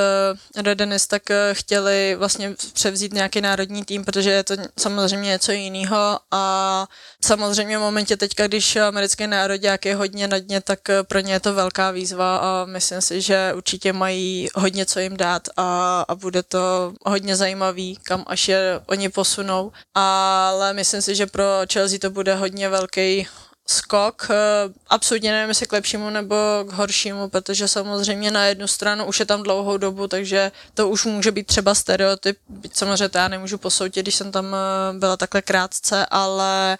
[0.57, 5.53] eh, Redenis, tak eh, chtěli vlastně převzít nějaký národní tým, protože je to samozřejmě něco
[5.53, 6.87] jiného a
[7.25, 11.33] samozřejmě v momentě teďka, když americký národák je hodně na dně, tak eh, pro ně
[11.33, 16.01] je to velká výzva a myslím si, že určitě mají hodně co jim dát a,
[16.09, 19.73] a bude to hodně zajímavý, kam až je oni posunou.
[19.95, 23.27] Ale myslím si, že pro Chelsea to bude hodně velký
[23.67, 24.27] skok.
[24.31, 26.37] Eh, Absolutně nevím, jestli k lepšímu nebo
[26.69, 31.05] k horšímu, protože samozřejmě na jednu stranu už je tam dlouhou dobu, takže to už
[31.05, 32.39] může být třeba stereotyp,
[32.73, 36.79] samozřejmě to já nemůžu posoudit, když jsem tam eh, byla takhle krátce, ale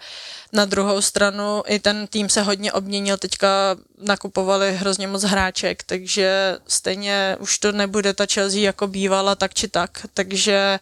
[0.53, 6.57] na druhou stranu i ten tým se hodně obměnil, teďka nakupovali hrozně moc hráček, takže
[6.67, 10.79] stejně už to nebude ta Chelsea jako bývala tak či tak, takže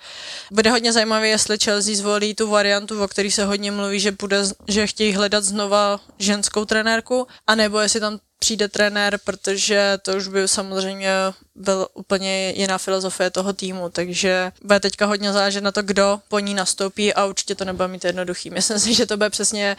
[0.51, 4.43] bude hodně zajímavé, jestli Chelsea zvolí tu variantu, o který se hodně mluví, že, bude,
[4.67, 10.47] že chtějí hledat znova ženskou trenérku, anebo jestli tam přijde trenér, protože to už by
[10.47, 11.11] samozřejmě
[11.55, 16.39] byl úplně jiná filozofie toho týmu, takže bude teďka hodně záležet na to, kdo po
[16.39, 18.49] ní nastoupí a určitě to nebude mít jednoduchý.
[18.49, 19.77] Myslím si, že to bude přesně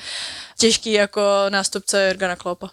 [0.58, 2.70] těžký jako nástupce Jurgena Kloppa.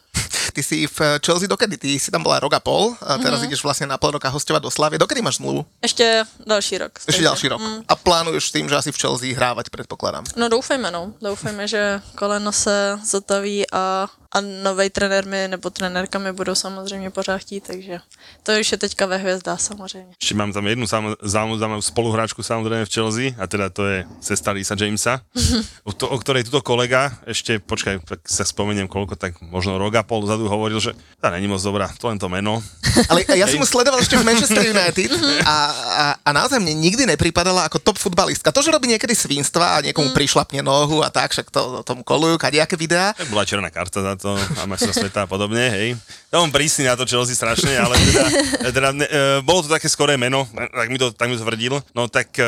[0.52, 1.78] Ty si v Chelsea dokedy?
[1.78, 3.48] Ty si tam bola rok a pol a teraz mm-hmm.
[3.54, 4.98] ideš vlastne na pol roka hostovať do Slavy.
[4.98, 5.66] Dokedy máš zmluvu?
[5.82, 6.92] Ještě další rok.
[7.00, 7.24] Ešte stejně.
[7.24, 7.62] ďalší rok.
[7.62, 7.82] Mm.
[7.88, 10.24] A plánuješ s tým, že asi v Chelsea hrávať, predpokladám.
[10.36, 11.14] No doufejme, no.
[11.22, 17.10] Doufejme, že koleno se zotaví a, a nový trenér mi nebo trenérka mi budou samozřejmě
[17.10, 18.00] pořád chtít, takže
[18.44, 20.14] to už je teďka ve hvězdách samozřejmě.
[20.22, 20.86] Ešte mám tam jednu
[21.22, 25.22] zaujímavú spoluhráčku samozrejme v Chelsea a teda to je sestra Lisa Jamesa,
[25.90, 29.96] o, to, o ktorej tuto kolega ešte, počkaj, tak sa spomeniem koľko, tak možno rok
[29.96, 32.58] a pol dozadu hovoril, že tá není moc dobrá, to len to meno.
[33.10, 35.14] Ale ja som mu sledoval ešte v Manchester United
[35.46, 38.50] a, a, a naozaj mne nikdy nepripadala ako top futbalistka.
[38.50, 42.02] To, že robí niekedy svinstva a niekomu prišlapne nohu a tak, však to, to tomu
[42.02, 43.14] kolujú kadejaké videá.
[43.14, 45.94] Tak bola černá karta za to a majstra sveta a podobne, hej.
[46.34, 48.26] Ja mám prísny na to Chelsea strašne, ale teda,
[48.74, 51.78] teda ne, e, bolo to také skoré meno, tak mi to, tak mi to tvrdil.
[51.94, 52.46] No tak e,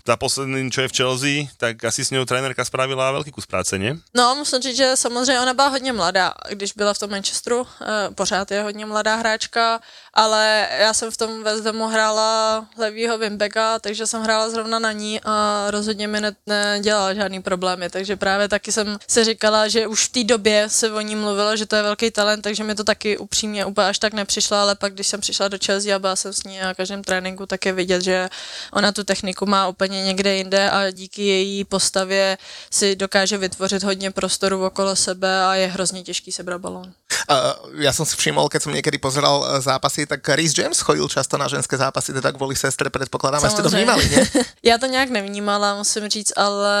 [0.00, 3.76] za posledný, čo je v Chelsea, tak asi s ňou trénerka spravila veľký kus práce,
[3.76, 3.92] nie?
[4.16, 8.14] No, musím říct, že samozřejmě ona byla hodně mladá, když byla v tom Manchesteru, eh,
[8.14, 9.80] pořád je hodně mladá hráčka,
[10.14, 14.92] ale já jsem v tom West Hamu hrála levýho Wimbega, takže jsem hrála zrovna na
[14.92, 19.86] ní a rozhodně mi ne- nedělala žádný problémy, takže právě taky jsem si říkala, že
[19.86, 22.74] už v té době se o ní mluvilo, že to je velký talent, takže mi
[22.74, 25.98] to taky upřímně úplně až tak nepřišlo, ale pak když jsem přišla do Chelsea a
[25.98, 28.28] byla jsem s ní na každém tréninku, tak je vidět, že
[28.72, 32.38] ona tu techniku má úplně někde jinde a díky její postavě
[32.70, 36.83] si dokáže vytvořit hodně prostoru okolo sebe a je hrozně těžký sebrat balón.
[37.24, 41.08] Uh, ja som si všimol, keď som niekedy pozeral uh, zápasy, tak Rhys James chodil
[41.08, 44.22] často na ženské zápasy, teda kvôli sestre, predpokladám, a ste to vnímali, nie?
[44.70, 46.76] Já to nějak nevnímala, musím říct, ale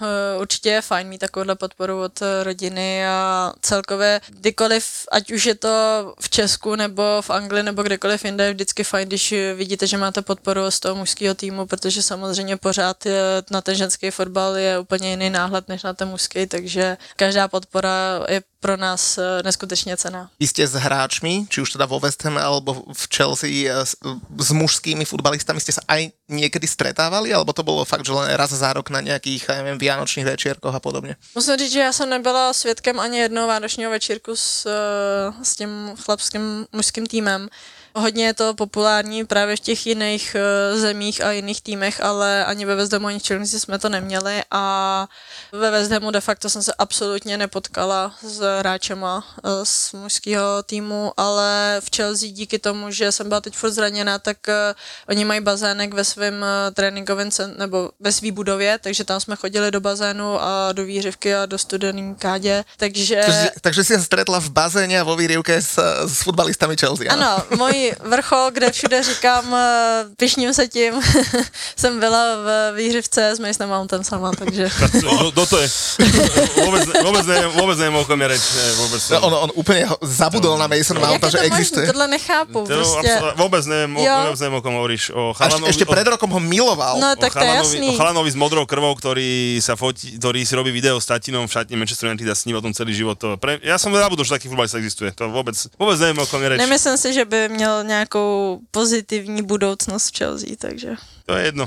[0.00, 5.46] uh, určitě je fajn mít takovouhle podporu od uh, rodiny a celkově kdykoliv, ať už
[5.46, 5.74] je to
[6.20, 10.22] v Česku nebo v Anglii nebo kdekoliv jinde, je vždycky fajn, když vidíte, že máte
[10.22, 13.06] podporu z toho mužského týmu, protože samozřejmě pořád
[13.50, 18.24] na ten ženský fotbal je úplně jiný náhled než na ten mužský, takže každá podpora
[18.28, 20.30] je pro nás neskutečně cená.
[20.40, 23.94] Vy ste s hráčmi, či už teda vo West Ham alebo v Chelsea uh, s,
[24.36, 28.50] s mužskými futbalistami ste sa aj niekedy stretávali, alebo to bolo fakt, že len raz
[28.50, 31.14] za rok na nejakých, ja neviem, vianočných večierkoch a podobne?
[31.34, 35.94] Musím říct, že já jsem nebyla svědkem ani jednoho vánočního večírku s, eh, s tím
[35.96, 37.48] chlapským mužským týmem.
[37.96, 42.64] Hodně je to populární právě v těch jiných eh, zemích a jiných týmech, ale ani
[42.64, 45.06] ve Hamu, ani v Chelsea jsme to neměli a
[45.52, 51.80] ve Hamu de facto jsem se absolutně nepotkala s hráčema eh, z mužského týmu, ale
[51.80, 54.74] v Chelsea díky tomu, že jsem byla teď furt zraněná, tak eh,
[55.08, 56.44] oni mají bazének ve svém
[56.74, 61.34] tréninkovém cen- nebo ve své budově, takže tam jsme chodili do bazénu a do výřivky
[61.34, 63.22] a do studený kádě, takže...
[63.26, 67.40] Takže, takže si sa stretla v bazéne a vo výrivke s, s futbalistami Chelsea, áno?
[67.48, 67.56] Ano,
[67.86, 70.94] můj vrchol, kde všude říkám, eh, pišním se tím,
[71.76, 74.68] jsem byla v výřivce s Masonem Mountem sama, takže...
[75.02, 75.68] Do, do to je.
[76.66, 78.44] Vôbec, ne- vôbec, neviem, vôbec neviem, o kom je reč.
[78.56, 81.86] Ne, vôbec No, on, on úplne zabudol na Mason Jak Mounta, je že to existuje.
[81.86, 83.08] Tohle nechápu, To, prostě.
[83.20, 85.04] absol- vôbec neviem, o, vôbec neviem, o kom hovoríš.
[85.14, 86.98] O Až, chalanovi, ešte o- pred rokom ho miloval.
[86.98, 87.88] No tak to je jasný.
[87.88, 91.52] o chalanovi s modrou krvou, ktorý, sa fotí, ktorý si robí video s tatinom v
[91.52, 93.18] šatni Manchester United a sní o tom celý život.
[93.20, 95.12] To pre, ja som zabudol, že taký futbalista existuje.
[95.16, 96.58] To vôbec, vôbec neviem, o kom je reč.
[96.58, 100.96] Nemyslím si, že by měl nějakou pozitivní budoucnost v Chelsea, takže...
[101.26, 101.66] To je jedno.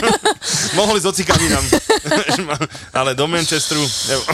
[0.78, 1.64] Mohli s ocikami nám.
[2.98, 3.84] Ale do Manchesteru...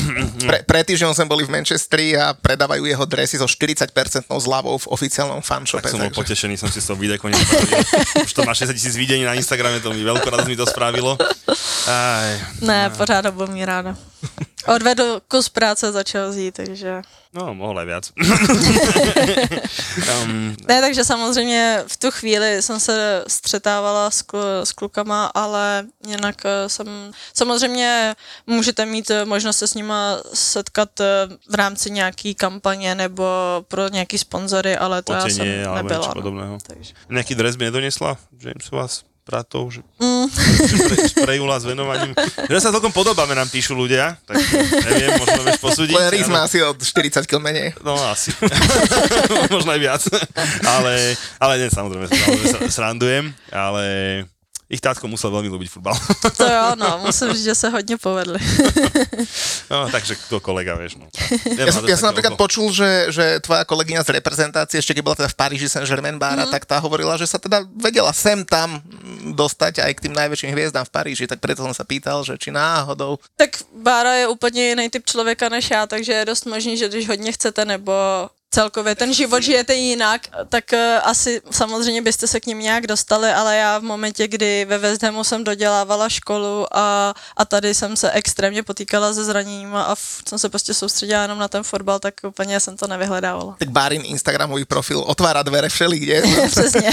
[0.46, 3.90] Pre, pred týždňom sme boli v Manchesteri a predávajú jeho dresy so 40%
[4.30, 5.82] zľavou v oficiálnom fanshope.
[5.82, 7.82] Tak som bol takže- potešený, som si z toho videa konečne spravil.
[8.26, 11.18] Už to má 60 tisíc videní na Instagrame, to mi veľkú radosť mi to spravilo.
[11.90, 12.30] Aj,
[12.62, 13.98] Ne, pořád ho budu mít ráda.
[14.66, 17.02] Odvedl kus práce za Chelsea, takže...
[17.34, 18.04] no, mohol aj viac.
[20.22, 24.22] um, Ne, takže samozřejmě v tu chvíli jsem se střetávala s,
[24.64, 27.10] s klukama, ale jinak eh, jsem...
[27.34, 28.14] Samozřejmě
[28.46, 33.24] můžete mít eh, možnost se s nima setkat eh, v rámci nějaký kampaně nebo
[33.68, 36.14] pro nějaký sponzory, ale to já jsem nebyla.
[36.30, 36.58] no.
[36.66, 36.94] Takže.
[37.08, 40.30] Nejaký dres by nedoniesla James vás bratov, že Mm.
[40.30, 42.14] spre, sprejula s venovaním.
[42.46, 44.38] Že sa celkom podobáme, nám píšu ľudia, tak
[44.86, 45.92] neviem, možno vieš posúdiť.
[45.92, 47.74] Len Riz má asi od 40 km menej.
[47.82, 48.30] No asi.
[49.54, 50.02] Možno aj viac.
[50.62, 53.84] ale, ale nie, samozrejme, samozrejme sa srandujem, ale
[54.66, 55.94] ich tátko musel veľmi ľúbiť futbal.
[56.36, 58.38] To jo, no, musím říct, že se hodně povedli.
[59.70, 60.98] no, takže kto kolega, vieš.
[60.98, 61.06] No.
[61.54, 65.16] Ja som, ja som napríklad počul, že, že tvoja kolegyňa z reprezentácie, ešte keď bola
[65.22, 66.52] teda v Paríži Saint-Germain bára, mm.
[66.52, 68.82] tak tá hovorila, že sa teda vedela sem tam
[69.38, 72.50] dostať aj k tým najväčším hviezdám v Paríži, tak preto som sa pýtal, že či
[72.50, 73.22] náhodou.
[73.38, 77.08] Tak Bára je úplně jiný typ člověka než já, takže je dost možný, že když
[77.08, 77.94] hodně chcete nebo
[78.56, 83.28] celkově ten život žijete jinak, tak eh, asi samozřejmě byste se k ním nějak dostali,
[83.28, 87.96] ale já v momentě, kdy ve West Hamu jsem dodělávala školu a, a tady jsem
[87.96, 91.98] se extrémně potýkala se zraněním a f, jsem se prostě soustředila jenom na ten fotbal,
[91.98, 93.56] tak úplně jsem to nevyhledávala.
[93.58, 96.22] Tak Barin Instagramový profil otvára dvere všelikde.
[96.50, 96.90] Přesně.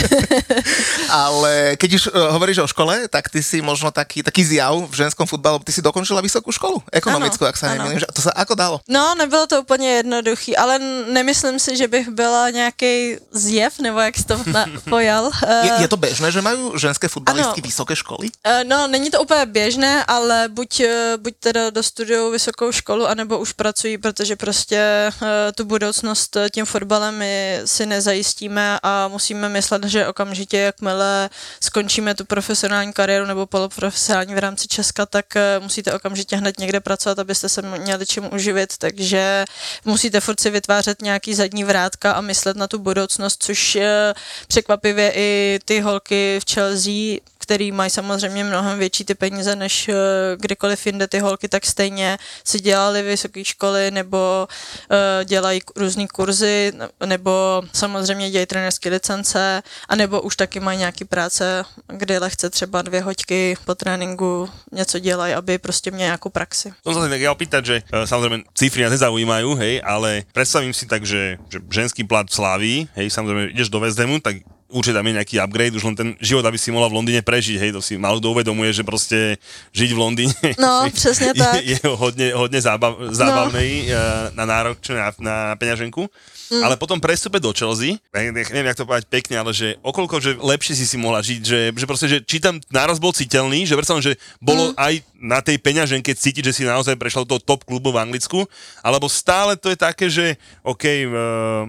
[1.09, 4.95] Ale keď už uh, hovoríš o škole, tak ty si možno taký, taký zjav v
[4.95, 8.03] ženskom futbalu, ty si dokončila vysokú školu, ekonomickú, Ano, ak sa nemýlim.
[8.03, 8.75] To sa ako dalo?
[8.89, 10.79] No, nebylo to úplně jednoduchý, ale
[11.13, 15.31] nemyslím si, že bych byla nějaký zjev, nebo jak jsi to na, pojal.
[15.63, 17.67] Je, Eh, je to bežné, že majú ženské futbalistky Ano.
[17.67, 18.29] vysoké školy?
[18.43, 23.39] Eh, No, není to úplně běžné, ale buď, eh, buď teda dostudují vysokou školu, anebo
[23.39, 29.83] už pracují, protože prostě eh, tu budoucnost tím fotbalem my si nezajistíme a musíme myslet,
[29.83, 31.29] že okamžitě, jakmile
[31.61, 36.79] skončíme tu profesionální kariéru nebo poloprofesionální v rámci Česka, tak eh, musíte okamžitě hned někde
[36.79, 39.45] pracovat, abyste se měli čím uživit, takže
[39.85, 44.13] musíte furt si vytvářet nějaký zadní vrátka a myslet na tu budoucnost, což eh,
[44.47, 49.95] překvapivě i ty holky v Chelsea který mají samozřejmě mnohem větší ty peníze než eh,
[50.39, 56.71] kdekoliv jinde ty holky, tak stejně si dělali vysoké školy nebo uh, dělají různé kurzy,
[56.75, 62.81] ne- nebo samozřejmě dělají trenerské licence, anebo už taky mají nějaký práce, kde lehce třeba
[62.81, 66.73] dvě hoďky po tréninku něco dělají, aby prostě měli nějakou praxi.
[66.85, 71.03] Som sa ja opýtať, že e, samozrejme cifry nás nezaujímajú, hej, ale predstavím si tak,
[71.03, 75.13] že, že ženský plat v Slávii, hej, samozrejme ideš do Hamu, tak určite tam je
[75.15, 77.95] nejaký upgrade, už len ten život, aby si mohla v Londýne prežiť, hej, to si
[77.95, 79.37] málo kto uvedomuje, že proste
[79.71, 81.61] žiť v Londýne No, přesně tak.
[81.61, 83.95] je, je hodne, hodne zábav, zábavný no.
[84.33, 86.09] na nárok, čo na, na peňaženku.
[86.53, 86.63] Mm.
[86.63, 90.21] Ale potom prestupe do Chelsea, ne- ne- neviem, jak to povedať pekne, ale že okolko,
[90.21, 93.65] že lepšie si si mohla žiť, že, že proste, že či tam náraz bol citeľný,
[93.65, 94.75] že predstavím, že bolo mm.
[94.77, 98.45] aj na tej peňaženke cítiť, že si naozaj prešla do toho top klubu v Anglicku,
[98.83, 101.01] alebo stále to je také, že OK, uh,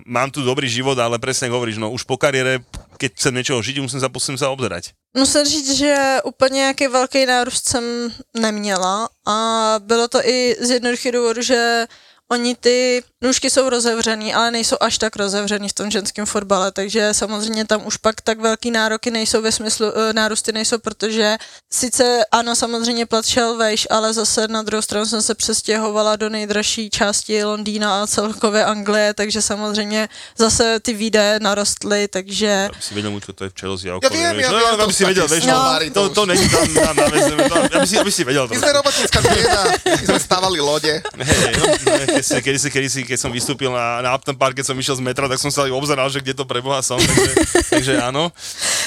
[0.05, 2.61] mám tu dobrý život, ale presne hovoríš, no už po kariére,
[2.99, 4.95] keď chcem niečoho žiť, musím sa, musím sa obzerať.
[5.17, 7.85] Musím říct, že úplně nějaký velký nárůst jsem
[8.37, 9.37] neměla a
[9.79, 11.87] bylo to i z jednoduchého důvodu, že
[12.33, 17.15] oni ty nůžky jsou rozevřený, ale nejsou až tak rozevřený v tom ženském fotbale, takže
[17.15, 21.37] samozřejmě tam už pak tak velký nároky nejsou ve smyslu, eh, nárůsty nejsou, protože
[21.73, 26.29] sice ano, samozřejmě plat šel vejš, ale zase na druhou stranu jsem se přestěhovala do
[26.29, 30.09] nejdražší části Londýna a celkově Anglie, takže samozřejmě
[30.39, 34.09] zase ty výdaje narostly, takže Aby si vedel, Muťko, to je v Chelsea a Ja
[34.09, 36.93] viem, ja no, viem, to aby si vedel, vieš, no, to to, není tam na,
[36.93, 37.05] na
[37.73, 38.49] aby, si, aby si vedel.
[38.49, 40.93] My sme robotnícka trieda, my sme stávali lode.
[41.01, 44.39] Hej, no, no, keď, si, keď, si, keď, si, keď som vystúpil na, na Upton
[44.39, 46.99] Park, keď som išiel z metra, tak som sa obzeral, že kde to preboha som,
[46.99, 47.33] takže,
[47.75, 48.31] takže áno.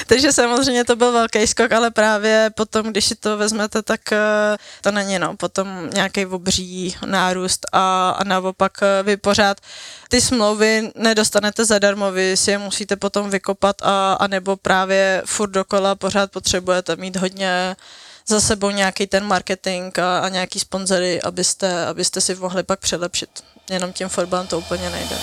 [0.06, 4.56] Takže samozřejmě to byl velký skok, ale právě potom, když si to vezmete, tak eh,
[4.80, 9.60] to není no, potom nějaký obří nárůst a, a naopak eh, vy pořád
[10.08, 15.50] ty smlouvy nedostanete zadarmo, vy si je musíte potom vykopat a, a nebo právě furt
[15.50, 17.76] dokola pořád potřebujete mít hodně
[18.28, 23.44] za sebou nějaký ten marketing a, a nějaký sponzory, abyste, abyste si mohli pak přelepšit.
[23.70, 25.16] Jenom tím fotbalem to úplně nejde.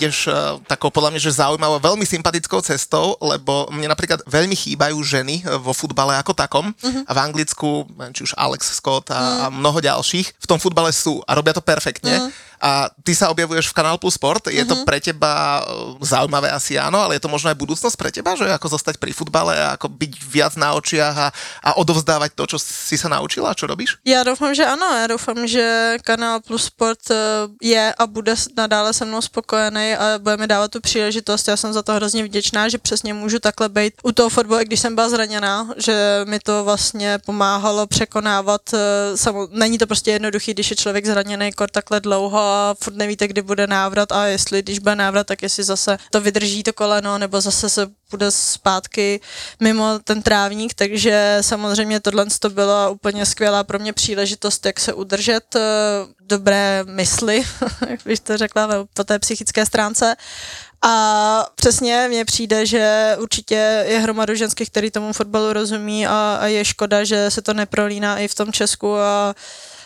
[0.00, 4.96] ideš uh, takou podľa mňa, že zaujímavou, veľmi sympatickou cestou, lebo mne napríklad veľmi chýbajú
[5.04, 7.04] ženy eh, vo futbale ako takom uh-huh.
[7.04, 7.84] a v Anglicku,
[8.16, 9.44] či už Alex Scott a, uh-huh.
[9.44, 12.16] a mnoho ďalších, v tom futbale sú a robia to perfektne.
[12.16, 12.32] Uh-huh.
[12.60, 15.64] A ty sa objavuješ v Kanál Plus Sport, je to pre teba eh,
[16.04, 19.16] zaujímavé asi áno, ale je to možno aj budúcnosť pre teba, že ako zostať pri
[19.16, 21.28] futbale a ako byť viac na očiach a,
[21.64, 23.96] a odovzdávať to, čo si sa naučila, čo robíš?
[24.04, 24.86] Já doufám, že ano.
[25.00, 27.16] Já doufám, že kanál Plus Sport eh,
[27.62, 31.48] je a bude nadále se mnou spokojený a budeme dávat tu příležitost.
[31.48, 34.64] Já jsem za to hrozně vděčná, že přesně můžu takhle být u toho fotbalu, i
[34.64, 38.60] když jsem byla zraněná, že mi to vlastně pomáhalo překonávat.
[38.74, 42.96] eh, Samo, není to prostě jednoduchý, když je člověk zraněný kor takhle dlouho a furt
[42.96, 46.72] nevíte, kdy bude návrat a jestli, když bude návrat, tak jestli zase to vydrží to
[46.72, 49.20] koleno, nebo zase se bude zpátky
[49.60, 54.92] mimo ten trávník, takže samozřejmě tohle to byla úplně skvělá pro mě příležitost, jak se
[54.92, 55.60] udržet eh,
[56.20, 57.42] dobré mysli,
[57.88, 60.16] jak bych to řekla, po té psychické stránce.
[60.82, 66.46] A přesně mně přijde, že určitě je hromadu ženských, který tomu fotbalu rozumí a, a
[66.46, 69.34] je škoda, že se to neprolíná i v tom Česku a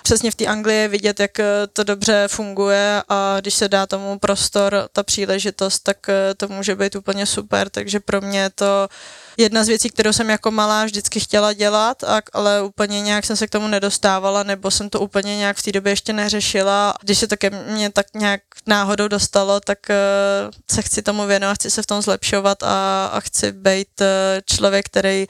[0.05, 4.19] přesně v té Anglii vidět, jak eh, to dobře funguje a když se dá tomu
[4.19, 8.89] prostor, ta příležitost, tak eh, to může být úplně super, takže pro mě je to
[9.37, 13.47] jedna z věcí, kterou jsem jako malá vždycky chtěla dělat, ale úplně nějak jsem se
[13.47, 16.95] k tomu nedostávala, nebo jsem to úplně nějak v té době ještě neřešila.
[17.03, 21.55] Když se to ke mně tak nějak náhodou dostalo, tak uh, se chci tomu věnovat,
[21.55, 24.03] chci se v tom zlepšovat a, a chci být
[24.47, 25.27] člověk, který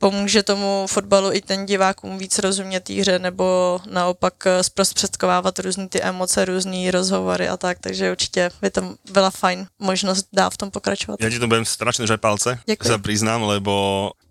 [0.00, 5.88] pomůže tomu fotbalu i ten divákům víc rozumět té hře, nebo naopak eh, zprostředkovávat různé
[5.88, 10.56] ty emoce, různé rozhovory a tak, takže určitě by to byla fajn možnost dá v
[10.56, 11.20] tom pokračovat.
[11.20, 12.88] Ja ti to budem strašne žať palce, Ďakujem.
[12.88, 13.74] sa priznám, lebo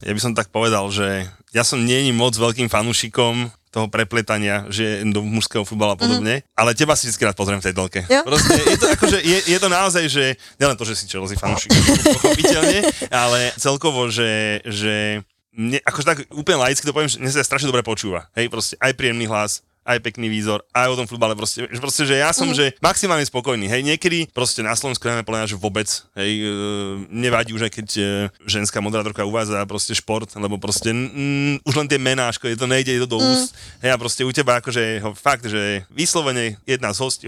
[0.01, 5.05] ja by som tak povedal, že ja som není moc veľkým fanúšikom toho prepletania, že
[5.05, 6.57] do mužského futbala a podobne, mm-hmm.
[6.57, 8.01] ale teba si vždy rád pozriem v tej telke.
[8.09, 8.25] Jo.
[8.25, 11.69] Proste je to, akože, je, je to naozaj, že nielen to, že si Chelsea fanúšik,
[12.17, 15.21] pochopiteľne, ale celkovo, že, že
[15.59, 18.31] mne, akože tak úplne laicky to poviem, že mne sa strašne dobre počúva.
[18.31, 22.05] Hej, proste aj príjemný hlas, aj pekný výzor, aj o tom futbale proste, že proste,
[22.05, 22.55] že ja som, mm.
[22.55, 26.51] že maximálne spokojný, hej, niekedy proste na Slovensku nemáme podľa mňa, že vôbec, hej, e,
[27.09, 28.03] nevadí už aj keď e,
[28.45, 33.01] ženská moderátorka uvádza proste šport, lebo proste mm, už len tie menáško, je to nejde
[33.01, 37.01] to do úst, hej, a proste u teba akože ho, fakt, že vyslovene jedna z
[37.01, 37.25] hostí,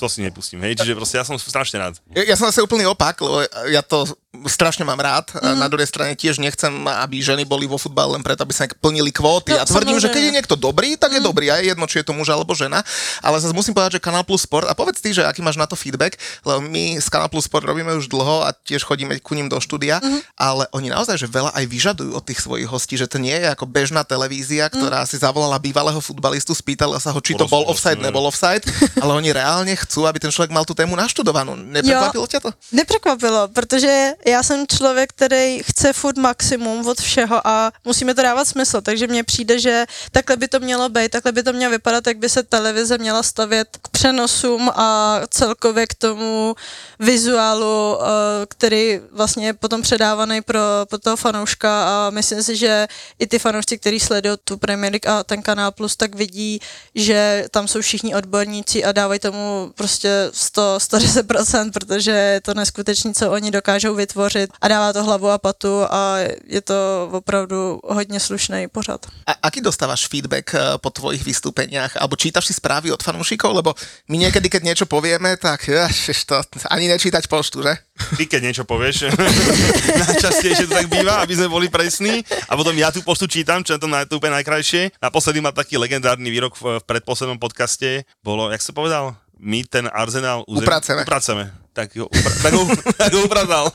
[0.00, 2.00] to si nepustím, hej, čiže proste ja som strašne rád.
[2.16, 4.08] Ja, ja som zase úplný opak, lebo ja to
[4.46, 5.34] strašne mám rád.
[5.34, 5.58] Mm.
[5.58, 9.10] Na druhej strane tiež nechcem, aby ženy boli vo futbale len preto, aby sa plnili
[9.10, 9.56] kvóty.
[9.56, 11.50] No, a tvrdím, že keď je niekto dobrý, tak je dobrý.
[11.50, 12.84] A je jedno, či je to muž alebo žena.
[13.18, 15.66] Ale zase musím povedať, že Kanal Plus Sport, a povedz ty, že aký máš na
[15.66, 16.14] to feedback,
[16.44, 19.58] lebo my z Kanal Plus Sport robíme už dlho a tiež chodíme ku ním do
[19.58, 20.18] štúdia, Mhm.
[20.36, 23.48] ale oni naozaj, že veľa aj vyžadujú od tých svojich hostí, že to nie je
[23.48, 27.98] ako bežná televízia, ktorá si zavolala bývalého futbalistu, spýtala sa ho, či to bol offside,
[27.98, 28.62] nebol offside,
[29.02, 31.56] ale oni reálne chcú, aby ten človek mal tú tému naštudovanú.
[31.56, 32.50] Neprekvapilo ťa to?
[32.72, 38.44] Nepřekvapilo, protože já jsem člověk, který chce furt maximum od všeho a musíme to dávat
[38.44, 42.06] smysl, takže mně přijde, že takhle by to mělo být, takhle by to mělo vypadat,
[42.06, 46.54] jak by se televize měla stavět k přenosům a celkově k tomu
[46.98, 48.06] vizuálu, eh,
[48.48, 51.70] který vlastně je potom předávaný pro, pro toho fanouška.
[51.88, 55.72] A myslím si, že i ty fanoušci, kteří sledují tu Premier League a ten kanál
[55.72, 56.60] Plus, tak vidí,
[56.94, 63.14] že tam jsou všichni odborníci a dávají tomu prostě 100, 110%, protože je to neskutečný,
[63.14, 64.17] co oni dokážou vytvořit
[64.60, 69.06] a dává to hlavu a patu a je to opravdu hodně slušný pořad.
[69.26, 71.96] A aký dostávaš feedback eh, po tvojich vystúpeniach?
[71.96, 73.54] Alebo čítaš si správy od fanúšikov?
[73.54, 73.74] Lebo
[74.08, 76.40] my niekedy, keď niečo povieme, tak ježiš, to
[76.70, 77.74] ani nečítať poštu, že?
[78.16, 79.10] Ty keď niečo povieš,
[80.06, 83.74] najčastejšie to tak býva, aby sme boli presní, a potom ja tú poštu čítam, čo
[83.74, 84.94] je to, na, to úplne najkrajšie.
[85.02, 89.90] Naposledy mal taký legendárny výrok v, v predposlednom podcaste, bolo, jak sa povedal, my ten
[89.92, 91.02] arzenál uzem- Upraceme.
[91.02, 91.44] upraceme.
[91.72, 92.62] Tak ho, upra- tak ho,
[93.06, 93.70] tak ho upratal.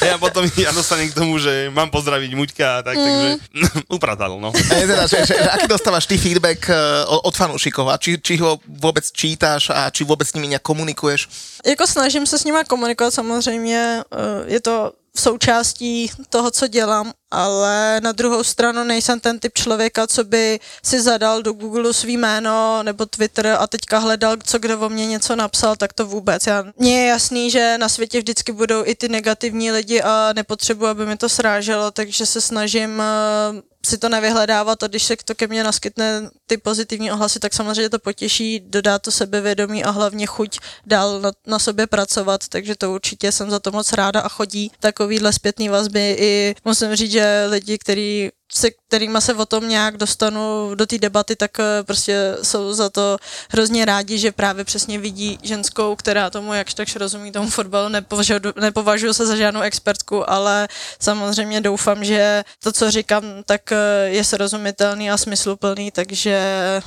[0.00, 3.28] Ja potom ja dostanem k tomu, že mám pozdraviť Muťka, tak, takže
[3.96, 4.48] upratal, no.
[4.48, 8.16] A je teda, že, že, že aký dostávaš ty feedback eh, od, fanúšikov a či,
[8.16, 11.28] či ho vôbec čítaš a či vôbec s nimi nejak komunikuješ?
[11.66, 14.16] Jako snažím se s nima komunikovat samozřejmě, eh,
[14.48, 20.06] je to v součástí toho, co dělám, ale na druhou stranu nejsem ten typ člověka,
[20.06, 24.80] co by si zadal do Google svý jméno nebo Twitter a teďka hledal, co kdo
[24.80, 26.46] o mě něco napsal, tak to vůbec.
[26.46, 30.86] Já, mně je jasný, že na světě vždycky budou i ty negativní lidi a nepotřebuji,
[30.86, 35.34] aby mi to sráželo, takže se snažím eh, si to nevyhledávat a když se to
[35.34, 40.26] ke mně naskytne ty pozitivní ohlasy, tak samozřejmě to potěší, dodá to sebevědomí a hlavně
[40.26, 44.28] chuť dál na, na sobě pracovat, takže to určitě jsem za to moc ráda a
[44.28, 49.68] chodí takovýhle zpětný vazby i musím říct, že lidi, který se kterýma se o tom
[49.68, 53.16] nějak dostanu do té debaty, tak eh, prostě jsou za to
[53.50, 58.40] hrozně rádi, že právě přesně vidí ženskou, která tomu jakž takž rozumí tomu fotbalu, nepovažuji,
[58.60, 60.68] nepovažuji se za žádnou expertku, ale
[61.00, 66.36] samozřejmě doufám, že to, co říkám, tak eh, je srozumitelný a smysluplný, takže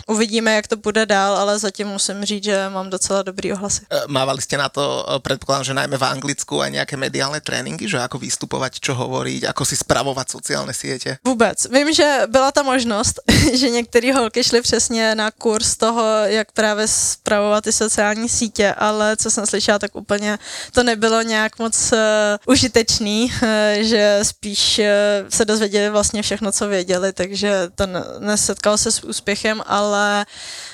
[0.08, 3.82] uvidíme, jak to bude dál, ale zatím musím říct, že mám docela dobrý ohlasy.
[3.90, 7.98] Eh, Mávali ste na to, predpokladám, že najmä v Anglicku aj nejaké mediálne tréningy, že
[7.98, 11.18] ako vystupovať, čo hovoriť, ako si spravovať sociálne siete?
[11.26, 11.55] Vůbec.
[11.72, 13.20] Vím, že byla ta možnost,
[13.54, 19.18] že některé holky šly přesně na kurz toho, jak právě spravovat ty sociální sítě, ale
[19.18, 20.40] co jsem slyšela, tak úplně
[20.72, 21.98] to nebylo nějak moc uh,
[22.46, 23.50] užitečný, uh,
[23.80, 24.86] že spíš uh,
[25.30, 30.65] se dozvěděli vlastně všechno, co věděli, takže to ne- nesetkalo se s úspěchem, ale uh,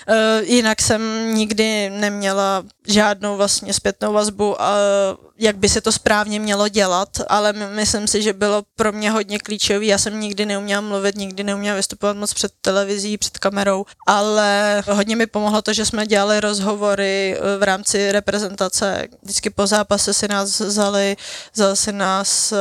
[0.41, 1.01] jinak jsem
[1.35, 4.55] nikdy neměla žádnou vlastně zpětnou vazbu, uh,
[5.39, 9.11] jak by se to správně mělo dělat, ale my- myslím si, že bylo pro mě
[9.11, 9.87] hodně klíčový.
[9.87, 15.15] Já jsem nikdy neuměla mluvit, nikdy neuměla vystupovat moc před televizí, před kamerou, ale hodně
[15.15, 19.07] mi pomohlo to, že jsme dělali rozhovory eh, v rámci reprezentace.
[19.23, 21.17] Vždycky po zápase si nás vzali,
[21.53, 22.57] vzal si nás eh,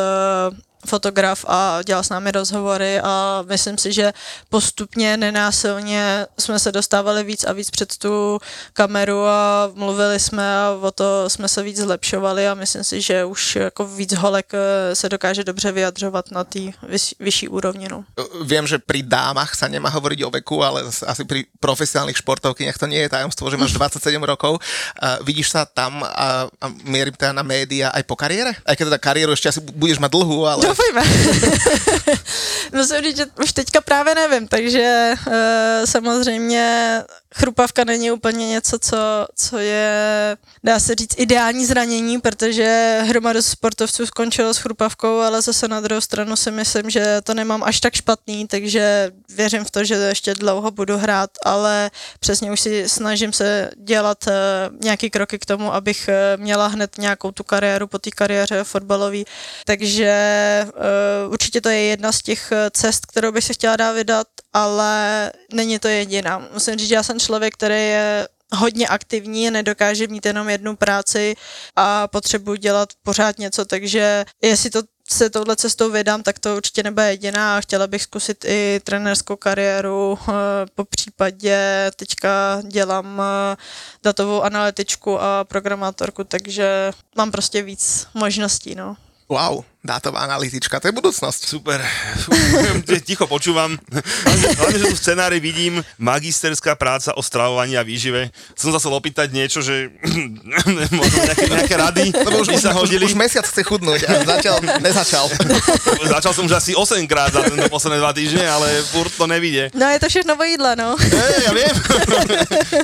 [0.86, 4.12] fotograf a dělal s námi rozhovory a myslím si, že
[4.48, 8.38] postupně nenásilně jsme se dostávali víc a víc před tu
[8.72, 13.24] kameru a mluvili jsme a o to jsme se víc zlepšovali a myslím si, že
[13.24, 17.88] už jako víc holek eh, se dokáže dobře vyjadřovat na té vyš, vyšší úrovni.
[17.90, 18.04] No.
[18.18, 22.78] Eh, Viem, že pri dámach sa nemá hovoriť o veku, ale asi pri profesionálnych športovkyniach
[22.78, 24.58] to nie je tajomstvo, že máš 27 rokov.
[24.58, 28.56] Uh, vidíš sa tam a, a mierim teda na média aj po kariére?
[28.64, 31.02] Aj keď teda kariéru ešte asi budeš mať dlhú, ale Doufejme.
[32.72, 35.32] Musím říct, že už teďka právě nevím, takže uh,
[35.84, 37.02] samozřejmě
[37.34, 38.96] chrupavka není úplně něco, co,
[39.34, 45.68] co je, dá se říct, ideální zranění, protože hromadu sportovců skončilo s chrupavkou, ale zase
[45.68, 49.84] na druhou stranu si myslím, že to nemám až tak špatný, takže věřím v to,
[49.84, 51.90] že ještě dlouho budu hrát, ale
[52.20, 54.32] přesně už si snažím se dělat uh,
[54.80, 59.22] nějaký kroky k tomu, abych uh, měla hned nějakou tu kariéru po té kariéře fotbalové.
[59.64, 60.12] Takže
[61.26, 65.32] uh, určitě to je jedna z těch cest, kterou bych se chtěla dát vydat, ale
[65.52, 66.48] není to jediná.
[66.52, 71.36] Musím říct, že já jsem člověk, který je hodně aktivní, nedokáže mít jenom jednu práci
[71.76, 74.82] a potřebuji dělat pořád něco, takže jestli to
[75.12, 79.36] se touhle cestou vydám, tak to určitě nebude jediná a chtěla bych zkusit i trenérskou
[79.36, 80.32] kariéru, eh,
[80.74, 83.56] po případě teďka dělám eh,
[84.02, 88.96] datovou analytičku a programátorku, takže mám prostě víc možností, no.
[89.28, 91.40] Wow, dátová analytička, to je budúcnosť.
[91.48, 91.80] Super,
[93.08, 93.80] ticho počúvam.
[94.60, 98.28] Hlavne, že tu v scenári vidím magisterská práca o stravovaní a výžive.
[98.52, 99.88] Som sa opýtať niečo, že
[101.00, 103.04] možno nejaké, nejaké rady Lebo už, sa už, hodili.
[103.08, 105.24] už mesiac chce chudnúť a zatiaľ nezačal.
[106.20, 109.72] Začal som už asi 8 krát za tento posledné dva týždne, ale furt to nevidie.
[109.72, 110.98] No je to všechno o jídle, no.
[111.00, 111.74] Hey, ja viem.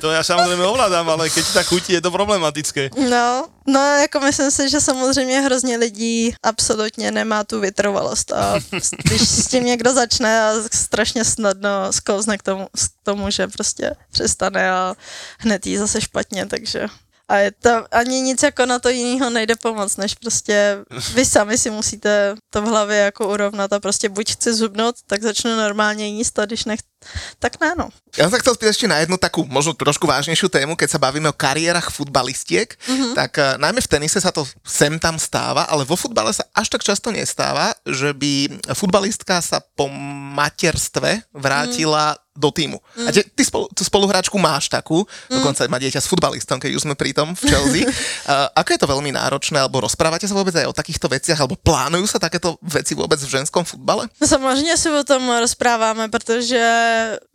[0.01, 2.97] to ja samozrejme ovládám, ale keď ti tak chutí, je to problematické.
[2.97, 6.35] No, no jako myslím si, že samozřejmě hrozně lidí
[6.87, 8.61] absolutně nemá tu vytrvalost a
[9.05, 13.97] když s tím někdo začne a strašně snadno sklouzne k tomu, k tomu, že prostě
[14.11, 14.95] přestane a
[15.39, 16.87] hned jí zase špatně, takže
[17.29, 20.79] a je to, ani nic jako na to jiného nejde pomoct, než prostě
[21.15, 25.23] vy sami si musíte to v hlavě jako urovnat a prostě buď chci zubnout, tak
[25.23, 26.81] začnu normálně jíst a když nech,
[27.39, 27.89] tak ne, no.
[28.17, 31.03] Ja som sa chcel spýtať ešte na jednu takú, možno trošku vážnejšiu tému, keď sa
[31.03, 33.13] bavíme o kariérach futbalistiek, mm-hmm.
[33.13, 36.73] tak uh, najmä v tenise sa to sem tam stáva, ale vo futbale sa až
[36.73, 39.87] tak často nestáva, že by futbalistka sa po
[40.33, 42.79] materstve vrátila mm do týmu.
[42.97, 43.09] Mm.
[43.09, 45.41] A te, ty spolu, tú spoluhráčku máš takú, mm.
[45.41, 47.83] dokonca má dieťa s futbalistom, keď už sme pri tom v Chelsea.
[47.89, 51.57] uh, ako je to veľmi náročné, alebo rozprávate sa vôbec aj o takýchto veciach, alebo
[51.57, 54.09] plánujú sa takéto veci vôbec v ženskom futbale?
[54.25, 56.63] Samozřejmě si o tom rozpráváme, protože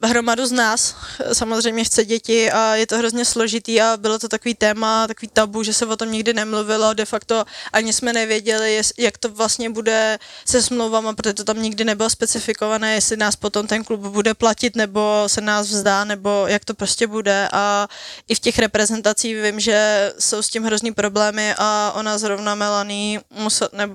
[0.03, 0.95] hromadu z nás
[1.33, 5.63] samozřejmě chce děti a je to hrozně složitý a bylo to takový téma, takový tabu,
[5.63, 10.19] že se o tom nikdy nemluvilo, de facto ani jsme nevěděli, jak to vlastně bude
[10.45, 14.75] se smlouvama, protože to tam nikdy nebylo specifikované, jestli nás potom ten klub bude platit
[14.75, 14.90] nebo
[15.27, 17.87] se nás vzdá, nebo jak to prostě bude a
[18.27, 23.21] i v těch reprezentacích vím, že jsou s tím hrozný problémy a ona zrovna Melanie,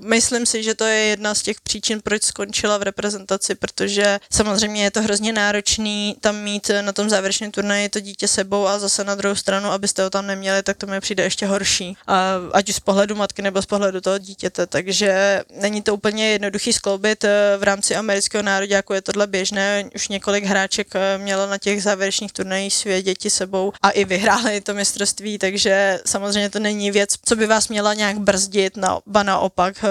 [0.00, 4.84] myslím si, že to je jedna z těch příčin, proč skončila v reprezentaci, protože samozřejmě
[4.84, 9.04] je to hrozně náročný tam mít na tom závěrečném turnaji to dítě sebou a zase
[9.04, 11.96] na druhou stranu, abyste ho tam neměli, tak to mi přijde ještě horší.
[12.06, 16.30] A ať už z pohledu matky nebo z pohledu toho dítěte, takže není to úplně
[16.30, 17.24] jednoduchý skloubit
[17.58, 19.84] v rámci amerického národě, jako je tohle běžné.
[19.94, 20.85] Už několik hráček
[21.18, 26.50] mělo na těch závěrečných turnajích své děti sebou a i vyhráli to mistrovství, takže samozřejmě
[26.50, 29.84] to není věc, co by vás měla nějak brzdit, no, ba naopak.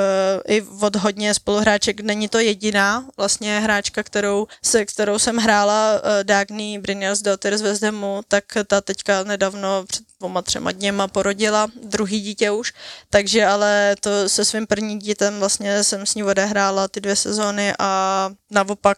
[0.48, 6.80] I od hodně spoluhráček není to jediná vlastně hráčka, kterou, se kterou jsem hrála, Dagny
[6.80, 12.52] Brynjars Daughter z Hamu, tak ta teďka nedávno před dvoma, třema dněma porodila druhý dítě
[12.52, 12.74] už,
[13.10, 17.74] takže ale to se svým prvním dítem vlastně jsem s ní odehrála ty dvě sezóny
[17.80, 18.98] a naopak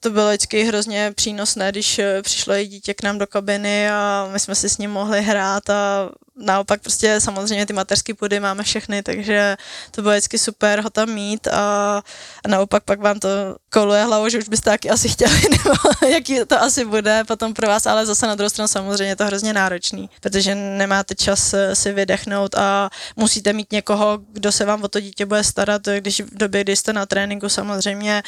[0.00, 4.40] to bylo vždycky hrozně přínosné, když přišlo její dítě k nám do kabiny a my
[4.40, 9.02] jsme si s ním mohli hrát a naopak prostě samozřejmě ty mateřské půdy máme všechny,
[9.02, 9.56] takže
[9.90, 12.02] to bylo vždycky super ho tam mít a,
[12.44, 13.28] a naopak pak vám to
[13.72, 15.74] koluje hlavou, že už byste taky asi chtěli, nebo
[16.08, 19.26] jaký to asi bude potom pro vás, ale zase na druhou stranu samozřejmě je to
[19.26, 24.88] hrozně náročný, protože nemáte čas si vydechnout a musíte mít někoho, kdo se vám o
[24.88, 28.22] to dítě bude starat, když v době, kdy jste na tréninku samozřejmě,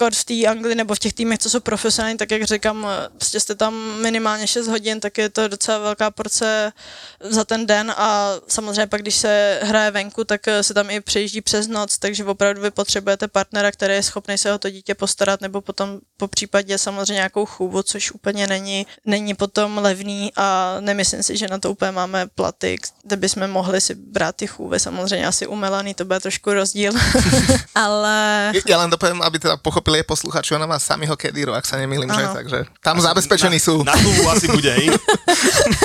[0.00, 3.40] kod v té Anglii nebo v těch týmech, co jsou profesionální, tak jak říkám, prostě
[3.40, 6.72] jste tam minimálně 6 hodin, tak je to docela velká porce
[7.20, 7.92] za ten den.
[7.96, 12.24] A samozřejmě pak, když se hraje venku, tak se tam i přejíždí přes noc, takže
[12.24, 16.28] opravdu vy potřebujete partnera, který je schopný se o to dítě postarat, nebo potom po
[16.28, 20.32] případě samozřejmě nějakou chůvu, což úplně není, není potom levný.
[20.36, 24.46] A nemyslím si, že na to úplně máme platy, kde bychom mohli si brát ty
[24.46, 26.92] chůvy, samozřejmě asi umelaný, to bude trošku rozdíl,
[27.74, 28.16] ale...
[28.64, 29.60] Ja len dopoviem, aby teda
[29.90, 32.22] pochopili posluchači, ona má samého Kediro, ak sa nemýlim, že?
[32.30, 33.74] Takže tam zabezpečení na, sú.
[33.82, 34.94] Na klubu asi bude, hej?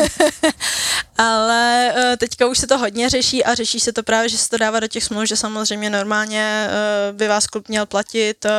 [1.29, 4.49] ale uh, teďka už se to hodně řeší a řeší se to právě, že se
[4.49, 8.51] to dává do těch smluv, že samozřejmě normálně uh, by vás klub měl platit, uh,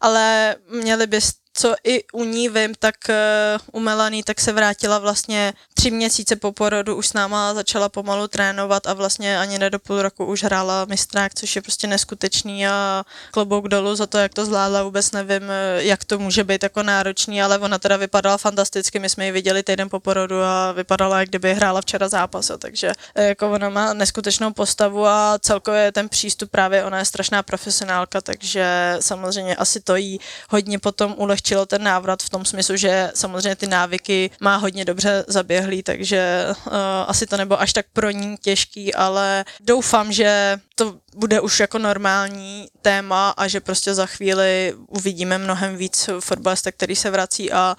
[0.00, 4.98] ale měli bys, co i u ní vím, tak uh, u Melanie tak se vrátila
[4.98, 9.70] vlastně tři měsíce po porodu, už s náma začala pomalu trénovat a vlastně ani ne
[9.70, 14.18] do půl roku už hrála mistrák, což je prostě neskutečný a klobouk dolů za to,
[14.18, 17.96] jak to zvládla, vůbec nevím, eh, jak to může být jako náročný, ale ona teda
[17.96, 22.08] vypadala fantasticky, my jsme ji viděli týden po porodu a vypadala, jak kdyby hrála včera
[22.08, 27.04] zápas, takže eh, jako ona má neskutečnou postavu a celkově ten přístup právě, ona je
[27.04, 30.20] strašná profesionálka, takže samozřejmě asi to jí
[30.50, 35.24] hodně potom ulehčilo ten návrat v tom smyslu, že samozřejmě ty návyky má hodně dobře
[35.28, 36.72] zaběhlý, takže uh,
[37.06, 41.78] asi to nebo až tak pro ní těžký, ale doufám, že to bude už jako
[41.78, 47.76] normální téma a že prostě za chvíli uvidíme mnohem víc fotbalista, který se vrací a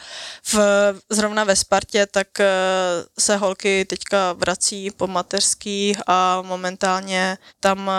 [0.53, 0.55] v,
[1.09, 2.45] zrovna ve Spartě tak uh,
[3.19, 7.93] se holky teďka vrací po mateřský a momentálně tam uh,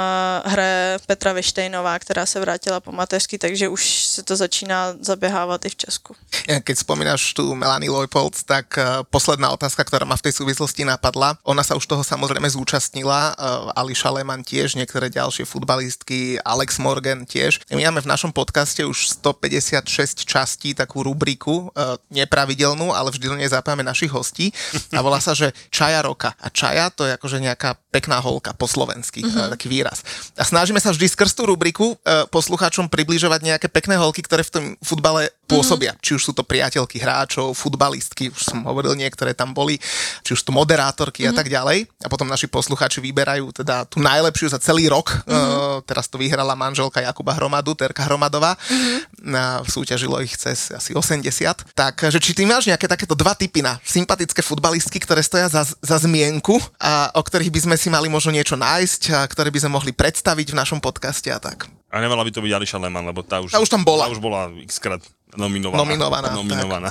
[0.45, 5.69] hraje Petra Vištejnová, která se vrátila po mateřský, takže už se to začíná zaběhávat i
[5.69, 6.17] v Česku.
[6.65, 8.79] Keď spomínaš tu Melanie Leupold, tak
[9.11, 11.37] posledná otázka, ktorá ma v tej súvislosti napadla.
[11.45, 13.35] Ona sa už toho samozrejme zúčastnila,
[13.75, 17.67] Ališa Lehmann tiež, niektoré ďalšie futbalistky, Alex Morgan tiež.
[17.75, 23.35] My máme v našom podcaste už 156 častí takú rubriku, uh, nepravidelnú, ale vždy do
[23.35, 24.55] nej zapájame našich hostí
[24.95, 26.39] a volá sa, že Čaja roka.
[26.39, 29.51] A Čaja to je akože nejaká pekná holka po slovensky, mm-hmm.
[29.59, 30.07] taký výraz.
[30.39, 34.55] A snažíme sa vždy skrz tú rubriku uh, poslucháčom približovať nejaké pekné holky, ktoré v
[34.55, 35.95] tom futbale pôsobia.
[35.95, 36.07] Mm-hmm.
[36.07, 39.79] Či už sú to priateľky hráčov, futbalistky, už som hovoril, niektoré tam boli,
[40.27, 41.35] či už to moderátorky mm-hmm.
[41.35, 41.79] a tak ďalej.
[42.03, 45.15] A potom naši poslucháči vyberajú teda tú najlepšiu za celý rok.
[45.25, 45.87] Mm-hmm.
[45.87, 48.59] Teraz to vyhrala manželka Jakuba Hromadu, Terka Hromadová.
[48.59, 49.63] Mm-hmm.
[49.71, 51.75] Súťažilo ich cez asi 80.
[51.79, 55.63] Tak, že či ty máš nejaké takéto dva typy na sympatické futbalistky, ktoré stoja za,
[55.63, 59.63] za zmienku a o ktorých by sme si mali možno niečo nájsť a ktoré by
[59.63, 61.71] sme mohli predstaviť v našom podcaste a tak.
[61.95, 64.11] A nemala by to byť Ališa Lehmann, lebo tá už, Tá už tam bola.
[64.11, 64.99] Tá už bola x krát
[65.39, 65.79] nominovaná.
[65.79, 66.91] Nominovaná, nominovaná.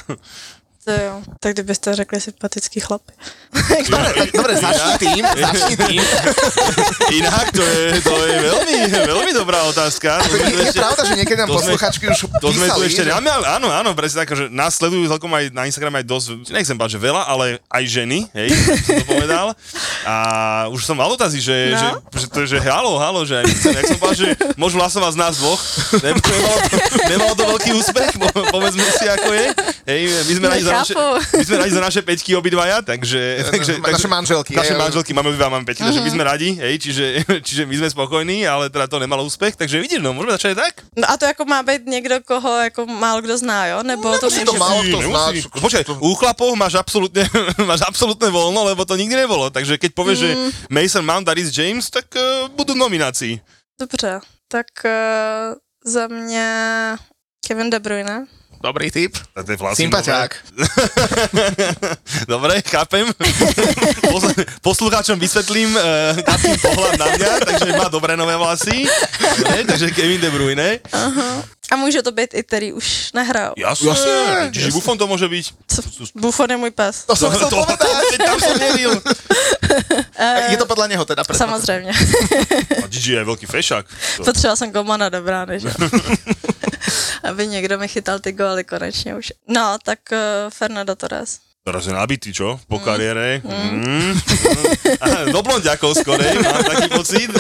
[0.84, 3.02] To jo, tak kdybyste řekli sympatický chlap.
[3.86, 6.02] Dobre, dobre začni tým, začni tým.
[7.20, 10.20] Inak to je, to je veľmi, veľmi dobrá otázka.
[10.20, 12.82] To tu Je, je ešte- pravda, že niekedy nám to posluchačky už To sme tu
[12.82, 16.06] písali, ešte, že- áno, áno, presne tak, že nás sledujú celkom aj na Instagrame aj
[16.06, 18.50] dosť, nechcem povedať, že veľa, ale aj ženy, hej,
[18.82, 19.48] som to povedal.
[20.04, 20.14] A
[20.68, 21.80] už som mal otazy, že, No.
[22.12, 25.12] že, že, to, že halo, halo, že aj my jak som povedal, že môžu hlasovať
[25.14, 25.62] z nás dvoch.
[26.02, 29.46] Nem- Nemalo to, nemalo to veľký úspech, po- povedzme si, ako je.
[29.84, 30.94] Hej, my sme radi za naše,
[31.36, 33.20] my sme radi za naše peťky obidvaja, takže...
[33.52, 34.80] takže naše takže- manželky, Naše hej.
[34.80, 37.06] manželky, máme obidva máme peťky, takže my sme radi, hej, čiže,
[37.48, 40.74] čiže my sme spokojní, ale teda to nemalo úspech, takže vidíš, no, môžeme začať tak?
[40.96, 43.84] No a to jako má být někdo, koho jako málo kdo zná, jo?
[43.84, 47.28] Nebo to nemusí to málo kto zná, Počkaj, u chlapov máš absolútne,
[47.70, 49.52] máš absolútne voľno, lebo to nikdy nebolo.
[49.52, 50.24] Takže keď povieš, mm.
[50.24, 50.32] že
[50.72, 53.40] Mason Mount a Rhys James, tak uh, budú nominácii.
[53.80, 56.48] Dobře, tak uh, za mě
[57.48, 58.26] Kevin De Bruyne.
[58.64, 58.88] Dobrý
[59.60, 60.32] vlastne Sympatiák.
[62.32, 63.12] Dobre, chápem.
[64.12, 66.16] Pos- Poslucháčom vysvetlím uh,
[66.64, 68.88] pohľad na mňa, takže má dobré nové vlasy.
[69.68, 70.80] Takže Kevin De Bruyne.
[71.72, 73.54] A může to být i který už nehrál.
[73.58, 74.72] Jasné, Jasné, čiže.
[74.72, 75.46] Buffon to môže byť.
[75.68, 75.82] Co?
[76.16, 77.04] Buffon je můj pes.
[77.08, 77.80] To som chcel to, povedať.
[77.80, 78.94] to, tam som nevil.
[80.54, 81.50] Je to podľa neho teda predpoklad.
[81.50, 81.92] Samozřejmě.
[82.84, 83.86] A Gigi je veľký fešák.
[84.18, 85.72] To- Potřeba jsem golmana do brány, že?
[87.24, 89.32] Aby někdo mi chytal ty góly konečně už.
[89.48, 90.18] No, tak uh,
[90.50, 91.40] Fernando Torres.
[91.64, 92.60] Teraz je nabitý, čo?
[92.68, 93.40] Po kariére.
[93.40, 94.12] Mm.
[95.00, 97.32] Aha, Do blondiakov skorej, mám taký pocit.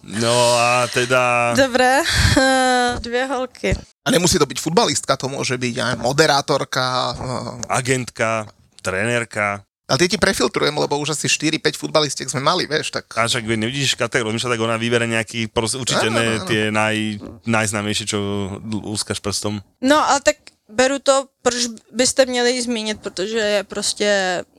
[0.00, 1.52] No a teda...
[1.52, 3.76] Dobré, uh, dvě holky.
[3.76, 7.12] A nemusí to byť futbalistka, to môže byť aj moderátorka.
[7.12, 8.48] eh, Agentka,
[8.80, 9.60] trenérka.
[9.92, 13.12] Ale tie ti prefiltrujem, lebo už asi 4-5 futbalistiek sme mali, vieš, tak...
[13.12, 16.48] A však nevidíš kategóriu, rozmýšľa, tak ona vybere nejaký, proste určite áno.
[16.48, 18.18] tie naj, najznámejšie, čo
[18.88, 19.60] úskaš prstom.
[19.84, 24.08] No, ale tak beru to, proč byste měli ji zmínit, protože je prostě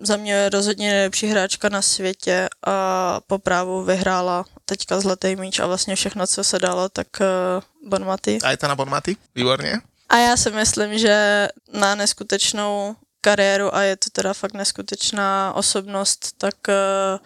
[0.01, 5.67] za mě rozhodně nejlepší hráčka na světě a po právu vyhrála teďka zlatý míč a
[5.67, 8.39] vlastně všechno, co se dalo, tak uh, Bonmaty.
[8.43, 9.81] Aj tá na Bonmaty, výborne.
[10.09, 16.37] A já si myslím, že na neskutečnou kariéru a je to teda fakt neskutečná osobnost,
[16.37, 17.19] tak uh,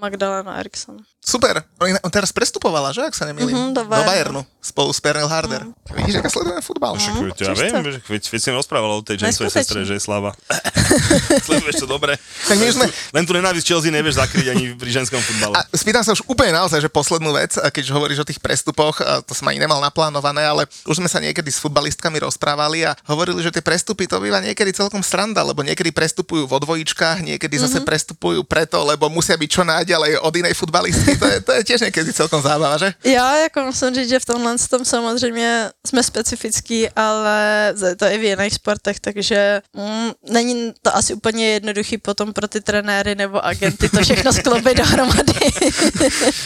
[0.00, 0.96] Magdalena Eriksson.
[1.24, 1.64] Super.
[1.80, 3.48] On teraz prestupovala, že, ak sa nemýlim?
[3.50, 4.04] Mhm, do do Bayernu.
[4.06, 4.40] Bayernu.
[4.60, 5.64] Spolu s Pernil Harder.
[5.90, 6.94] Vidíš, aká sledujeme futbal.
[6.94, 7.74] Však Mhm, ja viem,
[8.06, 10.36] veď, veď si mi rozprával o tej Jamesovej sestre, že je slava.
[11.46, 12.16] Sleduješ to dobre.
[12.44, 15.54] Tak my sme, Len tu nenávisť Chelsea nevieš zakryť ani pri ženskom futbale.
[15.54, 19.32] A spýtam sa už úplne naozaj, že poslednú vec, keď hovoríš o tých prestupoch, to
[19.32, 23.48] som ani nemal naplánované, ale už sme sa niekedy s futbalistkami rozprávali a hovorili, že
[23.50, 28.44] tie prestupy to býva niekedy celkom sranda, lebo niekedy prestupujú vo dvojičkách, niekedy zase prestupujú
[28.44, 32.12] preto, lebo musia byť čo najďalej od inej futbalistky to je, to je tiež niekedy
[32.12, 32.94] celkom zábava, že?
[33.04, 38.24] Já jako musím říct, že v tomhle tom samozřejmě jsme specifický, ale to je v
[38.24, 43.88] jiných sportech, takže mm, není to asi úplně jednoduchý potom pro ty trenéry nebo agenty
[43.88, 45.34] to všechno sklopit dohromady.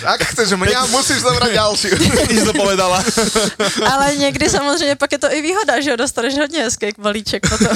[0.04, 1.94] Ak chceš mňa, musíš zobrať ďalšiu.
[2.32, 3.04] Nič to povedala.
[3.92, 7.74] ale někdy samozřejmě pak je to i výhoda, že jo, dostaneš hodně hezký balíček potom.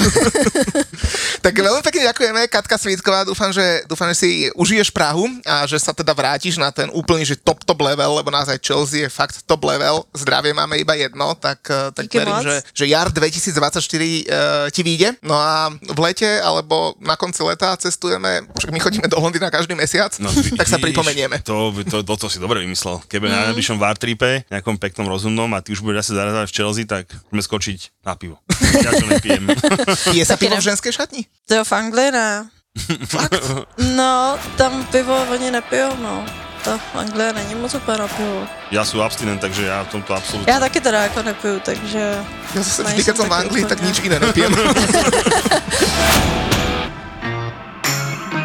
[1.41, 5.79] tak veľmi pekne ďakujeme, Katka Svítková, dúfam, že, dúfam, že si užiješ Prahu a že
[5.79, 9.45] sa teda vrátiš na ten úplný, že top top level, lebo naozaj Chelsea je fakt
[9.45, 12.43] top level, zdravie máme iba jedno, tak, eh, tak Díky verím, moc.
[12.43, 15.21] že, že jar 2024 uh, ti vyjde.
[15.21, 19.77] No a v lete alebo na konci leta cestujeme, však my chodíme do Londýna každý
[19.77, 21.43] mesiac, No, tak sa vidíš, pripomenieme.
[21.43, 23.03] To, to, to, to si dobre vymyslel.
[23.11, 23.31] Keby mm.
[23.31, 27.11] na najbližšom Wartripe, nejakom peknom rozumnom a ty už budeš asi zarazávať v Chelsea, tak
[27.29, 28.39] môžeme skočiť na pivo.
[28.79, 29.51] Ja to nepijem.
[30.15, 31.27] Pije sa pivo v ženskej šatni?
[31.51, 32.47] To jo, v Anglii ne.
[33.13, 33.43] Fakt?
[33.93, 36.25] No, tam pivo oni nepijou, no.
[36.63, 38.47] To v Anglii není moc úplně na pivo.
[38.71, 40.47] Ja sú abstinent, takže ja v tomto absolútne...
[40.47, 42.23] Já taky teda jako nepiju, takže...
[42.55, 44.55] Ja zase vždy, keď som v Anglii, tak nič iné nepijem.